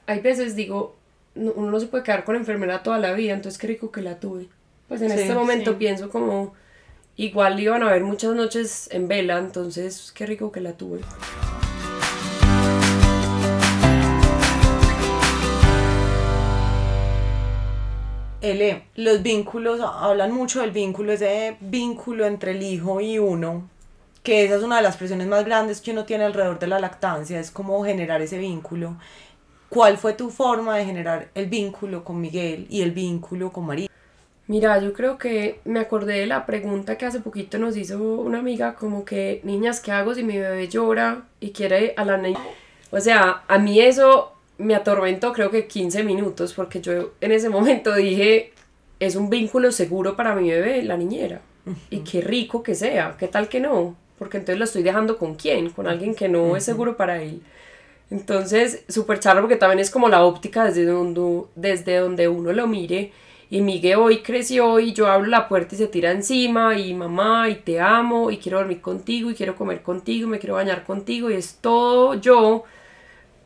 hay 0.09 0.19
veces 0.19 0.57
digo, 0.57 0.97
no- 1.37 1.53
uno 1.53 1.71
no 1.71 1.79
se 1.79 1.87
puede 1.87 2.03
quedar 2.03 2.25
con 2.25 2.35
enfermedad 2.35 2.83
toda 2.83 2.99
la 2.99 3.13
vida, 3.13 3.33
entonces 3.33 3.61
qué 3.61 3.69
rico 3.69 3.93
que 3.93 4.03
la 4.03 4.19
tuve. 4.19 4.49
Pues 4.89 5.03
en 5.03 5.11
Sí, 5.11 5.21
este 5.21 5.35
momento 5.35 5.71
sí. 5.71 5.77
pienso 5.79 6.11
como, 6.11 6.53
igual 7.17 7.61
iban 7.61 7.85
a 7.85 7.91
haber 7.91 8.03
muchas 8.03 8.35
noches 8.35 8.89
en 8.91 9.07
vela, 9.07 9.39
entonces 9.39 10.11
qué 10.17 10.27
rico 10.27 10.51
que 10.51 10.61
la 10.61 10.73
tuve. 10.73 11.03
Ele, 18.41 18.83
los 18.97 19.23
vínculos, 19.23 19.81
hablan 19.81 20.33
mucho 20.33 20.61
del 20.63 20.73
vínculo, 20.73 21.13
ese 21.13 21.57
vínculo 21.61 22.27
entre 22.27 22.51
el 22.51 22.63
hijo 22.63 23.01
y 23.01 23.19
uno, 23.21 23.69
que 24.23 24.45
esa 24.45 24.57
es 24.57 24.63
una 24.63 24.77
de 24.77 24.83
las 24.83 24.97
presiones 24.97 25.27
más 25.27 25.45
grandes 25.45 25.81
que 25.81 25.91
uno 25.91 26.05
tiene 26.05 26.25
alrededor 26.25 26.59
de 26.59 26.67
la 26.67 26.79
lactancia, 26.79 27.41
es 27.41 27.51
cómo 27.51 27.85
generar 27.85 28.23
ese 28.23 28.39
vínculo. 28.39 28.97
¿Cuál 29.69 29.97
fue 29.97 30.13
tu 30.13 30.31
forma 30.31 30.77
de 30.77 30.85
generar 30.85 31.29
el 31.35 31.47
vínculo 31.47 32.05
con 32.05 32.21
Miguel 32.21 32.67
y 32.69 32.83
el 32.83 32.93
vínculo 32.93 33.53
con 33.53 33.67
María? 33.67 33.89
Mira, 34.47 34.79
yo 34.81 34.93
creo 34.93 35.19
que 35.19 35.61
me 35.65 35.81
acordé 35.81 36.19
de 36.21 36.27
la 36.27 36.45
pregunta 36.45 36.99
que 36.99 37.07
hace 37.07 37.21
poquito 37.21 37.59
nos 37.59 37.77
hizo 37.77 37.99
una 37.99 38.41
amiga, 38.41 38.75
como 38.75 39.05
que, 39.05 39.41
niñas, 39.45 39.81
¿qué 39.81 39.93
hago 39.93 40.15
si 40.15 40.25
mi 40.25 40.37
bebé 40.37 40.69
llora 40.69 41.23
y 41.41 41.51
quiere 41.51 41.95
a 41.97 42.05
la 42.05 42.19
niña? 42.19 42.41
O 42.91 43.01
sea, 43.01 43.45
a 43.49 43.59
mí 43.59 43.81
eso 43.81 44.35
me 44.59 44.75
atormentó 44.75 45.33
creo 45.33 45.51
que 45.51 45.67
15 45.67 46.05
minutos, 46.05 46.53
porque 46.53 46.81
yo 46.81 47.13
en 47.21 47.33
ese 47.33 47.49
momento 47.49 47.95
dije, 47.95 48.53
es 49.01 49.17
un 49.17 49.31
vínculo 49.31 49.73
seguro 49.73 50.17
para 50.17 50.35
mi 50.35 50.51
bebé, 50.51 50.83
la 50.83 50.97
niñera. 50.97 51.41
Y 51.91 52.01
qué 52.01 52.21
rico 52.21 52.63
que 52.63 52.75
sea, 52.75 53.17
qué 53.19 53.29
tal 53.29 53.49
que 53.49 53.61
no. 53.61 53.97
Porque 54.23 54.37
entonces 54.37 54.57
lo 54.61 54.65
estoy 54.67 54.85
dejando 54.85 55.19
con 55.19 55.35
quién, 55.35 55.71
con 55.71 55.89
alguien 55.89 56.15
que 56.15 56.29
no 56.29 56.55
es 56.55 56.65
seguro 56.65 56.97
para 56.97 57.21
él. 57.21 57.43
Entonces, 58.09 58.85
súper 58.89 59.19
charro 59.19 59.41
porque 59.41 59.57
también 59.57 59.81
es 59.81 59.91
como 59.91 60.09
la 60.09 60.25
óptica 60.25 60.63
desde 60.63 60.85
donde, 60.85 61.47
desde 61.57 61.97
donde 61.97 62.29
uno 62.29 62.53
lo 62.53 62.69
mire. 62.69 63.11
Y 63.51 63.63
Miguel 63.63 63.97
hoy 63.97 64.19
creció 64.23 64.79
y 64.79 64.93
yo 64.93 65.09
abro 65.09 65.27
la 65.27 65.49
puerta 65.49 65.75
y 65.75 65.79
se 65.79 65.89
tira 65.89 66.13
encima 66.13 66.79
y 66.79 66.95
mamá 66.95 67.49
y 67.49 67.57
te 67.57 67.81
amo 67.81 68.31
y 68.31 68.37
quiero 68.37 68.59
dormir 68.59 68.81
contigo 68.81 69.29
y 69.29 69.35
quiero 69.35 69.57
comer 69.57 69.83
contigo 69.83 70.29
y 70.29 70.31
me 70.31 70.39
quiero 70.39 70.55
bañar 70.55 70.85
contigo 70.85 71.29
y 71.29 71.35
es 71.35 71.57
todo 71.61 72.15
yo. 72.15 72.63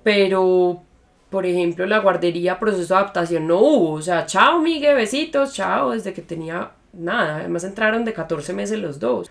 Pero, 0.02 0.82
por 1.30 1.46
ejemplo, 1.46 1.86
la 1.86 2.00
guardería, 2.00 2.58
proceso 2.58 2.92
de 2.92 3.00
adaptación 3.00 3.46
no 3.46 3.60
hubo. 3.60 3.92
O 3.92 4.02
sea, 4.02 4.26
chao 4.26 4.60
Miguel, 4.60 4.94
besitos, 4.94 5.54
chao, 5.54 5.92
desde 5.92 6.12
que 6.12 6.20
tenía 6.20 6.72
nada. 6.92 7.36
Además 7.36 7.64
entraron 7.64 8.04
de 8.04 8.12
14 8.12 8.52
meses 8.52 8.78
los 8.78 9.00
dos. 9.00 9.30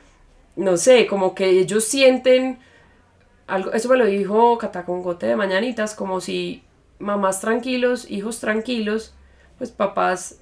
No 0.55 0.77
sé, 0.77 1.07
como 1.07 1.35
que 1.35 1.49
ellos 1.49 1.83
sienten 1.83 2.59
algo, 3.47 3.73
eso 3.73 3.89
me 3.89 3.97
lo 3.97 4.05
dijo 4.05 4.57
Catacongote 4.57 5.27
de 5.27 5.35
Mañanitas, 5.35 5.93
como 5.93 6.21
si 6.21 6.63
mamás 6.99 7.41
tranquilos, 7.41 8.09
hijos 8.09 8.39
tranquilos, 8.39 9.13
pues 9.57 9.71
papás 9.71 10.39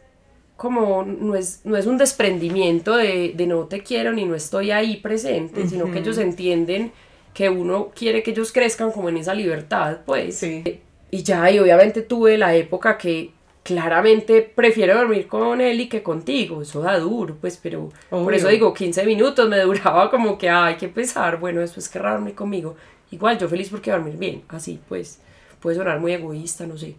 como 0.56 1.04
no 1.04 1.36
es, 1.36 1.62
no 1.66 1.76
es 1.76 1.88
un 1.88 1.98
desprendimiento 1.98 2.96
de, 2.96 3.34
de 3.36 3.48
no 3.48 3.66
te 3.66 3.82
quiero 3.82 4.14
ni 4.14 4.26
no 4.26 4.36
estoy 4.36 4.72
ahí 4.72 4.98
presente, 4.98 5.68
sino 5.68 5.92
que 5.92 6.00
ellos 6.00 6.18
entienden 6.18 6.92
que 7.34 7.50
uno 7.50 7.92
quiere 7.94 8.24
que 8.24 8.32
ellos 8.32 8.52
crezcan 8.52 8.92
como 8.92 9.10
en 9.10 9.18
esa 9.18 9.34
libertad, 9.34 10.00
pues. 10.06 10.38
Sí. 10.38 10.64
Y 11.10 11.24
ya, 11.24 11.50
y 11.52 11.60
obviamente 11.60 12.02
tuve 12.02 12.38
la 12.38 12.56
época 12.56 12.98
que 12.98 13.32
claramente 13.64 14.42
prefiero 14.42 14.98
dormir 14.98 15.28
con 15.28 15.62
él 15.62 15.80
y 15.82 15.90
que 15.90 16.04
contigo, 16.04 16.62
eso 16.62 16.82
da 16.82 17.00
duro, 17.00 17.38
pues, 17.40 17.58
pero 17.62 17.90
por 18.10 18.20
Obvio. 18.20 18.36
eso 18.36 18.50
digo, 18.50 18.74
15 18.74 19.06
minutos 19.06 19.50
me 19.50 19.60
duraba 19.62 20.12
como 20.12 20.38
que, 20.38 20.50
ay, 20.50 20.76
qué 20.76 20.90
pesar, 20.90 21.40
bueno, 21.40 21.62
después 21.62 21.90
querrá 21.90 22.12
dormir 22.12 22.36
conmigo. 22.36 22.76
Igual, 23.12 23.38
yo 23.38 23.48
feliz 23.48 23.70
porque 23.70 23.92
dormir 23.92 24.18
bien, 24.18 24.44
así, 24.50 24.80
pues, 24.88 25.20
puede 25.60 25.78
sonar 25.78 26.00
muy 26.00 26.12
egoísta, 26.14 26.68
no 26.68 26.78
sé, 26.78 26.96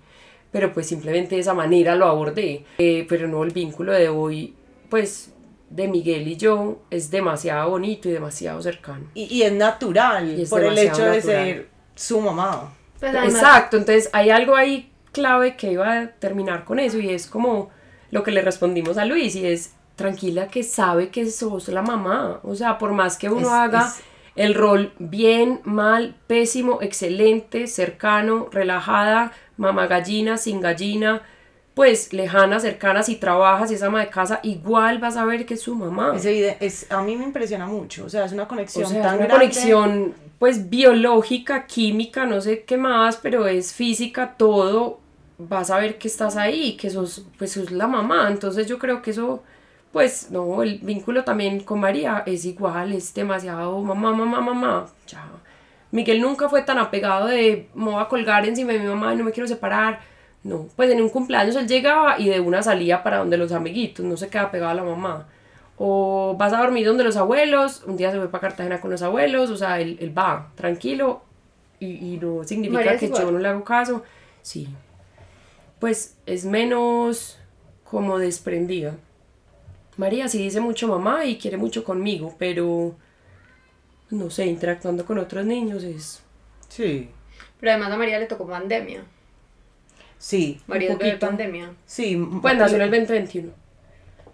pero 0.51 0.73
pues 0.73 0.87
simplemente 0.87 1.35
de 1.35 1.43
esa 1.43 1.53
manera 1.53 1.95
lo 1.97 2.07
abordé. 2.07 2.65
Eh, 2.79 3.05
pero 3.09 3.29
no, 3.29 3.45
el 3.45 3.51
vínculo 3.51 3.93
de 3.93 4.09
hoy, 4.09 4.55
pues, 4.89 5.33
de 5.69 5.89
Miguel 5.89 6.29
y 6.29 6.37
yo 6.37 6.83
es 6.91 7.11
demasiado 7.11 7.71
bonito 7.71 8.09
y 8.09 8.13
demasiado 8.13 8.63
cercano. 8.63 9.11
Y, 9.15 9.25
y 9.25 9.43
es 9.43 9.53
natural 9.53 10.39
Y 10.39 10.43
es 10.43 10.51
por 10.51 10.63
el 10.63 10.79
hecho 10.79 11.05
de 11.05 11.21
ser 11.21 11.69
su 11.95 12.21
mamá. 12.21 12.73
Pues 13.01 13.13
Exacto, 13.13 13.77
entonces 13.77 14.09
hay 14.13 14.31
algo 14.31 14.55
ahí 14.55 14.91
clave 15.15 15.57
que 15.57 15.73
iba 15.73 16.01
a 16.01 16.07
terminar 16.09 16.65
con 16.65 16.79
eso 16.79 16.99
y 16.99 17.09
es 17.09 17.27
como 17.27 17.71
lo 18.11 18.23
que 18.23 18.33
le 18.33 18.43
respondimos 18.43 18.99
a 18.99 19.07
Luis 19.07 19.35
y 19.37 19.47
es 19.47 19.73
tranquila 19.97 20.49
que 20.49 20.63
sabe 20.63 21.09
que 21.09 21.31
sos 21.31 21.69
la 21.69 21.81
mamá, 21.81 22.41
o 22.43 22.55
sea, 22.55 22.77
por 22.77 22.93
más 22.93 23.17
que 23.17 23.31
uno 23.31 23.47
Es- 23.49 23.53
haga 23.55 23.87
es- 23.87 24.03
el 24.37 24.55
rol 24.55 24.93
bien, 24.99 25.61
mal, 25.65 26.17
pésimo, 26.27 26.81
excelente, 26.83 27.67
cercano, 27.69 28.49
relajada, 28.51 29.33
mamá 29.57 29.87
gallina, 29.87 30.37
sin 30.37 30.61
gallina, 30.61 31.23
pues 31.75 32.13
lejana, 32.13 32.59
cercana, 32.61 33.03
si 33.05 33.17
trabajas, 33.17 33.69
si 33.69 33.77
es 33.77 33.83
ama 33.83 34.01
de 34.01 34.09
casa, 34.09 34.41
igual 34.43 34.99
vas 34.99 35.17
a 35.17 35.25
ver 35.25 35.47
que 35.47 35.55
es 35.55 35.63
su 35.63 35.75
mamá. 35.77 36.13
Es 36.17 36.25
es, 36.27 36.91
a 36.91 37.03
mí 37.03 37.17
me 37.17 37.25
impresiona 37.25 37.67
mucho, 37.67 38.05
o 38.05 38.09
sea, 38.09 38.25
es 38.25 38.33
una 38.33 38.47
conexión 38.49 38.87
O 38.87 38.89
sea, 38.89 39.03
tan 39.03 39.15
es 39.15 39.19
una 39.21 39.27
grande. 39.27 39.45
conexión 39.47 40.15
pues 40.41 40.69
biológica, 40.69 41.67
química, 41.67 42.27
no 42.27 42.41
sé 42.41 42.65
qué 42.65 42.77
más, 42.77 43.17
pero 43.17 43.47
es 43.47 43.73
física, 43.73 44.35
todo, 44.37 45.01
vas 45.39 45.71
a 45.71 45.79
ver 45.79 45.99
que 45.99 46.09
estás 46.09 46.37
ahí, 46.37 46.77
que 46.77 46.91
sos, 46.91 47.27
pues 47.39 47.53
sos 47.53 47.71
la 47.71 47.87
mamá, 47.87 48.29
entonces 48.29 48.67
yo 48.67 48.79
creo 48.79 49.03
que 49.03 49.11
eso, 49.11 49.43
pues 49.93 50.31
no, 50.31 50.63
el 50.63 50.79
vínculo 50.79 51.25
también 51.25 51.61
con 51.61 51.81
María 51.81 52.23
es 52.27 52.45
igual, 52.45 52.93
es 52.93 53.13
demasiado 53.15 53.81
mamá, 53.81 54.13
mamá, 54.13 54.41
mamá, 54.41 54.87
ya. 55.07 55.25
Miguel 55.91 56.21
nunca 56.21 56.49
fue 56.49 56.63
tan 56.63 56.79
apegado 56.79 57.29
de 57.29 57.69
me 57.75 57.85
voy 57.85 58.03
a 58.03 58.09
colgar 58.09 58.45
encima 58.47 58.73
de 58.73 58.81
mi 58.81 58.87
mamá 58.87 59.15
y 59.15 59.17
no 59.17 59.23
me 59.25 59.31
quiero 59.31 59.47
separar. 59.47 60.01
No, 60.43 60.67
pues 60.75 60.91
en 60.91 61.01
un 61.01 61.09
cumpleaños 61.09 61.55
él 61.55 61.69
llegaba 61.69 62.19
y 62.19 62.29
de 62.29 62.41
una 62.41 62.63
salía 62.65 63.03
para 63.05 63.19
donde 63.19 63.37
los 63.37 63.53
amiguitos, 63.53 64.05
no 64.05 64.17
se 64.17 64.29
queda 64.29 64.51
pegado 64.51 64.73
a 64.73 64.75
la 64.75 64.83
mamá. 64.83 65.29
O 65.79 66.35
vas 66.37 66.53
a 66.53 66.59
dormir 66.59 66.85
donde 66.85 67.05
los 67.05 67.17
abuelos, 67.17 67.85
un 67.87 67.97
día 67.97 68.11
se 68.11 68.19
fue 68.19 68.29
para 68.29 68.43
Cartagena 68.43 68.81
con 68.81 68.91
los 68.91 69.03
abuelos, 69.03 69.51
o 69.51 69.57
sea, 69.57 69.81
él, 69.81 69.97
él 70.01 70.17
va 70.17 70.49
tranquilo 70.57 71.23
y, 71.79 72.15
y 72.15 72.19
no 72.21 72.43
significa 72.43 72.79
María 72.79 72.99
que 72.99 73.09
yo 73.09 73.31
no 73.31 73.39
le 73.39 73.49
hago 73.49 73.63
caso. 73.63 74.03
Sí. 74.43 74.69
Pues 75.79 76.17
es 76.27 76.45
menos 76.45 77.39
como 77.85 78.19
desprendida. 78.19 78.97
María 79.97 80.29
sí 80.29 80.39
dice 80.39 80.61
mucho 80.61 80.89
mamá 80.89 81.25
y 81.25 81.39
quiere 81.39 81.57
mucho 81.57 81.85
conmigo, 81.85 82.35
pero 82.39 82.97
no 84.11 84.31
sé, 84.31 84.47
interactuando 84.47 85.05
con 85.05 85.19
otros 85.19 85.45
niños 85.47 85.83
es 85.85 86.23
Sí, 86.69 87.09
Pero 87.61 87.73
además 87.73 87.93
a 87.93 87.97
María 87.97 88.19
le 88.19 88.27
tocó 88.27 88.47
pandemia. 88.49 89.05
sí, 90.19 90.61
María 90.67 90.89
Un 90.89 90.93
es 90.95 90.99
bebé 90.99 91.11
poquito. 91.13 91.27
pandemia. 91.27 91.73
sí. 91.87 92.17
Pues 92.43 92.57
nació 92.57 92.77
en 92.77 92.83
el 92.83 92.91
2021. 92.91 93.53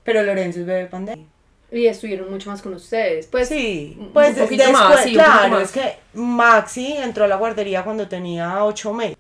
Pero 0.05 0.23
Lorenzo 0.23 0.61
es 0.61 0.67
bebé 0.67 0.87
pandemia. 0.87 1.27
Y 1.73 1.87
estuvieron 1.87 2.31
mucho 2.31 2.51
más 2.51 2.63
con 2.63 2.75
ustedes. 2.75 3.27
Pues 3.27 3.49
Sí, 3.49 3.97
un 3.99 4.13
pues 4.13 4.37
poquito 4.37 4.65
después, 4.65 4.73
más, 4.73 5.03
sí, 5.03 5.17
un 5.17 5.23
poquito 5.23 5.25
claro, 5.25 5.51
más. 5.51 5.63
es 5.63 5.73
que 5.73 5.97
Maxi 6.15 6.93
entró 6.97 7.25
a 7.25 7.29
la 7.29 7.37
guardería 7.37 7.85
cuando 7.85 8.09
tenía 8.09 8.65
ocho 8.65 8.93
meses. 8.95 9.17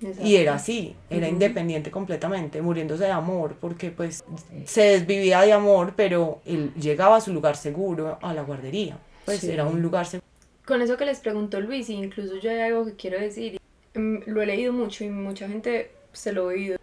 Exacto. 0.00 0.26
Y 0.26 0.36
era 0.36 0.54
así, 0.54 0.94
era 1.10 1.28
independiente 1.28 1.90
completamente, 1.90 2.60
muriéndose 2.62 3.04
de 3.04 3.10
amor, 3.12 3.56
porque 3.60 3.90
pues 3.90 4.24
se 4.64 4.82
desvivía 4.82 5.40
de 5.42 5.52
amor, 5.52 5.94
pero 5.96 6.40
él 6.46 6.72
llegaba 6.74 7.16
a 7.16 7.20
su 7.20 7.32
lugar 7.32 7.56
seguro, 7.56 8.18
a 8.22 8.34
la 8.34 8.42
guardería. 8.42 8.98
Pues 9.24 9.40
Sí. 9.40 9.50
era 9.50 9.64
un 9.66 9.82
lugar 9.82 10.06
seguro. 10.06 10.26
Con 10.66 10.82
eso 10.82 10.96
que 10.96 11.04
les 11.06 11.20
preguntó 11.20 11.60
Luis, 11.60 11.88
y 11.90 11.94
incluso 11.94 12.36
yo 12.38 12.50
hay 12.50 12.60
algo 12.60 12.84
que 12.86 12.94
quiero 12.94 13.18
decir, 13.20 13.58
mm, 13.94 14.16
lo 14.26 14.42
he 14.42 14.46
leído 14.46 14.72
mucho 14.72 15.04
y 15.04 15.08
mucha 15.08 15.48
gente 15.48 15.90
se 16.12 16.32
lo 16.32 16.42
ha 16.42 16.46
oído. 16.46 16.78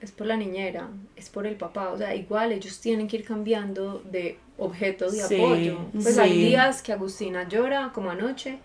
Es 0.00 0.10
por 0.10 0.26
la 0.26 0.36
niñera, 0.36 0.88
es 1.16 1.28
por 1.30 1.46
el 1.46 1.54
papá, 1.54 1.90
o 1.90 1.96
sea, 1.96 2.14
igual 2.14 2.50
ellos 2.52 2.80
tienen 2.80 3.06
que 3.06 3.16
ir 3.18 3.24
cambiando 3.24 4.02
de 4.10 4.36
objeto 4.58 5.10
de 5.10 5.22
Sí, 5.22 5.36
apoyo. 5.36 5.78
Pues 5.92 6.18
hay 6.18 6.32
sí. 6.32 6.38
días 6.46 6.82
que 6.82 6.92
Agustina 6.92 7.46
llora, 7.48 7.90
como 7.94 8.10
anoche, 8.10 8.58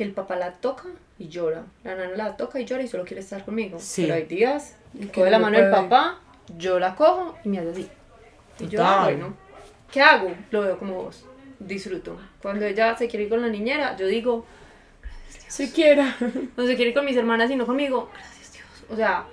que 0.00 0.04
el 0.04 0.12
papá 0.12 0.34
la 0.36 0.52
toca 0.52 0.84
y 1.18 1.28
llora, 1.28 1.62
la 1.84 1.94
nana 1.94 2.16
la 2.16 2.34
toca 2.38 2.58
y 2.58 2.64
llora 2.64 2.82
y 2.82 2.88
solo 2.88 3.04
quiere 3.04 3.20
estar 3.20 3.44
conmigo. 3.44 3.78
Sí. 3.78 4.04
Pero 4.04 4.14
hay 4.14 4.22
días 4.22 4.74
coge 5.12 5.26
no 5.26 5.30
la 5.30 5.38
mano 5.38 5.58
del 5.58 5.70
papá, 5.70 6.18
yo 6.56 6.78
la 6.78 6.94
cojo 6.94 7.36
y 7.44 7.50
me 7.50 7.58
hace 7.58 7.68
así. 7.68 7.88
Y 8.60 8.68
yo, 8.68 8.78
Total. 8.78 8.86
ah, 8.86 9.04
bueno, 9.04 9.34
¿qué 9.92 10.00
hago? 10.00 10.34
Lo 10.50 10.62
veo 10.62 10.78
como 10.78 10.94
vos, 10.94 11.26
disfruto. 11.58 12.18
Cuando 12.40 12.64
ella 12.64 12.96
se 12.96 13.08
quiere 13.08 13.24
ir 13.24 13.28
con 13.28 13.42
la 13.42 13.48
niñera, 13.48 13.94
yo 13.98 14.06
digo, 14.06 14.46
Siquiera. 15.48 16.16
no 16.56 16.66
se 16.66 16.76
quiere 16.76 16.92
ir 16.92 16.96
con 16.96 17.04
mis 17.04 17.18
hermanas 17.18 17.50
sino 17.50 17.66
conmigo, 17.66 18.08
gracias 18.14 18.54
Dios. 18.54 18.66
O 18.88 18.96
sea, 18.96 19.26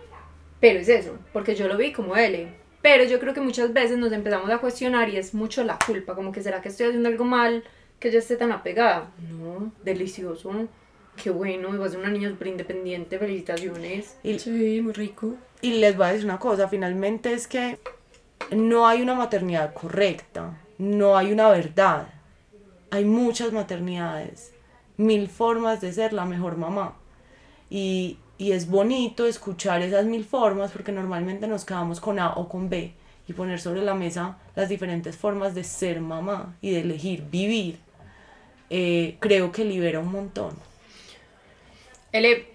pero 0.60 0.80
es 0.80 0.90
eso, 0.90 1.18
porque 1.32 1.56
yo 1.56 1.70
lo 1.70 1.78
vi 1.78 1.94
como 1.94 2.18
él. 2.18 2.50
Pero 2.82 3.06
yo 3.06 3.22
creo 3.22 3.34
que 3.34 3.40
muchas 3.40 3.72
veces 3.72 3.98
nos 3.98 4.12
empezamos 4.12 4.50
a 4.50 4.58
cuestionar 4.58 5.08
y 5.08 5.16
es 5.16 5.34
mucho 5.34 5.64
la 5.64 5.80
culpa, 5.80 6.14
como 6.14 6.34
que 6.34 6.44
será 6.44 6.60
que 6.60 6.68
estoy 6.68 6.88
haciendo 6.88 7.08
algo 7.08 7.24
mal 7.24 7.64
que 8.00 8.10
ella 8.10 8.20
esté 8.20 8.36
tan 8.38 8.52
apegada. 8.52 9.12
No, 9.32 9.72
delicioso, 9.84 10.52
qué 11.22 11.30
bueno, 11.30 11.74
y 11.74 11.78
vas 11.78 11.90
a 11.90 11.92
ser 11.92 12.00
una 12.00 12.10
niña 12.10 12.30
súper 12.30 12.48
independiente, 12.48 13.18
felicitaciones. 13.20 14.18
Y, 14.24 14.40
Sí, 14.40 14.82
muy 14.82 14.94
rico. 14.94 15.36
y 15.62 15.72
les 15.80 15.96
voy 15.98 16.06
a 16.06 16.10
decir 16.12 16.26
una 16.26 16.40
cosa, 16.40 16.68
finalmente 16.68 17.34
es 17.34 17.48
que 17.48 17.80
no 18.52 18.88
hay 18.88 19.02
una 19.02 19.16
maternidad 19.16 19.74
correcta, 19.74 20.58
no 20.78 21.18
hay 21.18 21.32
una 21.32 21.50
verdad. 21.50 22.08
Hay 22.92 23.04
muchas 23.04 23.52
maternidades, 23.52 24.54
mil 24.96 25.28
formas 25.28 25.82
de 25.82 25.92
ser 25.92 26.14
la 26.14 26.26
mejor 26.26 26.56
mamá. 26.56 26.96
Y, 27.70 28.18
y 28.38 28.52
es 28.54 28.70
bonito 28.70 29.26
escuchar 29.26 29.82
esas 29.82 30.06
mil 30.06 30.24
formas 30.24 30.72
porque 30.72 30.92
normalmente 30.94 31.48
nos 31.48 31.66
quedamos 31.66 32.00
con 32.00 32.20
A 32.20 32.34
o 32.36 32.48
con 32.48 32.70
B 32.70 32.94
y 33.28 33.34
poner 33.34 33.60
sobre 33.60 33.82
la 33.82 33.94
mesa 33.94 34.38
las 34.56 34.70
diferentes 34.70 35.18
formas 35.18 35.54
de 35.54 35.66
ser 35.66 36.00
mamá 36.00 36.56
y 36.62 36.72
de 36.72 36.82
elegir 36.82 37.24
vivir. 37.30 37.80
Eh, 38.70 39.18
creo 39.20 39.52
que 39.52 39.64
libera 39.64 40.00
un 40.00 40.12
montón. 40.12 40.56
Ele, 42.12 42.48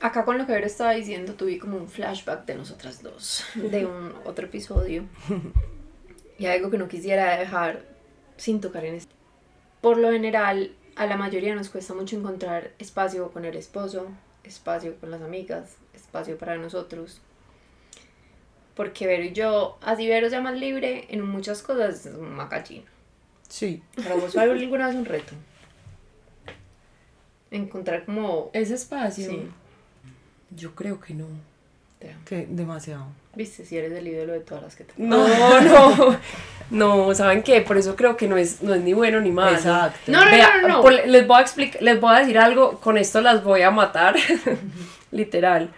acá 0.00 0.24
con 0.24 0.38
lo 0.38 0.46
que 0.46 0.52
Vero 0.52 0.66
estaba 0.66 0.92
diciendo, 0.92 1.34
tuve 1.34 1.58
como 1.58 1.76
un 1.76 1.88
flashback 1.88 2.44
de 2.44 2.54
nosotras 2.54 3.02
dos, 3.02 3.44
de 3.54 3.86
un 3.86 4.14
otro 4.24 4.46
episodio. 4.46 5.04
Y 6.38 6.46
algo 6.46 6.70
que 6.70 6.78
no 6.78 6.88
quisiera 6.88 7.36
dejar 7.36 7.82
sin 8.36 8.60
tocar 8.60 8.84
en 8.84 8.96
este. 8.96 9.14
Por 9.80 9.98
lo 9.98 10.10
general, 10.10 10.72
a 10.96 11.06
la 11.06 11.16
mayoría 11.16 11.54
nos 11.54 11.68
cuesta 11.68 11.94
mucho 11.94 12.16
encontrar 12.16 12.72
espacio 12.78 13.30
con 13.32 13.44
el 13.44 13.56
esposo, 13.56 14.08
espacio 14.44 14.96
con 15.00 15.10
las 15.10 15.22
amigas, 15.22 15.76
espacio 15.94 16.38
para 16.38 16.56
nosotros. 16.56 17.20
Porque 18.74 19.06
Vero 19.06 19.24
y 19.24 19.32
yo, 19.32 19.78
así 19.82 20.06
Vero 20.08 20.30
sea 20.30 20.40
más 20.40 20.56
libre 20.58 21.06
en 21.10 21.22
muchas 21.22 21.62
cosas, 21.62 22.06
es 22.06 22.14
un 22.14 22.34
macachino. 22.34 22.91
Sí. 23.52 23.82
Para 24.02 24.14
vos 24.14 24.32
fue 24.32 24.42
alguna 24.44 24.86
vez 24.86 24.96
un 24.96 25.04
reto. 25.04 25.34
Encontrar 27.50 28.06
como... 28.06 28.48
Ese 28.54 28.74
espacio. 28.74 29.28
Sí. 29.30 29.42
Yo 30.56 30.74
creo 30.74 31.00
que 31.00 31.12
no. 31.12 31.26
Que 32.24 32.46
demasiado. 32.48 33.04
Viste, 33.34 33.64
si 33.66 33.76
eres 33.76 33.92
el 33.92 34.08
ídolo 34.08 34.32
de 34.32 34.40
todas 34.40 34.62
las 34.64 34.74
que 34.74 34.84
te... 34.84 34.94
No, 34.96 35.28
no, 35.60 36.16
no, 36.70 37.14
¿saben 37.14 37.42
qué? 37.42 37.60
Por 37.60 37.76
eso 37.76 37.94
creo 37.94 38.16
que 38.16 38.26
no 38.26 38.38
es, 38.38 38.62
no 38.62 38.72
es 38.74 38.80
ni 38.80 38.94
bueno 38.94 39.20
ni 39.20 39.30
malo. 39.30 39.54
Exacto. 39.56 39.98
No, 40.10 40.24
no, 40.24 40.30
Vea, 40.30 40.56
no, 40.62 40.68
no, 40.68 40.68
no. 40.76 40.82
por- 40.82 41.06
les 41.06 41.26
voy 41.26 41.36
a 41.38 41.40
explicar, 41.42 41.82
les 41.82 42.00
voy 42.00 42.14
a 42.16 42.20
decir 42.20 42.38
algo, 42.38 42.78
con 42.80 42.96
esto 42.98 43.20
las 43.20 43.44
voy 43.44 43.60
a 43.62 43.70
matar, 43.70 44.16
literal. 45.12 45.70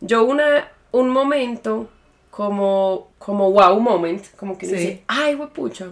Yo 0.00 0.24
una, 0.24 0.68
un 0.90 1.10
momento 1.10 1.90
como, 2.30 3.10
como 3.18 3.52
wow 3.52 3.78
moment, 3.78 4.24
como 4.36 4.56
que 4.58 4.66
Sí. 4.66 4.72
dice, 4.72 5.02
ay, 5.06 5.36
pucha. 5.52 5.88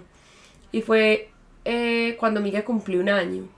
Y 0.72 0.82
fue 0.82 1.30
eh, 1.64 2.16
cuando 2.18 2.40
Miguel 2.40 2.64
cumplió 2.64 3.00
un 3.00 3.08
año. 3.08 3.48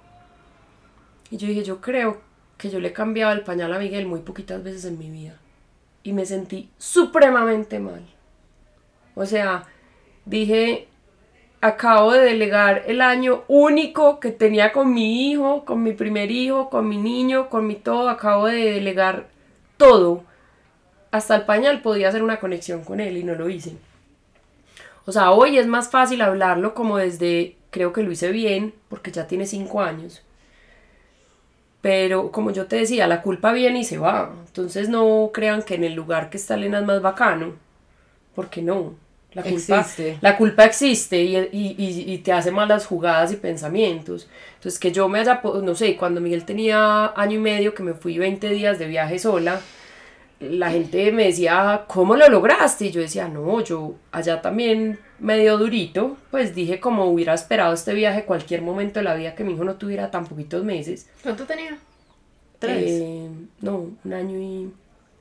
Y 1.31 1.37
yo 1.37 1.47
dije, 1.47 1.63
yo 1.63 1.81
creo 1.81 2.21
que 2.59 2.71
yo 2.71 2.81
le 2.81 2.89
he 2.89 2.93
cambiado 2.93 3.33
el 3.33 3.43
pañal 3.43 3.73
a 3.73 3.79
Miguel 3.79 4.07
muy 4.07 4.21
poquitas 4.21 4.63
veces 4.63 4.85
en 4.85 4.99
mi 4.99 5.11
vida. 5.11 5.39
Y 6.03 6.13
me 6.13 6.27
sentí 6.27 6.71
supremamente 6.79 7.79
mal. 7.79 8.05
O 9.15 9.27
sea, 9.27 9.65
dije, 10.25 10.89
acabo 11.61 12.13
de 12.13 12.21
delegar 12.21 12.85
el 12.87 13.01
año 13.01 13.45
único 13.49 14.19
que 14.19 14.31
tenía 14.31 14.73
con 14.73 14.93
mi 14.93 15.31
hijo, 15.31 15.65
con 15.65 15.83
mi 15.83 15.93
primer 15.93 16.31
hijo, 16.31 16.71
con 16.71 16.89
mi 16.89 16.97
niño, 16.97 17.49
con 17.49 17.67
mi 17.67 17.77
todo, 17.77 18.09
acabo 18.09 18.47
de 18.47 18.73
delegar 18.73 19.29
todo. 19.77 20.25
Hasta 21.11 21.37
el 21.37 21.43
pañal 21.43 21.83
podía 21.83 22.09
hacer 22.09 22.23
una 22.23 22.41
conexión 22.41 22.85
con 22.85 23.01
él 23.01 23.17
y 23.17 23.25
no 23.25 23.35
lo 23.35 23.49
hice. 23.49 23.77
O 25.07 25.13
sea, 25.13 25.33
hoy 25.33 25.59
es 25.59 25.67
más 25.67 25.91
fácil 25.91 26.23
hablarlo 26.23 26.75
como 26.75 26.97
desde, 26.99 27.57
creo 27.71 27.93
que 27.93 28.03
lo 28.03 28.13
hice 28.13 28.31
bien, 28.33 28.75
porque 28.89 29.11
ya 29.13 29.27
tiene 29.27 29.47
cinco 29.47 29.81
años. 29.83 30.23
Pero 31.81 32.31
como 32.31 32.51
yo 32.51 32.67
te 32.67 32.77
decía, 32.77 33.07
la 33.07 33.23
culpa 33.23 33.53
viene 33.53 33.81
y 33.81 33.85
se 33.85 33.99
va. 33.99 34.31
Entonces 34.47 34.89
no 34.89 35.31
crean 35.33 35.63
que 35.63 35.77
en 35.77 35.85
el 35.85 35.95
lugar 35.95 36.29
que 36.29 36.37
está 36.37 36.55
Elena 36.55 36.81
es 36.81 36.85
más 36.87 37.01
bacano. 37.01 37.55
Porque 38.35 38.63
no. 38.63 38.95
La 39.33 39.43
culpa 39.43 39.81
Existe. 39.81 40.19
la 40.23 40.37
culpa 40.37 40.65
existe 40.65 41.23
y, 41.23 41.37
y- 41.37 41.77
y- 41.79 42.13
y 42.15 42.19
te 42.19 42.33
hace 42.33 42.51
malas 42.51 42.87
jugadas 42.87 43.33
y 43.33 43.37
pensamientos. 43.37 44.29
Entonces, 44.57 44.81
que 44.81 44.93
yo 44.93 45.09
me 45.09 45.21
haya, 45.21 45.41
no 45.63 45.75
sé, 45.77 45.97
cuando 45.97 46.21
Miguel 46.21 46.45
tenía 46.45 47.07
año 47.17 47.37
y 47.37 47.41
medio, 47.41 47.75
que 47.75 47.85
me 47.85 47.95
fui 47.95 48.19
20 48.19 48.49
días 48.51 48.79
de 48.81 48.87
viaje 48.89 49.19
sola, 49.21 49.61
la 50.41 50.71
gente 50.71 51.13
me 51.13 51.27
decía, 51.27 51.85
¿cómo 51.87 52.17
lo 52.17 52.29
lograste? 52.29 52.87
Y 52.87 52.91
yo 52.91 53.01
decía, 53.01 53.29
no, 53.29 53.63
yo 53.63 53.95
allá 54.11 54.41
también 54.41 54.99
medio 55.19 55.59
durito, 55.59 56.17
pues 56.31 56.55
dije 56.55 56.81
como 56.81 57.05
hubiera 57.05 57.35
esperado 57.35 57.75
este 57.75 57.93
viaje 57.93 58.25
cualquier 58.25 58.63
momento 58.63 59.01
de 59.01 59.05
la 59.05 59.15
vida 59.15 59.35
que 59.35 59.45
mi 59.45 59.53
hijo 59.53 59.65
no 59.65 59.77
tuviera 59.77 60.11
tan 60.11 60.27
poquitos 60.27 60.65
meses. 60.65 61.09
¿Cuánto 61.23 61.45
tenía? 61.45 61.79
Tres. 62.59 62.85
Eh, 62.87 63.29
no, 63.61 63.91
un 64.03 64.13
año 64.13 64.39
y... 64.39 64.73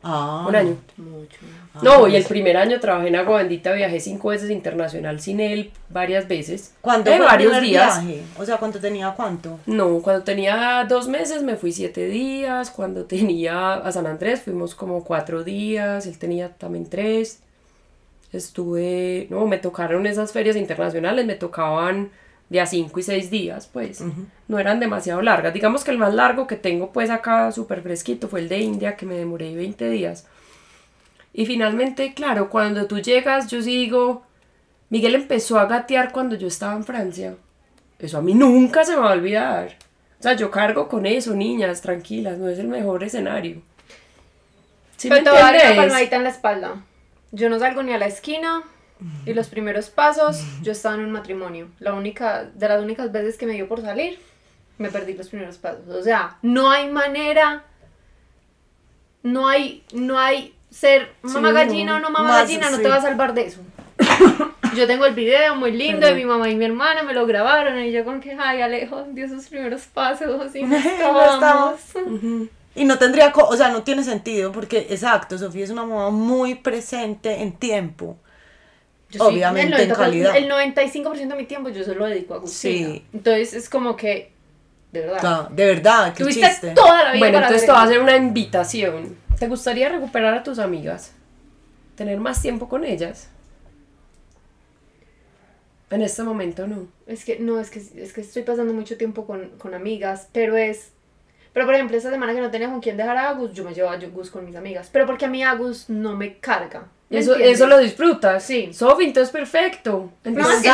Ah, 0.02 0.45
Un 0.47 0.56
año. 0.56 0.78
Mucho. 0.97 1.38
No, 1.82 2.08
y 2.08 2.16
el 2.16 2.24
primer 2.24 2.56
año 2.56 2.80
trabajé 2.80 3.10
en 3.10 3.18
Agua 3.18 3.39
Bendita, 3.39 3.74
viajé 3.74 4.00
cinco 4.00 4.30
veces 4.30 4.50
internacional 4.50 5.20
sin 5.20 5.39
él, 5.41 5.72
varias 5.89 6.28
veces. 6.28 6.74
¿Cuándo 6.82 7.12
Eh, 7.12 7.20
varios 7.20 7.60
días. 7.62 8.06
viaje? 8.06 8.24
O 8.38 8.45
sea, 8.45 8.58
¿cuánto 8.58 8.80
tenía 8.80 9.12
cuánto? 9.12 9.60
No, 9.66 10.00
cuando 10.02 10.24
tenía 10.24 10.86
dos 10.88 11.08
meses 11.10 11.43
me 11.43 11.58
fui 11.58 11.72
siete 11.74 12.08
días, 12.08 12.72
cuando 12.72 13.04
tenía 13.06 13.74
a 13.74 13.91
San 13.91 14.08
Andrés 14.08 14.41
fuimos 14.41 14.74
como 14.74 15.04
cuatro 15.04 15.43
días, 15.43 16.06
él 16.06 16.18
tenía 16.18 16.50
también 16.54 16.89
tres. 16.89 17.39
Estuve, 18.32 19.28
no, 19.30 19.47
me 19.47 19.58
tocaron 19.58 20.06
esas 20.06 20.32
ferias 20.32 20.56
internacionales, 20.56 21.26
me 21.26 21.36
tocaban 21.36 22.12
de 22.50 22.60
a 22.60 22.66
cinco 22.66 23.00
y 23.00 23.04
seis 23.04 23.30
días, 23.30 23.70
pues. 23.72 24.04
No 24.47 24.58
eran 24.60 24.80
demasiado 24.80 25.22
largas. 25.22 25.54
Digamos 25.54 25.84
que 25.84 25.91
el 25.91 25.97
más 25.97 26.14
largo 26.14 26.47
que 26.47 26.56
tengo 26.56 26.91
pues 26.91 27.10
acá 27.10 27.52
súper 27.52 27.82
fresquito 27.82 28.28
fue 28.28 28.39
el 28.39 28.50
de 28.50 28.60
India, 28.60 28.95
que 28.97 29.06
me 29.06 29.16
demoré 29.16 29.54
20 29.56 29.89
días. 29.89 30.26
Y 31.34 31.45
finalmente, 31.45 32.14
claro, 32.16 32.50
cuando 32.50 32.88
tú 32.88 33.00
llegas, 33.00 33.47
yo 33.47 33.62
digo, 33.62 34.24
Miguel 34.89 35.14
empezó 35.16 35.60
a 35.60 35.68
gatear 35.68 36.12
cuando 36.12 36.36
yo 36.36 36.47
estaba 36.47 36.74
en 36.74 36.84
Francia. 36.84 37.36
Eso 38.00 38.18
a 38.18 38.22
mí 38.22 38.34
nunca 38.34 38.84
se 38.84 38.93
me 38.93 39.02
va 39.02 39.12
a 39.12 39.14
olvidar. 39.14 39.78
O 40.20 40.24
sea, 40.24 40.34
yo 40.34 40.50
cargo 40.50 40.88
con 40.88 41.06
eso, 41.06 41.36
niñas, 41.36 41.82
tranquilas, 41.82 42.38
no 42.39 42.50
es 42.50 42.58
el 42.60 42.68
mejor 42.68 43.04
escenario. 43.04 43.62
¿Sí 44.97 45.08
me 45.10 45.18
Pero 45.18 45.26
te 45.26 45.30
voy 45.30 45.39
a 45.39 45.41
dar 45.43 45.54
una 45.54 45.64
entiendes? 45.64 45.86
palmadita 45.86 46.16
en 46.16 46.24
la 46.24 46.30
espalda. 46.30 46.76
Yo 47.32 47.50
no 47.50 47.60
salgo 47.60 47.84
ni 47.84 47.93
a 47.93 47.97
la 48.00 48.08
esquina 48.08 48.64
y 49.26 49.34
los 49.34 49.47
primeros 49.47 49.89
pasos 49.89 50.43
yo 50.62 50.72
estaba 50.72 50.95
en 50.95 51.02
un 51.02 51.12
matrimonio. 51.12 51.70
La 51.80 51.93
única, 51.93 52.43
de 52.43 52.68
las 52.68 52.82
únicas 52.82 53.12
veces 53.12 53.38
que 53.38 53.45
me 53.45 53.54
dio 53.54 53.68
por 53.68 53.82
salir, 53.82 54.20
me 54.78 54.89
perdí 54.89 55.14
los 55.14 55.30
primeros 55.30 55.58
pasos. 55.58 55.88
O 55.89 56.04
sea, 56.04 56.38
no 56.41 56.72
hay 56.72 56.89
manera, 56.89 57.64
no 59.24 59.47
hay, 59.47 59.84
no 59.93 60.20
hay 60.20 60.56
ser 60.70 61.14
mamá 61.22 61.50
Sí, 61.50 61.56
gallina 61.56 61.95
o 61.95 62.00
no 62.00 62.10
mamá 62.10 62.30
Más, 62.30 62.41
gallina, 62.43 62.70
no 62.70 62.78
sí. 62.78 62.84
te 62.84 62.89
va 62.89 62.95
a 62.95 63.02
salvar 63.02 63.34
de 63.34 63.47
eso. 63.47 63.62
Yo 64.76 64.86
tengo 64.88 65.06
el 65.06 65.16
video 65.16 65.56
muy 65.56 65.72
lindo 65.72 66.06
de 66.06 66.14
mi 66.14 66.26
mamá 66.26 66.50
y 66.50 66.56
mi 66.56 66.66
hermana, 66.66 67.04
me 67.04 67.14
lo 67.14 67.26
grabaron 67.26 67.80
y 67.80 67.91
yo 67.91 68.06
con 68.06 68.22
que, 68.22 68.38
ay, 68.39 68.62
Alejo 68.62 69.04
dio 69.12 69.28
sus 69.28 69.47
primeros 69.47 69.82
pasos 69.88 70.56
y 70.56 70.64
no 70.64 70.76
estábamos. 70.76 71.80
Y 72.76 72.86
no 72.86 72.97
tendría, 72.97 73.34
o 73.36 73.58
sea, 73.58 73.70
no 73.70 73.82
tiene 73.82 74.04
sentido 74.04 74.52
porque, 74.52 74.88
exacto, 74.91 75.38
Sofía 75.38 75.66
es 75.66 75.70
una 75.72 75.84
mamá 75.86 76.12
muy 76.12 76.56
presente 76.56 77.41
en 77.41 77.52
tiempo. 77.52 78.16
Yo 79.12 79.26
Obviamente, 79.26 79.76
el 79.76 79.82
en 79.82 79.89
90%, 79.89 79.95
calidad. 79.95 80.38
El 80.38 80.49
95% 80.49 81.28
de 81.28 81.36
mi 81.36 81.45
tiempo 81.45 81.70
yo 81.70 81.84
se 81.84 81.95
lo 81.95 82.05
dedico 82.05 82.36
a 82.36 82.38
Agustina. 82.38 82.89
Sí. 82.89 83.05
Entonces 83.12 83.53
es 83.53 83.70
como 83.70 83.95
que, 83.95 84.32
de 84.91 85.01
verdad. 85.01 85.49
De 85.49 85.66
verdad, 85.66 86.14
qué 86.14 86.24
Tuviste 86.24 86.47
chiste. 86.47 86.72
toda 86.76 87.03
la 87.03 87.12
vida 87.14 87.20
Bueno, 87.20 87.38
para 87.38 87.47
entonces 87.47 87.66
te 87.66 87.72
voy 87.72 87.82
a 87.82 87.84
hacer 87.84 87.99
una 87.99 88.16
invitación. 88.16 89.18
¿Te 89.39 89.47
gustaría 89.47 89.89
recuperar 89.89 90.34
a 90.36 90.43
tus 90.43 90.60
amigas? 90.60 91.14
¿Tener 91.95 92.20
más 92.20 92.41
tiempo 92.41 92.70
con 92.70 92.86
ellas? 92.86 93.30
En 95.89 96.03
este 96.03 96.22
momento 96.22 96.68
no. 96.68 96.88
Es 97.07 97.26
que, 97.26 97.39
no, 97.39 97.60
es 97.60 97.72
que, 97.72 97.80
es 97.80 98.14
que 98.14 98.22
estoy 98.22 98.43
pasando 98.43 98.74
mucho 98.74 98.95
tiempo 98.95 99.26
con, 99.26 99.49
con 99.57 99.74
amigas, 99.74 100.30
pero 100.32 100.55
es... 100.55 100.91
Pero 101.51 101.66
por 101.66 101.74
ejemplo, 101.74 101.97
esta 101.97 102.12
semana 102.12 102.34
que 102.36 102.41
no 102.41 102.51
tenía 102.51 102.70
con 102.70 102.80
quién 102.80 102.95
dejar 102.95 103.18
a 103.18 103.30
Agus, 103.30 103.53
yo 103.53 103.64
me 103.64 103.74
llevo 103.74 103.89
a 103.89 103.93
Agus 103.93 104.30
con 104.30 104.45
mis 104.45 104.55
amigas. 104.55 104.89
Pero 104.93 105.07
porque 105.07 105.26
a 105.26 105.30
mí 105.30 105.41
Agus 105.41 105.89
no 105.89 106.16
me 106.16 106.38
carga. 106.38 106.88
¿Me 107.10 107.20
Eso, 107.20 107.32
entiendes? 107.34 107.57
eso 107.57 107.68
lo 107.68 107.78
disfrutas. 107.80 108.43
Sí. 108.43 108.72
Sofi, 108.74 109.05
entonces 109.05 109.32
perfecto. 109.32 110.12
No, 110.24 110.30
Entonces- 110.30 110.55
es 110.57 110.62
que 110.62 110.68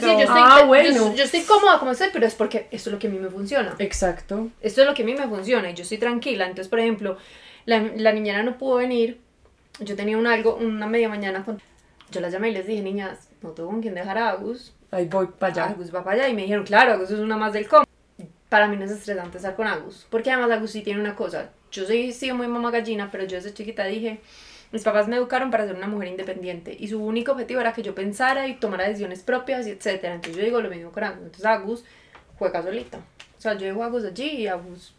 yo 0.00 0.06
sí, 0.08 0.12
yo 0.12 0.18
estoy, 0.20 0.26
Ah, 0.42 0.58
yo- 0.60 0.66
bueno. 0.66 1.14
yo, 1.14 1.24
estoy 1.24 1.40
cómoda 1.42 1.78
como 1.78 1.90
estoy, 1.92 2.08
pero 2.12 2.26
es 2.26 2.34
porque 2.34 2.66
esto 2.70 2.88
es 2.90 2.92
lo 2.94 2.98
que 2.98 3.06
a 3.08 3.10
mí 3.10 3.18
me 3.18 3.28
funciona. 3.28 3.74
Exacto. 3.78 4.48
Esto 4.60 4.80
es 4.82 4.86
lo 4.86 4.94
que 4.94 5.02
a 5.02 5.06
mí 5.06 5.14
me 5.14 5.26
funciona 5.28 5.70
y 5.70 5.74
yo 5.74 5.82
estoy 5.82 5.98
tranquila. 5.98 6.44
Entonces, 6.46 6.68
por 6.68 6.80
ejemplo, 6.80 7.16
la, 7.66 7.80
la 7.96 8.12
niñera 8.12 8.42
no 8.42 8.56
pudo 8.58 8.76
venir. 8.76 9.20
Yo 9.80 9.96
tenía 9.96 10.16
un 10.18 10.26
algo, 10.26 10.56
una 10.56 10.86
media 10.86 11.08
mañana 11.08 11.44
con... 11.44 11.60
Yo 12.10 12.20
las 12.20 12.32
llamé 12.32 12.50
y 12.50 12.52
les 12.52 12.66
dije, 12.66 12.82
niñas, 12.82 13.28
no 13.40 13.50
tengo 13.50 13.70
con 13.70 13.80
quién 13.80 13.94
dejar 13.94 14.18
a 14.18 14.30
Agus. 14.30 14.74
Ahí 14.90 15.06
voy 15.06 15.28
para 15.38 15.52
allá. 15.52 15.64
Agus 15.72 15.94
va 15.94 16.04
para 16.04 16.16
allá. 16.16 16.28
Y 16.28 16.34
me 16.34 16.42
dijeron, 16.42 16.64
claro, 16.64 16.92
Agus 16.92 17.10
es 17.10 17.18
una 17.18 17.36
más 17.38 17.52
del 17.54 17.66
com. 17.68 17.84
Para 18.50 18.68
mí 18.68 18.76
no 18.76 18.84
es 18.84 18.90
estresante 18.90 19.38
estar 19.38 19.56
con 19.56 19.66
Agus. 19.66 20.06
Porque 20.10 20.30
además 20.30 20.50
Agus 20.50 20.70
sí 20.72 20.82
tiene 20.82 21.00
una 21.00 21.14
cosa. 21.16 21.50
Yo 21.70 21.86
soy, 21.86 22.12
sigo 22.12 22.36
muy 22.36 22.48
mamá 22.48 22.70
gallina, 22.70 23.10
pero 23.10 23.24
yo 23.24 23.36
desde 23.36 23.54
chiquita 23.54 23.84
dije, 23.84 24.20
mis 24.72 24.82
papás 24.82 25.06
me 25.06 25.16
educaron 25.16 25.50
para 25.50 25.66
ser 25.66 25.76
una 25.76 25.86
mujer 25.86 26.08
independiente. 26.08 26.74
Y 26.78 26.88
su 26.88 27.02
único 27.04 27.32
objetivo 27.32 27.60
era 27.60 27.72
que 27.72 27.82
yo 27.82 27.94
pensara 27.94 28.48
y 28.48 28.54
tomara 28.54 28.84
decisiones 28.88 29.22
propias 29.22 29.66
y 29.66 29.70
etcétera. 29.70 30.14
Entonces 30.14 30.36
yo 30.36 30.44
digo 30.44 30.60
lo 30.60 30.70
mismo 30.70 30.90
con 30.90 31.04
Agus. 31.04 31.18
Entonces 31.18 31.44
Agus 31.44 31.84
juega 32.38 32.62
solita. 32.62 32.98
O 33.38 33.40
sea, 33.40 33.54
yo 33.54 33.66
dejo 33.66 33.82
a 33.82 33.86
Agus 33.86 34.04
allí 34.04 34.28
y 34.30 34.46
Agus 34.46 34.94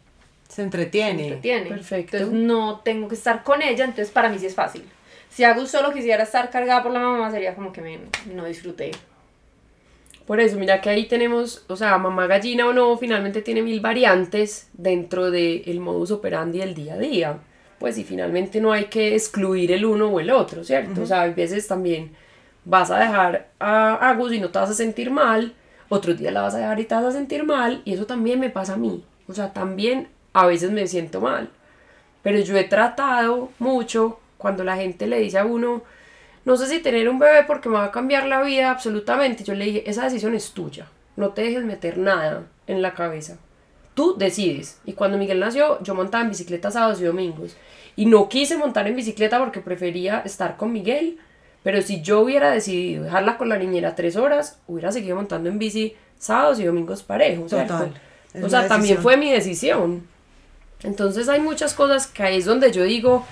Se 0.48 0.62
entretiene. 0.62 1.18
se 1.18 1.24
entretiene. 1.26 1.68
Perfecto. 1.70 2.16
Entonces 2.18 2.40
no 2.40 2.80
tengo 2.84 3.08
que 3.08 3.14
estar 3.16 3.42
con 3.42 3.62
ella, 3.62 3.84
entonces 3.84 4.10
para 4.10 4.28
mí 4.28 4.38
sí 4.38 4.46
es 4.46 4.54
fácil. 4.54 4.84
Si 5.28 5.42
Agus 5.42 5.70
solo 5.70 5.92
quisiera 5.92 6.22
estar 6.22 6.48
cargada 6.50 6.82
por 6.82 6.92
la 6.92 7.00
mamá, 7.00 7.30
sería 7.32 7.56
como 7.56 7.72
que 7.72 7.80
me, 7.80 7.98
no 8.32 8.44
disfruté. 8.44 8.92
Por 10.26 10.40
eso, 10.40 10.56
mira 10.58 10.80
que 10.80 10.88
ahí 10.88 11.06
tenemos, 11.06 11.64
o 11.68 11.76
sea, 11.76 11.98
mamá 11.98 12.26
gallina 12.26 12.66
o 12.66 12.72
no, 12.72 12.96
finalmente 12.96 13.42
tiene 13.42 13.60
mil 13.60 13.80
variantes 13.80 14.68
dentro 14.72 15.30
del 15.30 15.80
modus 15.80 16.12
operandi 16.12 16.60
del 16.60 16.74
día 16.74 16.94
a 16.94 16.98
día. 16.98 17.38
Pues 17.84 17.98
y 17.98 18.04
finalmente 18.04 18.62
no 18.62 18.72
hay 18.72 18.86
que 18.86 19.14
excluir 19.14 19.70
el 19.70 19.84
uno 19.84 20.08
o 20.08 20.18
el 20.18 20.30
otro, 20.30 20.64
¿cierto? 20.64 21.02
O 21.02 21.06
sea, 21.06 21.20
a 21.20 21.28
veces 21.28 21.68
también 21.68 22.12
vas 22.64 22.90
a 22.90 22.98
dejar 22.98 23.48
a 23.60 24.08
Agus 24.08 24.32
y 24.32 24.40
no 24.40 24.48
te 24.48 24.58
vas 24.58 24.70
a 24.70 24.72
sentir 24.72 25.10
mal, 25.10 25.52
otros 25.90 26.16
días 26.16 26.32
la 26.32 26.40
vas 26.40 26.54
a 26.54 26.60
dejar 26.60 26.80
y 26.80 26.84
te 26.84 26.94
vas 26.94 27.04
a 27.04 27.12
sentir 27.12 27.44
mal, 27.44 27.82
y 27.84 27.92
eso 27.92 28.06
también 28.06 28.40
me 28.40 28.48
pasa 28.48 28.72
a 28.72 28.76
mí. 28.78 29.04
O 29.28 29.34
sea, 29.34 29.52
también 29.52 30.08
a 30.32 30.46
veces 30.46 30.70
me 30.70 30.86
siento 30.86 31.20
mal. 31.20 31.50
Pero 32.22 32.38
yo 32.38 32.56
he 32.56 32.64
tratado 32.64 33.50
mucho 33.58 34.18
cuando 34.38 34.64
la 34.64 34.76
gente 34.76 35.06
le 35.06 35.18
dice 35.18 35.36
a 35.36 35.44
uno, 35.44 35.82
no 36.46 36.56
sé 36.56 36.66
si 36.68 36.80
tener 36.80 37.06
un 37.10 37.18
bebé 37.18 37.44
porque 37.46 37.68
me 37.68 37.76
va 37.76 37.84
a 37.84 37.92
cambiar 37.92 38.26
la 38.26 38.40
vida 38.40 38.70
absolutamente. 38.70 39.44
Yo 39.44 39.52
le 39.52 39.66
dije, 39.66 39.90
esa 39.90 40.04
decisión 40.04 40.34
es 40.34 40.52
tuya. 40.52 40.86
No 41.16 41.32
te 41.32 41.42
dejes 41.42 41.64
meter 41.64 41.98
nada 41.98 42.44
en 42.66 42.80
la 42.80 42.94
cabeza. 42.94 43.36
Tú 43.94 44.16
decides. 44.18 44.80
Y 44.84 44.92
cuando 44.92 45.18
Miguel 45.18 45.40
nació, 45.40 45.80
yo 45.82 45.94
montaba 45.94 46.24
en 46.24 46.30
bicicleta 46.30 46.70
sábados 46.70 47.00
y 47.00 47.04
domingos. 47.04 47.56
Y 47.96 48.06
no 48.06 48.28
quise 48.28 48.56
montar 48.56 48.88
en 48.88 48.96
bicicleta 48.96 49.38
porque 49.38 49.60
prefería 49.60 50.20
estar 50.24 50.56
con 50.56 50.72
Miguel. 50.72 51.18
Pero 51.62 51.80
si 51.80 52.02
yo 52.02 52.20
hubiera 52.20 52.50
decidido 52.50 53.04
dejarla 53.04 53.38
con 53.38 53.48
la 53.48 53.56
niñera 53.56 53.94
tres 53.94 54.16
horas, 54.16 54.58
hubiera 54.66 54.92
seguido 54.92 55.16
montando 55.16 55.48
en 55.48 55.58
bici 55.58 55.96
sábados 56.18 56.58
y 56.58 56.64
domingos 56.64 57.02
parejos. 57.02 57.50
Total. 57.50 57.94
O 58.42 58.48
sea, 58.48 58.66
también 58.66 58.96
decisión. 58.96 59.02
fue 59.02 59.16
mi 59.16 59.30
decisión. 59.30 60.06
Entonces 60.82 61.28
hay 61.28 61.40
muchas 61.40 61.72
cosas 61.72 62.06
que 62.06 62.22
ahí 62.24 62.38
es 62.38 62.44
donde 62.44 62.72
yo 62.72 62.82
digo, 62.82 63.24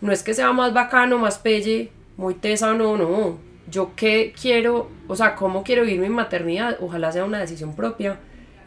no 0.00 0.12
es 0.12 0.22
que 0.22 0.34
sea 0.34 0.52
más 0.52 0.74
bacano, 0.74 1.16
más 1.18 1.38
pelle, 1.38 1.90
muy 2.16 2.34
tesa 2.34 2.72
o 2.72 2.74
no, 2.74 2.96
no. 2.96 3.38
Yo 3.70 3.92
qué 3.94 4.34
quiero, 4.38 4.90
o 5.06 5.16
sea, 5.16 5.36
cómo 5.36 5.62
quiero 5.62 5.84
vivir 5.84 6.00
mi 6.00 6.08
maternidad, 6.08 6.76
ojalá 6.80 7.12
sea 7.12 7.24
una 7.24 7.38
decisión 7.38 7.76
propia 7.76 8.18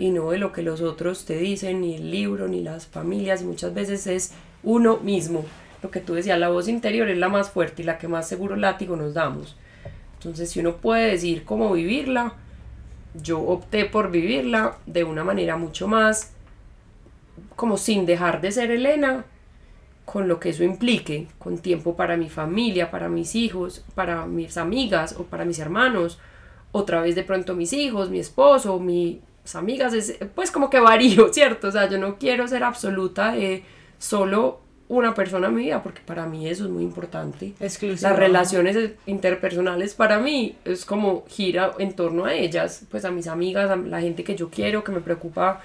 y 0.02 0.10
no 0.10 0.32
de 0.32 0.40
lo 0.40 0.52
que 0.52 0.64
los 0.64 0.82
otros 0.82 1.26
te 1.26 1.38
dicen, 1.38 1.82
ni 1.82 1.94
el 1.94 2.10
libro, 2.10 2.48
ni 2.48 2.64
las 2.64 2.88
familias, 2.88 3.44
muchas 3.44 3.72
veces 3.76 4.08
es 4.08 4.34
uno 4.64 4.98
mismo. 4.98 5.46
Lo 5.84 5.92
que 5.92 6.00
tú 6.00 6.16
decías, 6.16 6.40
la 6.40 6.50
voz 6.50 6.68
interior 6.68 7.08
es 7.08 7.20
la 7.20 7.30
más 7.30 7.52
fuerte 7.52 7.84
y 7.84 7.86
la 7.86 8.00
que 8.00 8.08
más 8.08 8.28
seguro 8.28 8.56
látigo 8.56 8.96
nos 8.96 9.14
damos. 9.14 9.56
Entonces, 10.16 10.50
si 10.50 10.60
uno 10.60 10.78
puede 10.78 11.12
decir 11.12 11.46
cómo 11.46 11.72
vivirla, 11.74 12.34
yo 13.14 13.42
opté 13.42 13.86
por 13.86 14.10
vivirla 14.10 14.80
de 14.88 15.04
una 15.04 15.24
manera 15.24 15.56
mucho 15.56 15.88
más 15.88 16.34
como 17.56 17.78
sin 17.78 18.08
dejar 18.08 18.42
de 18.42 18.52
ser 18.52 18.72
Elena, 18.72 19.26
con 20.06 20.28
lo 20.28 20.40
que 20.40 20.50
eso 20.50 20.64
implique, 20.64 21.28
con 21.38 21.60
tiempo 21.60 21.96
para 21.96 22.18
mi 22.18 22.28
familia, 22.28 22.90
para 22.90 23.08
mis 23.08 23.36
hijos, 23.36 23.86
para 23.94 24.26
mis 24.26 24.58
amigas 24.58 25.16
o 25.20 25.26
para 25.26 25.46
mis 25.46 25.60
hermanos, 25.60 26.18
otra 26.72 27.02
vez 27.02 27.14
de 27.14 27.24
pronto 27.24 27.56
mis 27.56 27.72
hijos, 27.72 28.10
mi 28.10 28.18
esposo, 28.18 28.80
amigas, 29.56 29.94
es, 29.94 30.18
pues 30.36 30.52
como 30.52 30.70
que 30.70 30.80
varío, 30.80 31.28
¿cierto? 31.34 31.68
O 31.68 31.72
sea, 31.72 31.90
yo 31.90 31.98
no 31.98 32.18
quiero 32.18 32.48
ser 32.48 32.64
absoluta 32.64 33.32
de 33.32 33.64
solo 33.98 34.62
una 34.88 35.14
persona 35.14 35.48
en 35.48 35.56
mi 35.56 35.64
vida, 35.64 35.82
porque 35.82 36.02
para 36.06 36.26
mí 36.26 36.50
eso 36.50 36.66
es 36.66 36.70
muy 36.70 36.84
importante. 36.84 37.54
Exclusiva. 37.62 38.10
Las 38.10 38.20
relaciones 38.20 38.92
interpersonales 39.06 39.94
para 39.94 40.20
mí 40.20 40.58
es 40.66 40.84
como 40.84 41.24
gira 41.30 41.72
en 41.80 41.96
torno 41.96 42.26
a 42.26 42.34
ellas, 42.34 42.86
pues 42.92 43.06
a 43.06 43.12
mis 43.12 43.28
amigas, 43.28 43.72
a 43.72 43.78
la 43.78 44.02
gente 44.02 44.24
que 44.26 44.36
yo 44.36 44.50
quiero, 44.50 44.84
que 44.84 44.92
me 44.92 45.00
preocupa, 45.00 45.62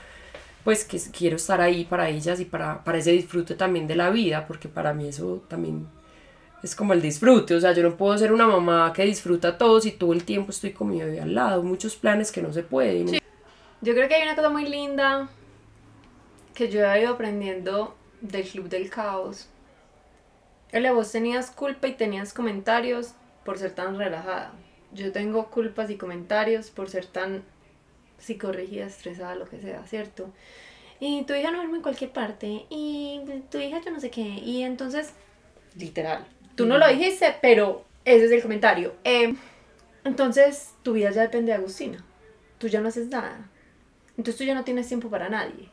pues 0.63 0.85
que 0.85 1.01
quiero 1.11 1.37
estar 1.37 1.61
ahí 1.61 1.85
para 1.85 2.09
ellas 2.09 2.39
y 2.39 2.45
para, 2.45 2.85
para 2.85 2.99
ese 2.99 3.11
disfrute 3.11 3.57
también 3.57 3.89
de 3.89 3.97
la 3.97 4.11
vida, 4.11 4.47
porque 4.47 4.69
para 4.69 4.95
mí 4.95 5.09
eso 5.09 5.43
también 5.49 5.89
es 6.63 6.75
como 6.75 6.93
el 6.93 7.03
disfrute, 7.03 7.55
o 7.55 7.61
sea, 7.61 7.73
yo 7.73 7.83
no 7.83 7.97
puedo 7.97 8.17
ser 8.17 8.33
una 8.33 8.47
mamá 8.47 8.93
que 8.93 9.05
disfruta 9.05 9.59
todo 9.59 9.81
si 9.81 9.93
todo 9.93 10.13
el 10.13 10.25
tiempo 10.25 10.51
estoy 10.51 10.71
con 10.71 10.91
mi 10.91 10.99
bebé 10.99 11.21
al 11.21 11.35
lado, 11.35 11.63
muchos 11.63 11.97
planes 11.97 12.31
que 12.33 12.43
no 12.43 12.53
se 12.53 12.63
pueden. 12.63 13.19
Yo 13.81 13.95
creo 13.95 14.09
que 14.09 14.15
hay 14.15 14.23
una 14.23 14.37
cosa 14.37 14.49
muy 14.49 14.67
linda 14.67 15.29
que 16.55 16.71
yo 16.71 16.85
he 16.85 17.03
ido 17.03 17.13
aprendiendo 17.13 17.95
del 18.21 18.49
Club 18.49 18.69
del 18.69 18.89
Caos. 18.89 19.49
Ele, 20.73 20.91
vos 20.91 21.13
tenías 21.13 21.51
culpa 21.51 21.87
y 21.87 21.93
tenías 21.93 22.33
comentarios 22.33 23.13
por 23.45 23.59
ser 23.59 23.73
tan 23.73 23.99
relajada. 23.99 24.53
Yo 24.93 25.13
tengo 25.13 25.51
culpas 25.51 25.91
y 25.91 25.97
comentarios 25.97 26.71
por 26.71 26.89
ser 26.89 27.07
tan 27.07 27.45
psicorrígida, 28.19 28.87
estresada, 28.87 29.35
lo 29.35 29.47
que 29.47 29.61
sea, 29.61 29.85
¿cierto? 29.87 30.33
Y 30.99 31.25
tu 31.25 31.35
hija 31.35 31.51
no 31.51 31.59
duerme 31.59 31.77
en 31.77 31.83
cualquier 31.83 32.11
parte. 32.11 32.65
Y 32.71 33.21
tu 33.51 33.59
hija 33.59 33.81
yo 33.85 33.91
no 33.91 34.01
sé 34.01 34.11
qué. 34.11 34.23
Y 34.23 34.63
entonces, 34.63 35.13
literal. 35.77 36.27
Tú 36.55 36.65
no 36.65 36.79
lo 36.79 36.89
dijiste, 36.89 37.37
pero 37.43 37.85
ese 38.07 38.25
es 38.25 38.33
el 38.33 38.43
comentario. 38.43 38.95
Eh, 39.05 39.35
entonces, 40.05 40.75
tu 40.83 40.95
vida 40.95 41.11
ya 41.11 41.23
depende 41.23 41.53
de 41.53 41.59
Agustina. 41.59 42.03
Tú 42.59 42.69
ya 42.69 42.81
no 42.81 42.89
haces 42.89 43.09
nada. 43.09 43.51
Entonces 44.17 44.37
tú 44.37 44.45
ya 44.45 44.55
no 44.55 44.65
tienes 44.65 44.89
tiempo 44.89 45.11
para 45.11 45.29
nadie. 45.29 45.69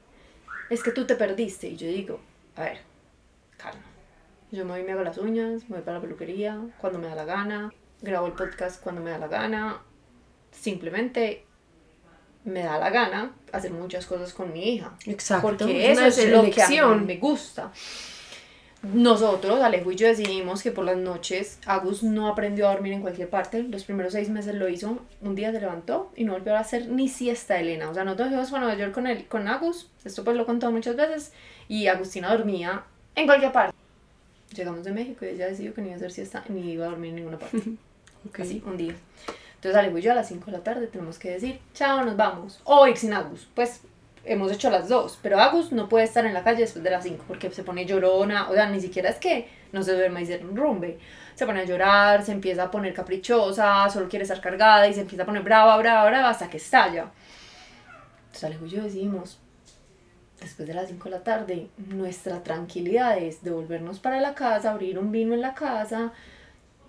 Es 0.70 0.84
que 0.84 0.92
tú 0.92 1.06
te 1.06 1.16
perdiste. 1.16 1.68
Y 1.68 1.78
yo 1.78 1.88
digo, 1.88 2.20
a 2.56 2.64
ver, 2.64 2.80
calma. 3.58 3.82
Yo 4.52 4.66
me 4.66 4.72
voy 4.72 4.82
y 4.82 4.84
me 4.84 4.92
hago 4.92 5.04
las 5.04 5.18
uñas, 5.18 5.70
me 5.70 5.78
voy 5.78 5.82
para 5.82 5.98
la 5.98 6.02
peluquería 6.02 6.60
cuando 6.80 7.00
me 7.00 7.08
da 7.08 7.16
la 7.16 7.26
gana, 7.26 7.74
grabo 8.02 8.28
el 8.28 8.34
podcast 8.34 8.82
cuando 8.82 9.02
me 9.02 9.12
da 9.12 9.18
la 9.18 9.28
gana. 9.28 9.82
Simplemente 10.52 11.46
me 12.46 12.64
da 12.64 12.78
la 12.78 12.90
gana 12.90 13.32
hacer 13.52 13.72
muchas 13.72 14.06
cosas 14.06 14.34
con 14.34 14.52
mi 14.54 14.76
hija. 14.76 14.94
Exacto, 15.06 15.48
Porque 15.48 15.92
es 15.92 15.98
eso 15.98 16.02
una 16.02 16.08
es 16.08 16.30
lo 16.30 16.52
que 16.52 16.62
a 16.62 16.88
mí 16.90 17.06
me 17.06 17.18
gusta. 17.18 17.72
Nosotros, 18.84 19.62
Alejo 19.62 19.94
y 19.94 19.96
yo 19.96 20.08
decidimos 20.08 20.62
que 20.62 20.72
por 20.72 20.84
las 20.84 20.98
noches 20.98 21.58
Agus 21.66 22.04
no 22.04 22.28
aprendió 22.28 22.68
a 22.68 22.74
dormir 22.74 22.92
en 22.92 23.02
cualquier 23.02 23.30
parte. 23.30 23.64
Los 23.64 23.86
primeros 23.86 24.12
seis 24.12 24.28
meses 24.30 24.56
lo 24.56 24.68
hizo. 24.68 25.00
Un 25.22 25.36
día 25.36 25.54
se 25.54 25.62
levantó 25.62 26.12
y 26.18 26.26
no 26.26 26.34
volvió 26.34 26.58
a 26.58 26.60
hacer 26.60 26.90
ni 26.90 27.08
siesta 27.08 27.58
Elena. 27.58 27.90
O 27.90 27.94
sea, 27.94 28.04
nosotros 28.04 28.30
fuimos 28.30 28.54
a 28.54 28.60
Nueva 28.60 28.76
York 28.76 28.92
con, 28.92 29.08
él, 29.08 29.26
con 29.30 29.48
Agus. 29.48 29.90
Esto 30.04 30.26
pues 30.26 30.36
lo 30.36 30.44
he 30.44 30.46
contado 30.46 30.74
muchas 30.74 30.98
veces. 30.98 31.32
Y 31.70 31.88
Agustina 31.88 32.30
dormía 32.30 32.84
en 33.16 33.26
cualquier 33.26 33.54
parte. 33.54 33.74
Llegamos 34.54 34.84
de 34.84 34.92
México 34.92 35.24
y 35.24 35.30
ella 35.30 35.48
decidió 35.48 35.74
que 35.74 35.82
ni 35.82 35.88
iba 35.88 35.96
a 35.96 35.98
hacer 35.98 36.12
siesta 36.12 36.44
ni 36.50 36.74
iba 36.74 36.86
a 36.86 36.90
dormir 36.90 37.12
en 37.12 37.16
ninguna 37.16 37.40
parte. 37.40 37.58
Así, 38.42 38.62
un 38.66 38.76
día. 38.76 38.96
Entonces 39.56 39.80
Alejo 39.80 39.98
y 39.98 40.02
yo 40.02 40.12
a 40.12 40.16
las 40.16 40.28
5 40.28 40.46
de 40.48 40.52
la 40.52 40.62
tarde 40.62 40.88
tenemos 40.88 41.18
que 41.18 41.32
decir, 41.32 41.62
chao, 41.74 42.04
nos 42.04 42.18
vamos. 42.18 42.60
O 42.66 42.86
ir 42.86 42.98
sin 42.98 43.14
Agus. 43.14 43.48
Pues 43.56 43.80
hemos 44.26 44.52
hecho 44.52 44.70
las 44.70 44.88
dos, 44.88 45.20
pero 45.22 45.40
Agus 45.40 45.72
no 45.72 45.90
puede 45.90 46.06
estar 46.06 46.26
en 46.26 46.34
la 46.34 46.44
calle 46.44 46.62
después 46.62 46.84
de 46.84 46.90
las 46.90 47.04
5 47.04 47.26
porque 47.28 47.52
se 47.52 47.64
pone 47.64 47.86
llorona, 47.86 48.50
o 48.50 48.54
sea, 48.54 48.70
ni 48.70 48.80
siquiera 48.80 49.10
es 49.10 49.18
que 49.18 49.48
no 49.72 49.84
se 49.84 49.94
duerma 49.94 50.22
y 50.22 50.26
se 50.26 50.38
rumbe. 50.38 51.00
Se 51.36 51.46
pone 51.46 51.62
a 51.62 51.66
llorar, 51.66 52.24
se 52.24 52.32
empieza 52.32 52.64
a 52.64 52.72
poner 52.72 52.94
caprichosa, 52.94 53.90
solo 53.90 54.08
quiere 54.08 54.24
estar 54.24 54.40
cargada 54.40 54.88
y 54.88 54.94
se 54.94 55.02
empieza 55.02 55.24
a 55.24 55.26
poner 55.26 55.42
brava, 55.42 55.76
brava, 55.78 56.10
brava 56.10 56.30
hasta 56.30 56.50
que 56.50 56.58
estalla. 56.58 57.12
Entonces 58.28 58.44
Alejo 58.44 58.66
y 58.66 58.70
yo 58.70 58.84
decimos, 58.84 59.40
después 60.40 60.68
de 60.68 60.74
las 60.74 60.88
5 60.88 61.04
de 61.06 61.10
la 61.10 61.24
tarde, 61.24 61.68
nuestra 61.78 62.44
tranquilidad 62.44 63.18
es 63.18 63.44
devolvernos 63.44 64.00
para 64.00 64.22
la 64.22 64.36
casa, 64.36 64.72
abrir 64.72 65.00
un 65.00 65.12
vino 65.12 65.34
en 65.34 65.42
la 65.42 65.54
casa, 65.54 66.14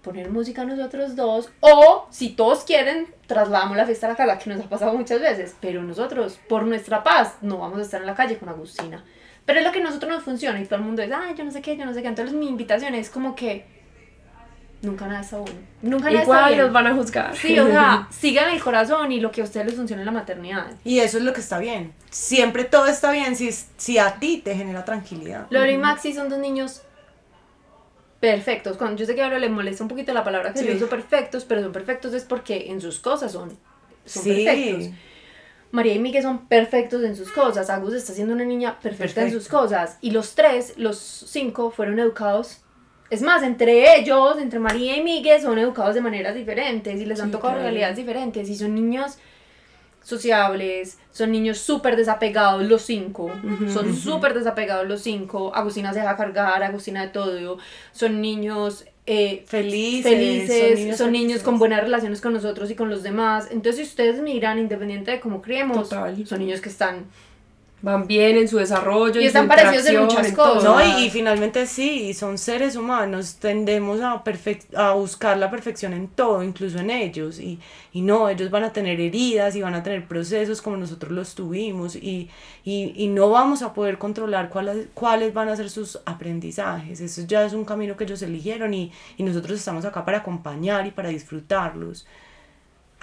poner 0.05 0.31
música 0.31 0.65
nosotros 0.65 1.17
dos, 1.17 1.49
o 1.61 2.07
si 2.11 2.31
todos 2.31 2.63
quieren, 2.65 3.09
trasladamos 3.27 3.77
la 3.77 3.87
fiesta 3.87 4.07
a 4.07 4.11
la 4.11 4.17
casa, 4.17 4.39
que 4.39 4.51
nos 4.51 4.65
ha 4.65 4.69
pasado 4.69 4.93
muchas 4.95 5.21
veces, 5.21 5.57
pero 5.61 5.83
nosotros, 5.83 6.39
por 6.49 6.65
nuestra 6.65 7.03
paz, 7.03 7.35
no 7.41 7.59
vamos 7.59 7.79
a 7.79 7.83
estar 7.83 8.01
en 8.01 8.07
la 8.07 8.15
calle 8.15 8.39
con 8.39 8.49
Agustina. 8.49 9.03
Pero 9.47 9.59
es 9.59 9.67
lo 9.67 9.73
que 9.73 9.81
a 9.81 9.83
nosotros 9.83 10.11
nos 10.11 10.23
funciona 10.23 10.61
y 10.61 10.65
todo 10.65 10.77
el 10.77 10.85
mundo 10.85 11.03
dice, 11.03 11.15
ay, 11.15 11.35
yo 11.37 11.45
no 11.45 11.51
sé 11.51 11.61
qué, 11.61 11.77
yo 11.77 11.85
no 11.85 11.93
sé 11.93 12.03
qué. 12.03 12.09
Entonces 12.09 12.35
mi 12.35 12.49
invitación 12.49 12.95
es 12.95 13.11
como 13.11 13.35
que 13.35 13.67
nunca 14.81 15.07
nada 15.07 15.21
está 15.21 15.39
bueno. 15.39 15.59
Nunca 15.83 16.05
nada 16.07 16.21
está 16.21 16.25
Igual 16.25 16.49
bien. 16.49 16.63
los 16.63 16.73
van 16.73 16.87
a 16.87 16.95
juzgar. 16.95 17.37
Sí, 17.37 17.59
o 17.59 17.67
sea, 17.67 18.09
sigan 18.11 18.51
el 18.51 18.63
corazón 18.63 19.13
y 19.13 19.21
lo 19.21 19.31
que 19.31 19.43
a 19.43 19.45
ustedes 19.45 19.67
les 19.67 19.75
funciona 19.75 20.01
en 20.03 20.07
la 20.07 20.13
maternidad. 20.13 20.67
Y 20.85 21.01
eso 21.01 21.19
es 21.19 21.25
lo 21.25 21.33
que 21.33 21.41
está 21.41 21.59
bien. 21.59 21.93
Siempre 22.11 22.65
todo 22.65 22.87
está 22.87 23.11
bien 23.11 23.37
si, 23.37 23.51
si 23.53 23.99
a 23.99 24.19
ti 24.19 24.41
te 24.43 24.55
genera 24.55 24.85
tranquilidad. 24.85 25.47
Lore 25.51 25.73
y 25.73 25.79
Maxi 25.79 26.15
son 26.15 26.31
dos 26.31 26.39
niños 26.39 26.83
perfectos. 28.33 28.77
Cuando 28.77 28.97
yo 28.99 29.07
sé 29.07 29.15
que 29.15 29.23
ahora 29.23 29.39
les 29.39 29.51
molesta 29.51 29.83
un 29.85 29.89
poquito 29.89 30.13
la 30.13 30.25
palabra 30.25 30.53
que 30.53 30.61
Sí. 30.61 30.71
uso 30.71 30.89
perfectos, 30.89 31.45
pero 31.45 31.63
son 31.63 31.73
perfectos 31.73 32.13
es 32.15 32.25
porque 32.25 32.71
en 32.71 32.81
sus 32.81 32.99
cosas 33.01 33.33
son, 33.33 33.51
son 34.05 34.23
Sí. 34.23 34.45
perfectos. 34.45 34.89
María 35.71 35.95
y 35.95 35.99
Miguel 35.99 36.23
son 36.23 36.47
perfectos 36.47 37.03
en 37.03 37.17
sus 37.17 37.33
cosas. 37.33 37.69
Agus 37.69 37.95
está 37.95 38.13
siendo 38.13 38.33
una 38.33 38.45
niña 38.45 38.79
perfecta 38.81 39.23
en 39.23 39.33
sus 39.33 39.49
cosas. 39.49 39.99
Y 40.01 40.13
los 40.13 40.35
tres, 40.37 40.75
los 40.77 40.97
cinco, 40.99 41.71
fueron 41.73 41.99
educados. 41.99 42.61
Es 43.11 43.23
más, 43.23 43.43
entre 43.43 43.99
ellos, 43.99 44.39
entre 44.39 44.61
María 44.61 44.97
y 44.97 45.03
Miguel, 45.03 45.41
son 45.43 45.59
educados 45.59 45.95
de 45.97 46.01
maneras 46.01 46.35
diferentes 46.35 47.01
y 47.01 47.05
les 47.07 47.21
han 47.21 47.31
tocado 47.33 47.55
claro. 47.55 47.65
realidades 47.65 47.97
diferentes. 47.97 48.49
Y 48.49 48.57
son 48.57 48.75
niños 48.75 49.19
sociables, 50.05 50.99
son 51.11 51.33
niños 51.33 51.59
súper 51.59 51.97
desapegados 51.97 52.63
los 52.63 52.83
cinco, 52.83 53.33
son 53.73 53.97
súper 53.97 54.35
desapegados 54.35 54.87
los 54.87 55.01
cinco, 55.01 55.51
Agustina 55.55 55.93
se 55.93 56.01
deja 56.01 56.17
cargar, 56.17 56.63
Agustina 56.63 57.03
de 57.03 57.09
todo, 57.09 57.59
son 57.93 58.21
niños 58.21 58.85
eh, 59.07 59.45
Felices, 59.47 60.11
felices, 60.11 60.89
son 60.97 61.07
son 61.07 61.13
niños, 61.13 61.43
con 61.43 61.59
buenas 61.59 61.83
relaciones 61.83 62.21
con 62.21 62.33
nosotros 62.33 62.71
y 62.71 62.75
con 62.75 62.89
los 62.89 63.03
demás, 63.03 63.49
entonces 63.51 63.77
si 63.87 63.91
ustedes 63.91 64.23
miran, 64.23 64.59
independiente 64.59 65.11
de 65.11 65.21
cómo 65.21 65.43
criemos, 65.43 65.89
Total. 65.89 66.27
son 66.27 66.39
niños 66.39 66.61
que 66.61 66.69
están, 66.69 67.07
Van 67.85 68.07
bien 68.07 68.39
en 68.39 68.49
su 68.49 68.57
desarrollo. 68.57 69.21
Y 69.21 69.27
en 69.27 69.31
su 69.33 69.39
están 69.39 69.47
parecidos 69.47 69.87
en 69.87 70.01
muchas 70.01 70.33
cosas. 70.33 70.65
No, 70.65 70.83
y, 70.83 71.05
y 71.05 71.11
finalmente 71.11 71.67
sí, 71.67 72.15
son 72.15 72.39
seres 72.39 72.77
humanos, 72.77 73.37
tendemos 73.37 74.01
a, 74.01 74.23
a 74.77 74.93
buscar 74.95 75.37
la 75.37 75.51
perfección 75.51 75.93
en 75.93 76.09
todo, 76.09 76.43
incluso 76.43 76.79
en 76.79 76.91
ellos, 76.91 77.39
y, 77.39 77.61
y 77.93 78.01
no, 78.01 78.31
ellos 78.31 78.51
van 78.51 78.65
a 78.65 78.73
tener 78.73 79.01
heridas 79.01 79.55
y 79.55 79.61
van 79.61 79.75
a 79.75 79.83
tener 79.83 80.09
procesos 80.09 80.63
como 80.63 80.79
nosotros 80.79 81.13
los 81.13 81.35
tuvimos, 81.35 81.95
y, 81.97 82.31
y, 82.65 82.93
y 82.97 83.09
no 83.09 83.29
vamos 83.29 83.61
a 83.61 83.75
poder 83.75 83.99
controlar 83.99 84.49
cuáles, 84.49 84.87
cuáles 84.95 85.35
van 85.35 85.51
a 85.51 85.57
ser 85.57 85.69
sus 85.69 86.01
aprendizajes, 86.07 87.01
eso 87.01 87.23
ya 87.27 87.45
es 87.45 87.53
un 87.53 87.67
camino 87.67 87.97
que 87.99 88.05
ellos 88.05 88.23
eligieron 88.23 88.73
y, 88.73 88.93
y 89.19 89.23
nosotros 89.25 89.59
estamos 89.59 89.85
acá 89.85 90.07
para 90.07 90.19
acompañar 90.19 90.87
y 90.87 90.91
para 90.91 91.11
disfrutarlos. 91.11 92.07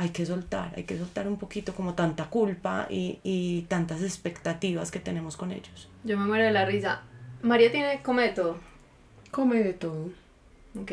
Hay 0.01 0.09
que 0.09 0.25
soltar, 0.25 0.73
hay 0.75 0.83
que 0.85 0.97
soltar 0.97 1.27
un 1.27 1.37
poquito 1.37 1.75
como 1.75 1.93
tanta 1.93 2.25
culpa 2.25 2.87
y, 2.89 3.19
y 3.23 3.61
tantas 3.69 4.01
expectativas 4.01 4.89
que 4.89 4.99
tenemos 4.99 5.37
con 5.37 5.51
ellos. 5.51 5.89
yo 6.03 6.17
me 6.17 6.25
muero 6.25 6.43
de 6.45 6.51
la 6.51 6.65
risa. 6.65 7.01
María 7.43 7.71
tiene, 7.71 8.01
come 8.01 8.23
de 8.23 8.29
todo, 8.29 8.57
Come 9.29 9.59
de 9.63 9.73
todo. 9.73 10.09
ok. 10.81 10.91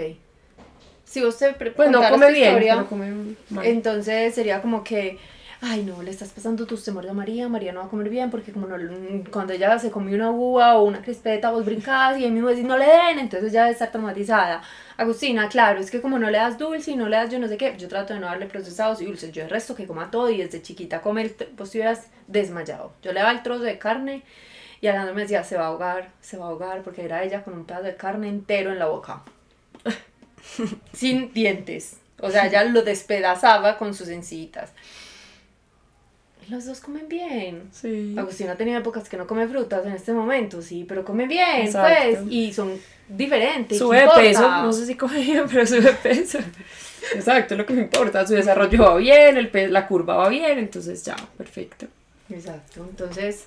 Si 1.07 1.25
usted 1.25 1.57
pre- 1.57 1.71
Pues 1.71 1.91
no 1.91 2.07
come 2.11 2.31
bien, 2.33 2.49
historia, 2.51 2.75
pero 2.75 2.87
come 2.91 3.35
mal. 3.49 3.65
Entonces 3.65 4.35
sería 4.35 4.61
como 4.61 4.85
que, 4.85 5.19
ay 5.61 5.83
no, 5.83 6.03
le 6.03 6.11
estás 6.11 6.31
pasando 6.31 6.67
tus 6.67 6.85
temores 6.85 7.11
a 7.11 7.15
María, 7.15 7.49
María 7.49 7.73
no 7.73 7.81
va 7.81 7.87
a 7.87 7.89
comer 7.89 8.09
bien 8.09 8.31
porque 8.31 8.53
como 8.53 8.67
no, 8.67 8.77
cuando 9.31 9.53
ella 9.53 9.79
se 9.79 9.91
comió 9.91 10.15
una 10.15 10.31
uva 10.31 10.77
o 10.79 10.85
una 10.85 11.03
crispeta 11.03 11.51
vos 11.51 11.65
brincás 11.65 12.19
y 12.19 12.25
ahí 12.25 12.31
mismo 12.31 12.49
decís 12.49 12.65
no 12.65 12.77
le 12.77 12.87
den, 12.87 13.19
entonces 13.19 13.53
debe 13.53 13.71
estar 13.71 13.91
traumatizada. 13.91 14.63
Agustina, 14.97 15.49
claro, 15.49 15.81
es 15.81 15.91
que 15.91 16.01
como 16.01 16.19
no 16.19 16.31
le 16.31 16.39
das 16.39 16.59
dulce 16.59 16.93
y 16.93 16.97
no 16.97 17.09
le 17.09 17.17
das 17.17 17.31
yo 17.31 17.39
no 17.39 17.49
sé 17.49 17.57
qué, 17.57 17.75
yo 17.77 17.89
trato 17.89 18.15
de 18.15 18.21
no 18.21 18.27
darle 18.27 18.47
procesados 18.47 19.01
y 19.01 19.07
dulces, 19.07 19.33
yo 19.33 19.43
el 19.43 19.51
resto 19.51 19.75
que 19.75 19.87
coma 19.87 20.11
todo 20.11 20.31
y 20.31 20.39
desde 20.39 20.63
chiquita 20.63 21.01
come, 21.01 21.23
el, 21.23 21.37
vos 21.57 21.69
estuvieras 21.69 22.09
desmayado. 22.27 22.93
Yo 23.03 23.13
le 23.13 23.21
daba 23.21 23.33
el 23.33 23.43
trozo 23.43 23.63
de 23.63 23.79
carne 23.79 24.23
y 24.81 24.87
Alejandro 24.87 25.15
me 25.15 25.23
decía, 25.23 25.43
se 25.43 25.57
va 25.57 25.65
a 25.65 25.69
ahogar, 25.69 26.11
se 26.21 26.37
va 26.37 26.47
a 26.47 26.49
ahogar 26.49 26.83
porque 26.83 27.05
era 27.05 27.25
ella 27.25 27.43
con 27.43 27.55
un 27.55 27.65
pedazo 27.65 27.85
de 27.85 27.97
carne 27.97 28.29
entero 28.29 28.71
en 28.71 28.79
la 28.79 28.87
boca. 28.87 29.23
sin 30.93 31.33
dientes. 31.33 31.99
O 32.21 32.31
sea, 32.31 32.47
ella 32.47 32.65
lo 32.65 32.83
despedazaba 32.83 33.77
con 33.77 33.95
sus 33.95 34.09
encías. 34.09 34.73
Los 36.51 36.65
dos 36.67 36.81
comen 36.81 37.09
bien. 37.09 37.69
Sí. 37.73 38.15
Agustina 38.17 38.53
ha 38.53 38.57
tenido 38.57 38.79
épocas 38.79 39.09
que 39.09 39.17
no 39.17 39.27
come 39.27 39.47
frutas 39.49 39.85
en 39.87 39.93
este 39.93 40.13
momento, 40.13 40.63
sí, 40.63 40.85
pero 40.89 41.05
come 41.05 41.27
bien, 41.27 41.67
Exacto. 41.67 42.21
pues, 42.23 42.33
y 42.33 42.53
son 42.53 42.73
diferentes. 43.09 43.79
Sube 43.79 43.99
¿qué 43.99 44.23
de 44.23 44.29
peso, 44.29 44.49
no 44.49 44.73
sé 44.73 44.87
si 44.87 44.95
come 44.95 45.21
bien, 45.21 45.45
pero 45.51 45.67
sube 45.67 45.81
de 45.83 45.93
peso. 45.93 46.39
Exacto, 47.15 47.55
es 47.55 47.59
lo 47.59 47.67
que 47.67 47.73
me 47.75 47.83
importa. 47.83 48.27
Su 48.27 48.35
desarrollo 48.35 48.83
va 48.83 48.97
bien, 48.97 49.37
el 49.37 49.49
pe- 49.51 49.69
la 49.69 49.87
curva 49.87 50.17
va 50.17 50.29
bien, 50.29 50.59
entonces 50.59 51.03
ya, 51.05 51.17
perfecto. 51.37 51.87
Exacto, 52.31 52.85
entonces 52.89 53.47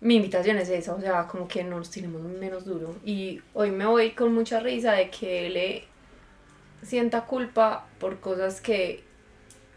mi 0.00 0.16
invitación 0.16 0.56
es 0.58 0.68
esa, 0.70 0.94
o 0.94 1.00
sea, 1.00 1.26
como 1.26 1.46
que 1.46 1.62
nos 1.64 1.90
tenemos 1.90 2.22
menos 2.22 2.64
duro. 2.64 2.96
Y 3.04 3.40
hoy 3.52 3.70
me 3.70 3.84
voy 3.86 4.12
con 4.12 4.32
mucha 4.34 4.60
risa 4.60 4.92
de 4.92 5.10
que 5.10 5.46
él 5.46 5.82
sienta 6.82 7.22
culpa 7.26 7.86
por 7.98 8.18
cosas 8.20 8.60
que 8.62 9.02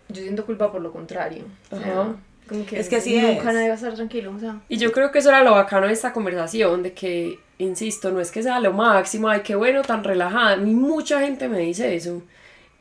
yo 0.09 0.21
siento 0.21 0.45
culpa 0.45 0.71
por 0.71 0.81
lo 0.81 0.91
contrario. 0.91 1.45
O 1.71 1.77
sea, 1.79 1.91
Ajá. 2.01 2.15
como 2.47 2.65
que 2.65 2.79
Es 2.79 2.89
que 2.89 2.97
así 2.97 3.17
nunca 3.19 3.49
es. 3.49 3.55
nadie 3.55 3.67
va 3.67 3.73
a 3.73 3.77
estar 3.77 3.93
tranquilo, 3.93 4.33
o 4.35 4.39
sea. 4.39 4.61
Y 4.69 4.77
yo 4.77 4.91
creo 4.91 5.11
que 5.11 5.19
eso 5.19 5.29
era 5.29 5.43
lo 5.43 5.51
bacano 5.51 5.87
de 5.87 5.93
esta 5.93 6.13
conversación, 6.13 6.83
de 6.83 6.93
que, 6.93 7.39
insisto, 7.57 8.11
no 8.11 8.19
es 8.19 8.31
que 8.31 8.43
sea 8.43 8.59
lo 8.59 8.73
máximo, 8.73 9.29
ay, 9.29 9.41
qué 9.43 9.55
bueno, 9.55 9.81
tan 9.81 10.03
relajada. 10.03 10.53
A 10.53 10.57
mí 10.57 10.73
mucha 10.73 11.19
gente 11.21 11.47
me 11.47 11.59
dice 11.59 11.95
eso. 11.95 12.21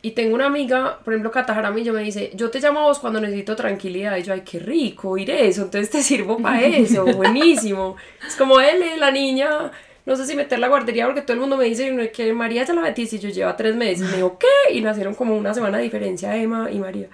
Y 0.04 0.10
tengo 0.12 0.34
una 0.34 0.46
amiga, 0.46 0.98
por 1.04 1.12
ejemplo, 1.14 1.30
Cata 1.30 1.54
Jaramillo 1.54 1.92
me 1.92 2.02
dice, 2.02 2.32
yo 2.34 2.50
te 2.50 2.58
llamo 2.58 2.80
a 2.80 2.82
vos 2.84 2.98
cuando 2.98 3.20
necesito 3.20 3.54
tranquilidad. 3.54 4.16
Y 4.16 4.22
yo, 4.24 4.32
ay, 4.32 4.40
qué 4.40 4.58
rico 4.58 5.10
oír 5.10 5.30
eso, 5.30 5.62
entonces 5.62 5.90
te 5.90 6.02
sirvo 6.02 6.38
para 6.38 6.60
eso, 6.66 7.04
buenísimo. 7.04 7.96
Es 8.26 8.34
como 8.34 8.58
él, 8.60 8.82
la 8.98 9.12
niña, 9.12 9.70
no 10.04 10.16
sé 10.16 10.26
si 10.26 10.34
meter 10.34 10.58
la 10.58 10.68
guardería 10.68 11.06
porque 11.06 11.22
todo 11.22 11.34
el 11.34 11.40
mundo 11.40 11.56
me 11.56 11.64
dice 11.64 12.10
que 12.12 12.32
María 12.32 12.64
ya 12.64 12.74
la 12.74 12.82
metiste 12.82 13.16
y 13.16 13.18
yo 13.20 13.28
lleva 13.28 13.56
tres 13.56 13.76
meses. 13.76 14.08
Me 14.10 14.16
dijo, 14.16 14.38
¿qué? 14.38 14.74
Y 14.74 14.80
nacieron 14.80 15.14
como 15.14 15.36
una 15.36 15.54
semana 15.54 15.78
de 15.78 15.84
diferencia 15.84 16.36
Emma 16.36 16.70
y 16.70 16.78
María. 16.78 17.08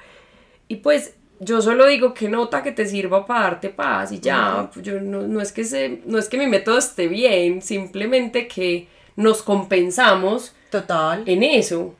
Y 0.68 0.76
pues 0.76 1.14
yo 1.40 1.60
solo 1.62 1.86
digo 1.86 2.14
que 2.14 2.28
nota 2.28 2.62
que 2.62 2.72
te 2.72 2.86
sirva 2.86 3.26
para 3.26 3.44
darte 3.44 3.68
paz 3.68 4.12
y 4.12 4.20
ya, 4.20 4.70
pues, 4.72 4.84
yo 4.84 5.00
no, 5.00 5.22
no 5.22 5.40
es 5.40 5.52
que 5.52 5.64
se, 5.64 6.00
no 6.06 6.18
es 6.18 6.28
que 6.28 6.38
mi 6.38 6.46
método 6.46 6.78
esté 6.78 7.08
bien, 7.08 7.62
simplemente 7.62 8.48
que 8.48 8.88
nos 9.16 9.42
compensamos 9.42 10.54
Total. 10.70 11.22
en 11.26 11.42
eso. 11.42 11.94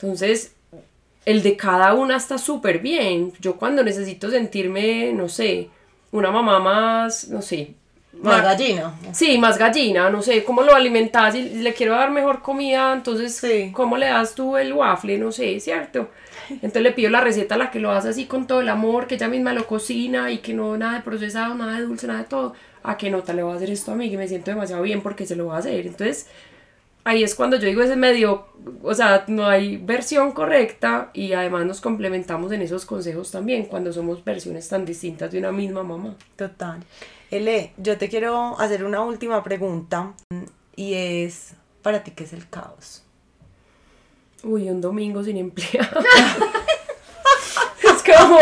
Entonces, 0.00 0.54
el 1.24 1.42
de 1.42 1.56
cada 1.56 1.94
una 1.94 2.16
está 2.16 2.38
súper 2.38 2.80
bien. 2.80 3.32
Yo 3.40 3.56
cuando 3.56 3.82
necesito 3.82 4.30
sentirme, 4.30 5.12
no 5.12 5.28
sé, 5.28 5.70
una 6.10 6.30
mamá 6.30 6.58
más, 6.58 7.28
no 7.28 7.42
sé. 7.42 7.74
Más 8.20 8.42
gallina. 8.42 8.94
Sí, 9.12 9.38
más 9.38 9.58
gallina, 9.58 10.10
no 10.10 10.22
sé, 10.22 10.44
¿cómo 10.44 10.62
lo 10.62 10.74
alimentas? 10.74 11.32
Si 11.34 11.42
le 11.60 11.72
quiero 11.72 11.94
dar 11.94 12.10
mejor 12.10 12.42
comida, 12.42 12.92
entonces, 12.92 13.34
Sí. 13.36 13.70
¿cómo 13.72 13.96
le 13.96 14.06
das 14.06 14.34
tú 14.34 14.56
el 14.56 14.72
waffle? 14.72 15.18
No 15.18 15.32
sé, 15.32 15.58
¿cierto? 15.60 16.10
Entonces 16.50 16.82
le 16.82 16.92
pido 16.92 17.10
la 17.10 17.20
receta 17.20 17.54
a 17.54 17.58
la 17.58 17.70
que 17.70 17.80
lo 17.80 17.90
hace 17.90 18.10
así 18.10 18.26
con 18.26 18.46
todo 18.46 18.60
el 18.60 18.68
amor, 18.68 19.06
que 19.06 19.14
ella 19.14 19.28
misma 19.28 19.54
lo 19.54 19.66
cocina 19.66 20.30
y 20.30 20.38
que 20.38 20.52
no 20.54 20.76
nada 20.76 20.94
de 20.98 21.00
procesado, 21.00 21.54
nada 21.54 21.78
de 21.78 21.86
dulce, 21.86 22.06
nada 22.06 22.20
de 22.20 22.26
todo. 22.26 22.54
A 22.84 22.96
que 22.98 23.10
nota 23.10 23.32
le 23.32 23.42
voy 23.42 23.52
a 23.52 23.56
hacer 23.56 23.70
esto 23.70 23.92
a 23.92 23.94
mí, 23.94 24.10
que 24.10 24.16
me 24.18 24.28
siento 24.28 24.50
demasiado 24.50 24.82
bien 24.82 25.00
porque 25.02 25.24
se 25.24 25.36
lo 25.36 25.46
va 25.46 25.56
a 25.56 25.58
hacer. 25.60 25.86
Entonces, 25.86 26.26
ahí 27.04 27.22
es 27.22 27.34
cuando 27.34 27.56
yo 27.56 27.66
digo 27.66 27.82
ese 27.82 27.96
medio, 27.96 28.46
o 28.82 28.92
sea, 28.94 29.24
no 29.28 29.46
hay 29.46 29.76
versión 29.78 30.32
correcta 30.32 31.10
y 31.14 31.32
además 31.32 31.64
nos 31.64 31.80
complementamos 31.80 32.52
en 32.52 32.60
esos 32.62 32.84
consejos 32.84 33.30
también 33.30 33.64
cuando 33.66 33.92
somos 33.92 34.22
versiones 34.24 34.68
tan 34.68 34.84
distintas 34.84 35.30
de 35.32 35.38
una 35.38 35.52
misma 35.52 35.82
mamá. 35.82 36.14
Total. 36.36 36.80
Ele, 37.32 37.72
yo 37.78 37.96
te 37.96 38.10
quiero 38.10 38.60
hacer 38.60 38.84
una 38.84 39.00
última 39.00 39.42
pregunta 39.42 40.12
y 40.76 40.92
es, 40.92 41.54
¿para 41.80 42.04
ti 42.04 42.10
qué 42.10 42.24
es 42.24 42.34
el 42.34 42.46
caos? 42.46 43.04
Uy, 44.42 44.68
un 44.68 44.82
domingo 44.82 45.24
sin 45.24 45.38
empleado. 45.38 45.98
es 47.82 48.02
como, 48.02 48.38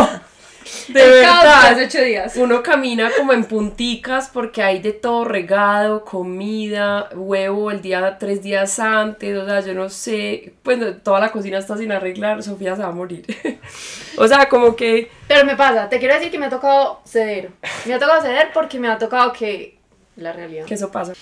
de 0.88 1.02
El 1.04 1.10
verdad, 1.10 1.72
hace 1.72 1.84
ocho 1.84 2.02
días. 2.02 2.36
uno 2.36 2.62
camina 2.62 3.10
como 3.16 3.32
en 3.32 3.44
punticas 3.44 4.28
porque 4.32 4.62
hay 4.62 4.80
de 4.80 4.92
todo 4.92 5.24
regado, 5.24 6.04
comida, 6.04 7.08
huevo 7.14 7.70
el 7.70 7.82
día, 7.82 8.18
tres 8.18 8.42
días 8.42 8.78
antes, 8.78 9.36
o 9.36 9.46
sea, 9.46 9.60
yo 9.60 9.74
no 9.74 9.88
sé, 9.88 10.54
pues 10.62 10.78
no, 10.78 10.94
toda 10.94 11.20
la 11.20 11.32
cocina 11.32 11.58
está 11.58 11.76
sin 11.76 11.92
arreglar, 11.92 12.42
Sofía 12.42 12.76
se 12.76 12.82
va 12.82 12.88
a 12.88 12.92
morir. 12.92 13.24
o 14.16 14.26
sea, 14.26 14.48
como 14.48 14.76
que, 14.76 15.10
Pero 15.28 15.44
me 15.44 15.56
pasa, 15.56 15.88
te 15.88 15.98
quiero 15.98 16.14
decir 16.14 16.30
que 16.30 16.38
me 16.38 16.46
ha 16.46 16.50
tocado 16.50 17.00
ceder. 17.04 17.50
Me 17.86 17.94
ha 17.94 17.98
tocado 17.98 18.22
ceder 18.22 18.50
porque 18.52 18.78
me 18.78 18.88
ha 18.88 18.98
tocado 18.98 19.32
que 19.32 19.78
la 20.16 20.32
realidad. 20.32 20.64
que 20.66 20.74
eso 20.74 20.90
pasa. 20.90 21.12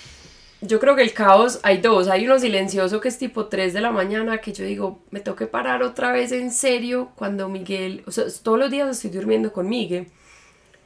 Yo 0.61 0.81
creo 0.81 0.97
que 0.97 1.03
el 1.03 1.13
caos, 1.13 1.61
hay 1.63 1.79
dos, 1.79 2.09
hay 2.09 2.27
uno 2.27 2.39
silencioso 2.39 3.01
que 3.01 3.09
es 3.09 3.19
tipo 3.19 3.47
3 3.47 3.73
de 3.73 3.81
la 3.81 3.93
mañana, 3.93 4.39
que 4.39 4.53
yo 4.53 4.65
digo, 4.65 4.99
me 5.11 5.21
tengo 5.21 5.37
que 5.37 5.47
parar 5.47 5.83
otra 5.85 6.11
vez 6.11 6.33
en 6.33 6.51
serio 6.51 7.11
cuando 7.15 7.49
Miguel, 7.49 8.03
o 8.07 8.11
sea, 8.11 8.25
todos 8.43 8.59
los 8.59 8.71
días 8.71 8.89
estoy 8.89 9.11
durmiendo 9.11 9.53
con 9.53 9.69
Miguel, 9.69 10.09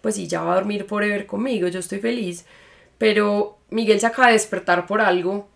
pues 0.02 0.16
sí, 0.16 0.26
ya 0.26 0.42
va 0.42 0.52
a 0.52 0.56
dormir 0.56 0.84
forever 0.84 1.26
conmigo, 1.26 1.68
yo 1.68 1.78
estoy 1.80 2.00
feliz, 2.00 2.44
pero 2.98 3.56
Miguel 3.70 3.98
se 3.98 4.06
acaba 4.06 4.26
de 4.28 4.34
despertar 4.34 4.86
por 4.86 5.00
algo 5.00 5.48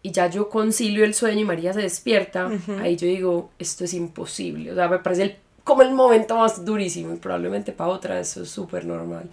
y 0.00 0.12
ya 0.12 0.28
yo 0.30 0.48
concilio 0.48 1.04
el 1.04 1.14
sueño 1.14 1.40
y 1.40 1.44
María 1.44 1.72
se 1.72 1.80
despierta, 1.82 2.48
ahí 2.80 2.96
yo 2.96 3.08
digo, 3.08 3.50
esto 3.58 3.82
es 3.82 3.94
imposible, 3.94 4.70
o 4.70 4.74
sea, 4.76 4.86
me 4.88 5.00
parece 5.00 5.22
el- 5.24 5.36
como 5.64 5.82
el 5.82 5.90
momento 5.92 6.36
más 6.36 6.64
durísimo 6.64 7.12
y 7.12 7.16
probablemente 7.16 7.72
para 7.72 7.90
otra 7.90 8.20
eso 8.20 8.44
es 8.44 8.48
súper 8.50 8.84
normal. 8.84 9.28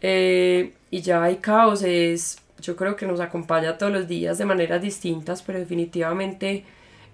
Eh, 0.00 0.72
y 0.90 1.00
ya 1.02 1.22
hay 1.22 1.36
caos, 1.36 1.82
es, 1.82 2.38
yo 2.60 2.76
creo 2.76 2.96
que 2.96 3.06
nos 3.06 3.20
acompaña 3.20 3.78
todos 3.78 3.92
los 3.92 4.08
días 4.08 4.38
de 4.38 4.44
maneras 4.44 4.80
distintas, 4.82 5.42
pero 5.42 5.58
definitivamente 5.58 6.64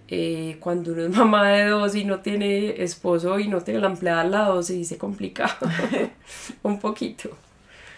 eh, 0.09 0.57
cuando 0.61 0.93
uno 0.93 1.03
es 1.05 1.11
mamá 1.16 1.49
de 1.51 1.66
dos 1.66 1.95
y 1.95 2.05
no 2.05 2.20
tiene 2.20 2.82
esposo 2.82 3.38
y 3.38 3.49
no 3.49 3.61
tiene 3.62 3.80
la 3.80 3.88
empleada 3.88 4.22
al 4.22 4.30
lado, 4.30 4.62
se 4.62 4.74
dice 4.74 4.99
complicado 4.99 5.55
un 6.62 6.78
poquito. 6.80 7.30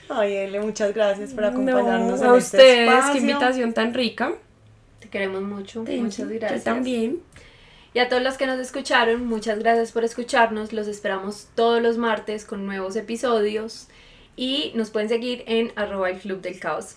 Ay, 0.08 0.34
Ele, 0.34 0.60
muchas 0.60 0.92
gracias 0.94 1.32
por 1.32 1.44
acompañarnos 1.44 2.20
No, 2.20 2.26
en 2.26 2.34
a 2.34 2.36
este 2.38 2.56
ustedes, 2.58 2.88
espacio. 2.90 3.12
qué 3.14 3.18
invitación 3.20 3.72
tan 3.72 3.94
rica. 3.94 4.32
Te 5.00 5.08
queremos 5.08 5.42
mucho. 5.42 5.84
Muchas 5.84 6.28
gracias. 6.28 6.60
Yo 6.60 6.64
también. 6.64 7.20
Y 7.94 7.98
a 7.98 8.08
todos 8.08 8.22
los 8.22 8.36
que 8.36 8.46
nos 8.46 8.58
escucharon, 8.58 9.26
muchas 9.26 9.58
gracias 9.58 9.92
por 9.92 10.04
escucharnos. 10.04 10.72
Los 10.72 10.86
esperamos 10.86 11.48
todos 11.54 11.80
los 11.82 11.96
martes 11.98 12.44
con 12.44 12.66
nuevos 12.66 12.94
episodios. 12.96 13.88
Y 14.36 14.72
nos 14.74 14.90
pueden 14.90 15.08
seguir 15.08 15.44
en 15.46 15.72
arroba 15.76 16.10
el 16.10 16.18
club 16.18 16.40
del 16.42 16.58
caos. 16.60 16.96